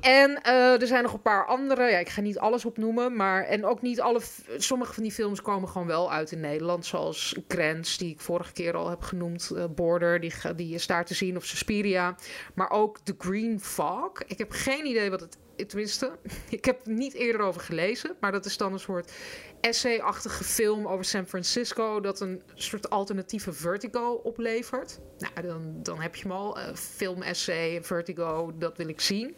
[0.00, 1.90] En uh, er zijn nog een paar andere.
[1.90, 3.16] Ja, ik ga niet alles opnoemen.
[3.16, 4.20] Maar, en ook niet alle.
[4.56, 6.86] Sommige van die films komen gewoon wel uit in Nederland.
[6.86, 9.50] Zoals Grens, die ik vorige keer al heb genoemd.
[9.52, 11.36] Uh, Border, die, die is daar te zien.
[11.36, 12.14] Of Suspiria.
[12.54, 14.22] Maar ook The Green Fog.
[14.26, 18.32] Ik heb geen idee wat het tenminste, ik heb er niet eerder over gelezen, maar
[18.32, 19.12] dat is dan een soort
[19.60, 24.98] essay-achtige film over San Francisco dat een soort alternatieve Vertigo oplevert.
[25.18, 26.58] Nou, dan, dan heb je hem al.
[26.58, 29.36] Uh, film, essay, Vertigo, dat wil ik zien.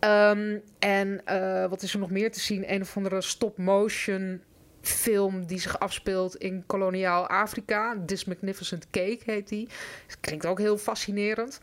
[0.00, 2.72] Um, en uh, wat is er nog meer te zien?
[2.72, 4.42] Een of andere stop-motion
[4.80, 7.96] film die zich afspeelt in koloniaal Afrika.
[8.06, 9.68] This Magnificent Cake heet die.
[10.20, 11.60] Klinkt ook heel fascinerend.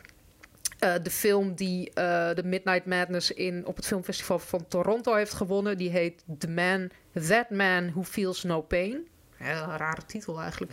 [0.79, 1.93] Uh, de film die uh,
[2.33, 6.89] de Midnight Madness in, op het filmfestival van Toronto heeft gewonnen, die heet The Man,
[7.27, 9.07] That Man Who Feels No Pain.
[9.39, 10.71] Ja, een rare titel eigenlijk.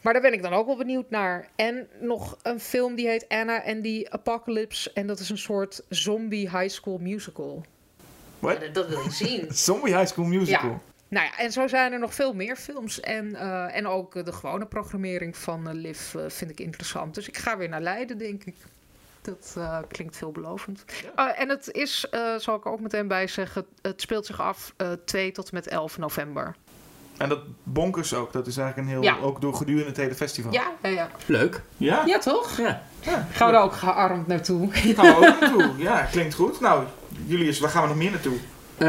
[0.00, 1.48] Maar daar ben ik dan ook wel benieuwd naar.
[1.56, 4.92] En nog een film die heet Anna and the Apocalypse.
[4.92, 7.64] En dat is een soort zombie high school musical.
[8.38, 8.60] Wat?
[8.60, 9.46] Ja, dat wil je zien.
[9.66, 10.70] zombie high school musical?
[10.70, 10.80] Ja.
[11.08, 13.00] Nou ja, en zo zijn er nog veel meer films.
[13.00, 17.14] En, uh, en ook de gewone programmering van Liv vind ik interessant.
[17.14, 18.56] Dus ik ga weer naar Leiden, denk ik.
[19.22, 20.84] Dat uh, klinkt veelbelovend.
[21.16, 21.28] Ja.
[21.28, 24.40] Uh, en het is, uh, zal ik er ook meteen bij zeggen, het speelt zich
[24.40, 26.56] af 2 tot en met 11 november.
[27.16, 29.18] En dat bonkers ook, dat is eigenlijk een heel, ja.
[29.22, 30.52] ook door gedurende het hele festival.
[30.52, 31.08] Ja, ja, ja.
[31.26, 31.62] Leuk.
[31.76, 32.02] Ja?
[32.06, 32.56] Ja, toch?
[32.56, 32.82] Ja.
[33.00, 33.26] ja.
[33.32, 34.72] Gaan we er ook gearmd naartoe?
[34.72, 36.60] Gaan we ook naartoe, ja, klinkt goed.
[36.60, 36.84] Nou,
[37.26, 38.38] Julius, waar gaan we nog meer naartoe?
[38.82, 38.88] Uh,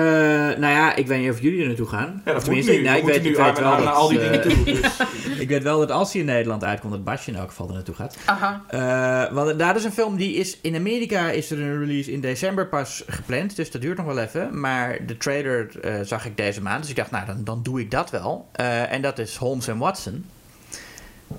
[0.57, 2.21] nou ja, ik weet niet of jullie er naartoe gaan.
[2.25, 2.81] Ja, dat tenminste, nu.
[2.81, 4.63] Nou, ik weet, ik weet wel dat, al die uh, dingen toe.
[4.81, 4.97] Dus.
[5.39, 7.73] ik weet wel dat als hij in Nederland uitkomt, dat Basje in elk geval er
[7.73, 8.17] naartoe gaat.
[8.25, 8.61] Aha.
[8.73, 12.21] Uh, want daar is een film die is in Amerika is er een release in
[12.21, 14.59] december pas gepland, dus dat duurt nog wel even.
[14.59, 15.71] Maar de trailer
[16.03, 18.49] zag ik deze maand, dus ik dacht, nou dan, dan doe ik dat wel.
[18.89, 20.25] en dat is Holmes en Watson.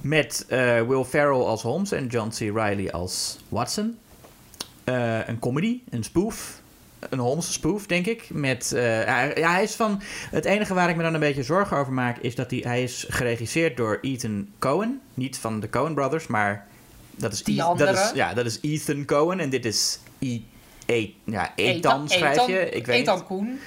[0.00, 0.46] Met
[0.88, 2.38] Will Ferrell als Holmes en John C.
[2.54, 3.98] Reilly als Watson.
[5.26, 6.61] een comedy, een spoof
[7.10, 8.28] een Holmes spoof, denk ik.
[8.30, 9.04] Met, uh,
[9.36, 10.02] ja, hij is van.
[10.30, 12.82] Het enige waar ik me dan een beetje zorgen over maak is dat hij, hij
[12.82, 15.00] is geregisseerd door Ethan Cohen.
[15.14, 16.66] Niet van de Cohen Brothers, maar
[17.10, 20.40] dat is, e dat is, ja, dat is Ethan Cohen en dit is e
[20.86, 22.68] e ja, Ethan, schrijf je.
[22.68, 23.60] Ik weet Ethan Koen.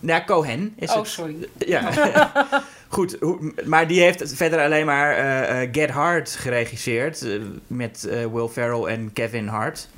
[0.00, 1.06] Ja, Cohen is oh, het.
[1.06, 1.48] sorry.
[1.58, 1.92] Ja.
[2.88, 3.18] Goed,
[3.64, 7.22] maar die heeft verder alleen maar uh, Get Hard geregisseerd.
[7.22, 9.88] Uh, met Will Ferrell en Kevin Hart.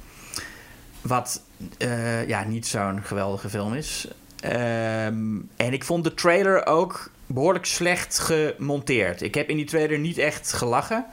[1.00, 1.42] Wat
[1.78, 4.08] uh, ja, niet zo'n geweldige film is.
[4.44, 9.22] Um, en ik vond de trailer ook behoorlijk slecht gemonteerd.
[9.22, 11.06] Ik heb in die trailer niet echt gelachen.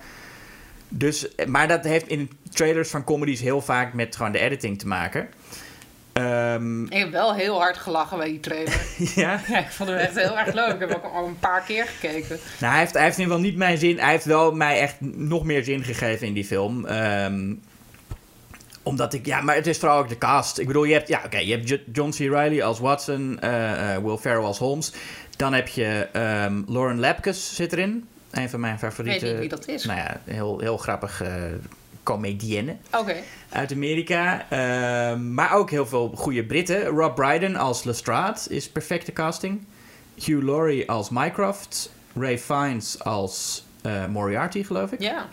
[0.88, 4.88] Dus, maar dat heeft in trailers van comedies heel vaak met gewoon de editing te
[4.88, 5.28] maken.
[6.14, 8.82] Um, ik heb wel heel hard gelachen bij die trailer.
[9.16, 9.40] ja?
[9.48, 9.60] ja?
[9.60, 10.74] Ik vond hem echt heel erg leuk.
[10.74, 12.40] Ik heb ook al een paar keer gekeken.
[12.60, 14.00] Nou, hij heeft, hij heeft in ieder geval niet mijn zin.
[14.00, 16.86] Hij heeft wel mij echt nog meer zin gegeven in die film.
[16.86, 17.62] Um,
[18.84, 20.58] omdat ik, ja, maar het is vooral ook de cast.
[20.58, 22.18] Ik bedoel, je hebt, ja, oké, okay, je hebt John C.
[22.18, 24.94] Reilly als Watson, uh, uh, Will Ferrell als Holmes.
[25.38, 26.08] Dan heb je
[26.48, 28.08] um, Lauren Lapkus zit erin.
[28.32, 29.22] Een van mijn favorieten.
[29.22, 29.86] Weet niet wie dat is.
[29.86, 31.28] Nou ja, heel, heel grappig uh,
[32.04, 33.16] comedienne Oké.
[33.50, 34.46] uit Amerika.
[34.50, 36.86] Ehm, maar ook heel veel goede Britten.
[36.86, 39.66] Rob Brydon als Lestrade is perfecte casting.
[40.16, 41.92] Hugh Laurie als Mycroft.
[42.16, 45.02] Ray Fiennes als eh, Moriarty, geloof ik.
[45.02, 45.28] Ja.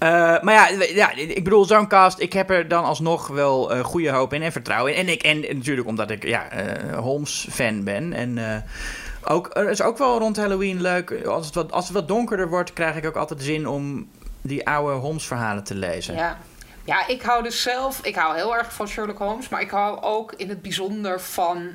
[0.00, 3.84] Eh, maar ja, ja, ik bedoel, zo'n cast, ik heb er dan alsnog wel eh,
[3.84, 5.06] goede hoop in en vertrouwen in.
[5.06, 8.12] En, ik, en natuurlijk omdat ik ja, eh, Holmes-fan ben.
[8.12, 8.64] En
[9.24, 11.24] ook, er is ook wel rond Halloween leuk.
[11.24, 14.08] Als het, wat, als het wat donkerder wordt, krijg ik ook altijd zin om
[14.42, 16.14] die oude Holmes-verhalen te lezen.
[16.14, 16.38] Ja.
[16.84, 20.02] Ja, ik hou dus zelf, ik hou heel erg van Sherlock Holmes, maar ik hou
[20.02, 21.70] ook in het bijzonder van,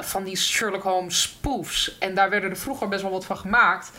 [0.00, 1.98] van die Sherlock Holmes spoofs.
[1.98, 3.90] En daar werden er vroeger best wel wat van gemaakt.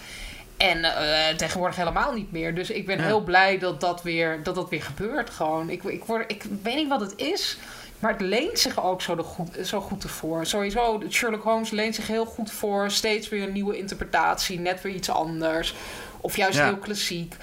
[0.57, 2.55] En eh, tegenwoordig helemaal niet meer.
[2.55, 3.03] Dus ik ben Ja.
[3.03, 5.29] heel blij dat dat weer, dat dat weer gebeurt.
[5.29, 5.69] Gewoon.
[5.69, 7.57] Ik, ik, word, ik weet niet wat het is.
[7.99, 10.45] Maar het leent zich ook zo, de goed, zo goed ervoor.
[10.45, 12.91] Sowieso, Sherlock Holmes leent zich heel goed voor.
[12.91, 14.59] Steeds weer een nieuwe interpretatie.
[14.59, 15.73] Net weer iets anders.
[16.21, 16.65] Of juist Ja.
[16.65, 17.35] heel klassiek.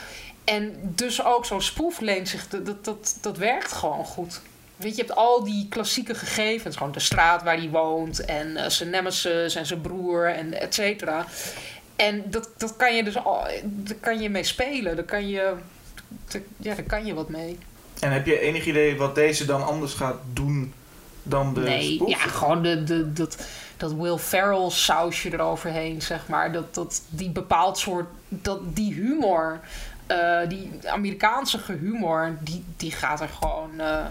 [0.45, 2.49] En dus ook zo'n spoof leent zich...
[2.49, 4.41] Dat, dat, dat, dat werkt gewoon goed.
[4.77, 6.77] Weet je, je hebt al die klassieke gegevens.
[6.77, 8.25] Gewoon de straat waar hij woont.
[8.25, 11.27] En eh, zijn nemesis en zijn broer en et cetera.
[12.03, 13.47] En dat, dat kan je dus al...
[13.65, 14.97] Daar kan je mee spelen.
[14.97, 15.55] Daar kan je...
[16.57, 17.59] Ja, daar kan je wat mee.
[18.01, 20.73] En heb je enig idee wat deze dan anders gaat doen
[21.23, 23.47] dan de nee, ja, gewoon de, de, dat,
[23.77, 26.53] dat Will Ferrell sausje eroverheen, zeg maar.
[26.53, 29.61] Dat, dat die bepaald soort, dat die humor,
[30.07, 34.05] eh, die Amerikaanse humor, die, die gaat er gewoon eh,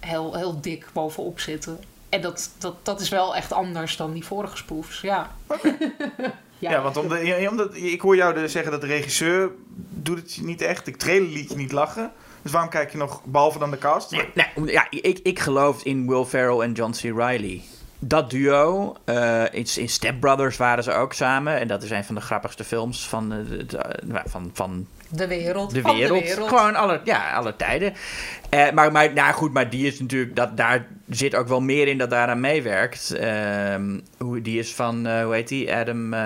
[0.00, 1.80] heel, heel dik bovenop zitten.
[2.08, 5.30] En dat, dat, dat is wel echt anders dan die vorige spoofs, ja.
[6.70, 9.50] Ja, want om de, ja, omdat, ik hoor jou dus zeggen dat de regisseur
[9.90, 10.84] doet het niet echt.
[10.84, 12.10] De trailer liet je niet lachen.
[12.42, 14.10] Dus waarom kijk je nog, behalve dan de cast?
[14.10, 17.16] Nee, nee, ja, ik, ik geloof in Will Ferrell en John C.
[17.16, 17.62] Reilly.
[17.98, 21.58] Dat duo, eh, in, in Step Brothers waren ze ook samen.
[21.60, 25.26] En dat is een van de grappigste films van, eh, de, de- van, van De
[25.26, 25.74] wereld.
[25.74, 26.48] de van wereld.
[26.48, 27.94] Gewoon alle, ja, alle tijden.
[28.48, 31.88] Eh, maar, maar nou goed, maar die is natuurlijk, dat, daar zit ook wel meer
[31.88, 33.10] in dat daaraan meewerkt.
[33.10, 35.74] Ehm, hoe, die is van, eh, hoe heet die?
[35.74, 36.20] Adam, eh,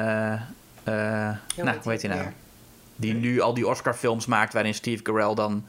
[0.84, 2.22] nou, hoe heet die nou?
[2.96, 5.64] Die nu al die Oscar-films maakt waarin Steve Carell dan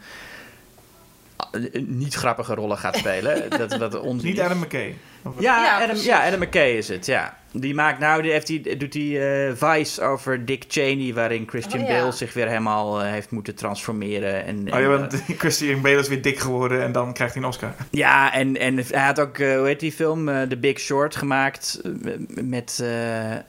[1.88, 3.50] niet grappige rollen gaat spelen.
[3.60, 4.40] dat, dat onzin Niet.
[4.40, 4.96] Adam McKay.
[5.40, 7.38] Ja, Ja, Adam, ja, Adam McKay is het, ja.
[7.52, 11.82] Die maakt nou, die heeft die, doet die eh, Vice over Dick Cheney, waarin Christian
[11.84, 12.00] Oh, ja.
[12.00, 14.46] Bale zich weer helemaal eh, heeft moeten transformeren.
[14.46, 17.50] En, Oh ja, want Christian Bale is weer dik geworden en dan krijgt hij een
[17.50, 17.74] Oscar.
[17.92, 21.16] Ja, en, en hij had ook, eh, hoe heet die film, eh, The Big Short
[21.16, 21.82] gemaakt.
[21.84, 22.90] eh, met, eh,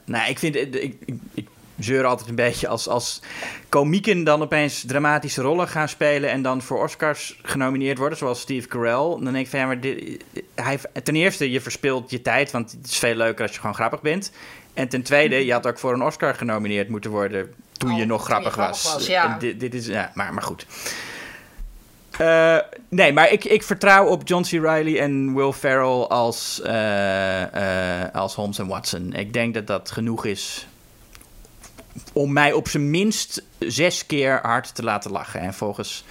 [0.05, 1.47] nou, ik vind, eh, ik, ik, ik
[1.79, 3.21] zeur altijd een beetje als, als
[3.69, 8.67] komieken dan opeens dramatische rollen gaan spelen en dan voor Oscars genomineerd worden, zoals Steve
[8.67, 8.93] Carell.
[8.93, 10.23] Dan denk ik van, ja, maar dit,
[10.55, 13.75] hij, ten eerste, je verspilt je tijd, want het is veel leuker als je gewoon
[13.75, 14.31] grappig bent.
[14.73, 18.05] En ten tweede, je had ook voor een Oscar genomineerd moeten worden toen Oh, je
[18.05, 18.93] nog toen je grappig was.
[18.93, 19.37] was, ja.
[19.37, 20.65] Dit, dit is, ja, maar, maar goed.
[22.17, 22.57] Eh,
[22.89, 24.49] nee, maar ik, ik vertrouw op John C.
[24.49, 29.13] Reilly en Will Ferrell als, eh, eh, als Holmes en Watson.
[29.13, 30.67] Ik denk dat dat genoeg is
[32.13, 35.39] om mij op zijn minst zes keer hard te laten lachen.
[35.39, 36.05] En volgens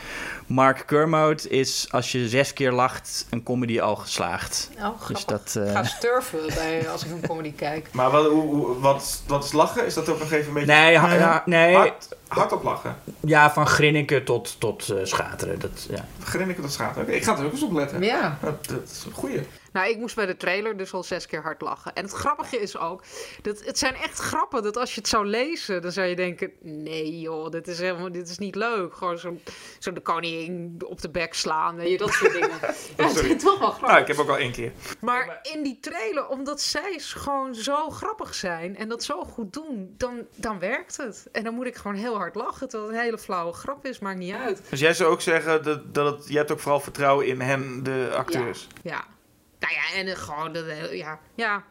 [0.46, 4.70] Mark Kermode is als je zes keer lacht een comedy al geslaagd.
[4.76, 5.06] Oh, grappig.
[5.06, 7.88] Dus dat, eh, Ik ga sturven bij, als ik een comedy kijk.
[7.98, 9.86] Maar wat, hoe, wat, wat is lachen?
[9.86, 10.72] Is dat ook nog even een beetje...
[10.72, 12.96] Nee, ha- ja, nee Hard, hard op lachen.
[13.20, 15.58] ja, van grinniken tot, tot eh, schateren.
[15.58, 16.04] Dat, ja.
[16.24, 16.78] Grinniken tot.
[16.98, 18.02] Oké, ik ga er ook eens op letten.
[18.02, 18.38] Ja.
[18.42, 19.40] Dat, dat is een goeie.
[19.78, 21.94] Nou, ik moest bij de trailer dus al zes keer hard lachen.
[21.94, 23.02] En het grappige is ook,
[23.42, 26.52] dat het zijn echt grappen dat als je het zou lezen, dan zou je denken,
[26.60, 28.94] nee joh, dit is helemaal, dit is niet leuk.
[28.94, 29.36] Gewoon zo,
[29.78, 32.48] zo de koningin op de bek slaan, weet je, dat soort dingen.
[32.96, 33.30] Ja, het Sorry.
[33.30, 33.88] is toch wel grappig.
[33.88, 34.72] Nou, ik heb ook al één keer.
[35.00, 39.94] Maar in die trailer, omdat zij gewoon zo grappig zijn en dat zo goed doen,
[39.96, 41.28] dan, dan werkt het.
[41.32, 43.98] En dan moet ik gewoon heel hard lachen, terwijl het een hele flauwe grap is,
[43.98, 44.62] maakt niet uit.
[44.70, 47.82] Dus jij zou ook zeggen dat, dat het, je hebt ook vooral vertrouwen in hen,
[47.82, 48.66] de acteurs.
[48.82, 49.04] Ja.
[49.58, 51.20] Nou ja, en eh, gewoon, de, de- ja.
[51.34, 51.64] ja.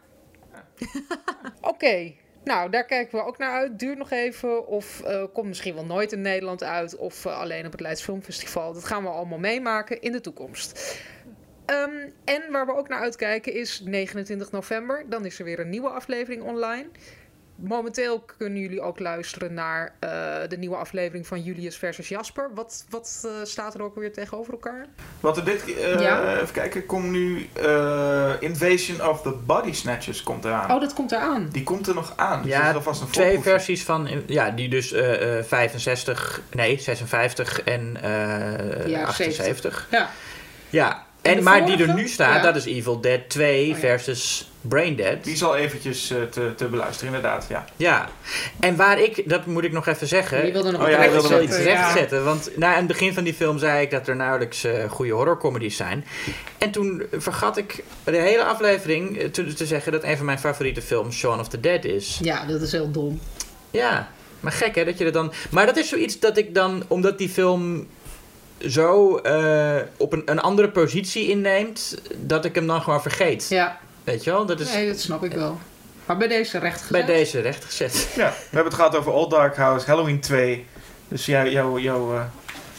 [1.61, 2.13] Oké.
[2.43, 3.79] Nou, daar kijken we ook naar uit.
[3.79, 4.67] Duurt nog even.
[4.67, 6.95] Of eh, komt misschien wel nooit in Nederland uit.
[6.95, 8.73] Of eh, alleen op het Leids Filmfestival.
[8.73, 10.99] Dat gaan we allemaal meemaken in de toekomst.
[11.65, 15.05] Ehm, en waar we ook naar uitkijken is 29 november.
[15.09, 16.87] Dan is er weer een nieuwe aflevering online.
[17.59, 20.09] Momenteel kunnen jullie ook luisteren naar eh,
[20.47, 22.49] de nieuwe aflevering van Julius versus Jasper.
[22.55, 24.85] Wat, wat eh, staat er ook weer tegenover elkaar?
[25.19, 26.35] Wat er dit, eh, Ja.
[26.35, 30.71] even kijken, komt nu eh, Invasion of the Body Snatchers komt eraan.
[30.71, 31.49] Oh, dat komt eraan.
[31.51, 32.41] Die komt er nog aan.
[32.41, 37.61] Dus Ja, alvast een Twee versies van, ja, die dus eh, eh, 65, nee, 56
[37.63, 39.87] en eh Ja, 78.
[39.91, 40.09] Ja.
[40.69, 42.41] Ja, En, maar die er nu staat, Ja.
[42.41, 43.75] dat is Evil Dead 2 Oh ja.
[43.75, 45.23] versus Brain Dead.
[45.23, 47.45] Die is al eventjes eh, te, te beluisteren, inderdaad.
[47.49, 47.65] Ja.
[47.75, 48.09] Ja,
[48.59, 50.41] en waar ik, dat moet ik nog even zeggen.
[50.43, 51.63] Die wilde nog Oh ja, ik wilde wil nog iets Ja.
[51.63, 52.23] rechtzetten.
[52.23, 55.75] Want na het begin van die film zei ik dat er nauwelijks eh, goede horrorcomedies
[55.77, 56.05] zijn.
[56.57, 60.39] En toen vergat ik de hele aflevering eh, te, te zeggen dat een van mijn
[60.39, 62.19] favoriete films Shaun of the Dead is.
[62.21, 63.19] Ja, dat is heel dom.
[63.71, 64.09] Ja,
[64.39, 65.33] maar gek hè dat je dat dan.
[65.49, 67.87] Maar dat is zoiets dat ik dan, omdat die film
[68.57, 73.49] zo eh, op een, een andere positie inneemt, dat ik hem dan gewoon vergeet.
[73.49, 74.45] Ja, Weet je wel?
[74.45, 75.59] Dat is nee, dat snap ik wel.
[76.05, 77.15] Maar bij deze recht bij gezet.
[77.15, 78.09] deze rechtgezet.
[78.15, 80.65] ja, we hebben het gehad over Old Dark House, Halloween 2.
[81.07, 82.23] Dus ja, jou, jou, eh,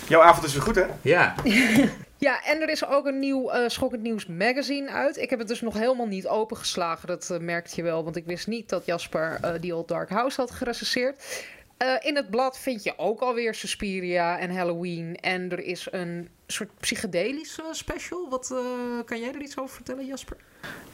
[0.09, 0.85] jouw avond is weer goed, hè?
[1.03, 1.35] Ja.
[2.21, 5.17] Ja, en er is ook een nieuw eh, Schokkend Nieuws magazine uit.
[5.17, 7.09] Ik heb het dus nog helemaal niet opengeslagen.
[7.09, 10.11] Dat eh, merkte je wel, want ik wist niet dat Jasper eh die Old Dark
[10.11, 11.45] House had gerecenseerd.
[11.79, 15.17] Eh, in het blad vind je ook alweer Suspiria en Halloween.
[15.21, 18.29] En er is een soort psychedelische special.
[18.29, 18.59] Wat eh,
[19.05, 20.37] kan jij er iets over vertellen, Jasper?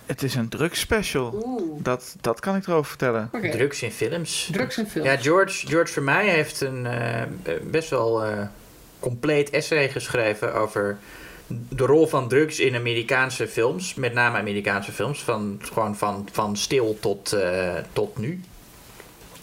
[0.06, 1.42] Het is een drugsspecial.
[1.46, 1.84] Oeh.
[1.84, 3.30] Dat, dat kan ik erover vertellen.
[3.50, 4.48] Drugs in films.
[4.52, 5.04] Drugs en film.
[5.04, 7.22] Ja, George, George Vermeij heeft een eh,
[7.62, 8.46] best wel eh,
[9.00, 10.98] compleet essay geschreven over
[11.46, 13.94] de rol van drugs in Amerikaanse films.
[13.94, 18.40] Met name Amerikaanse films, van, gewoon van, van stil tot, eh, tot nu.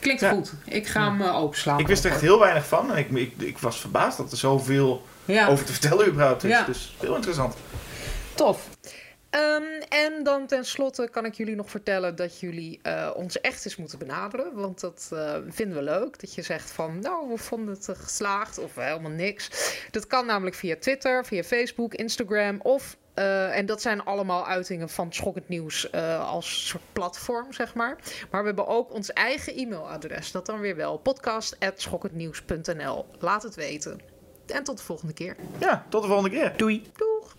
[0.02, 0.32] Klinkt Ja.
[0.32, 0.54] goed.
[0.66, 1.80] Ik ga hem uh, openslaan.
[1.80, 2.92] Ik wist er echt heel weinig van.
[2.92, 5.48] En ik, ik, ik was verbaasd dat er zoveel Ja.
[5.48, 6.66] over te vertellen überhaupt is.
[6.66, 7.56] Dus heel interessant.
[8.36, 8.68] Tof.
[9.30, 13.76] Ehm, en dan tenslotte kan ik jullie nog vertellen dat jullie eh, ons echt eens
[13.76, 14.54] moeten benaderen.
[14.54, 16.20] Want dat eh, vinden we leuk.
[16.20, 19.50] Dat je zegt van, nou, we vonden het geslaagd of helemaal niks.
[19.92, 22.98] Dat kan namelijk via Twitter, via Facebook, Instagram of...
[23.22, 27.96] eh, en dat zijn allemaal uitingen van Schokkend Nieuws eh, als soort platform, zeg maar.
[28.32, 30.32] Maar we hebben ook ons eigen e-mailadres.
[30.32, 30.98] Dat dan weer wel.
[30.98, 34.00] podcast.schokkendnieuws.nl Laat het weten.
[34.48, 35.36] En tot de volgende keer.
[35.58, 36.54] Ja, tot de volgende keer.
[36.58, 36.92] Doei!
[36.96, 37.36] Doeg!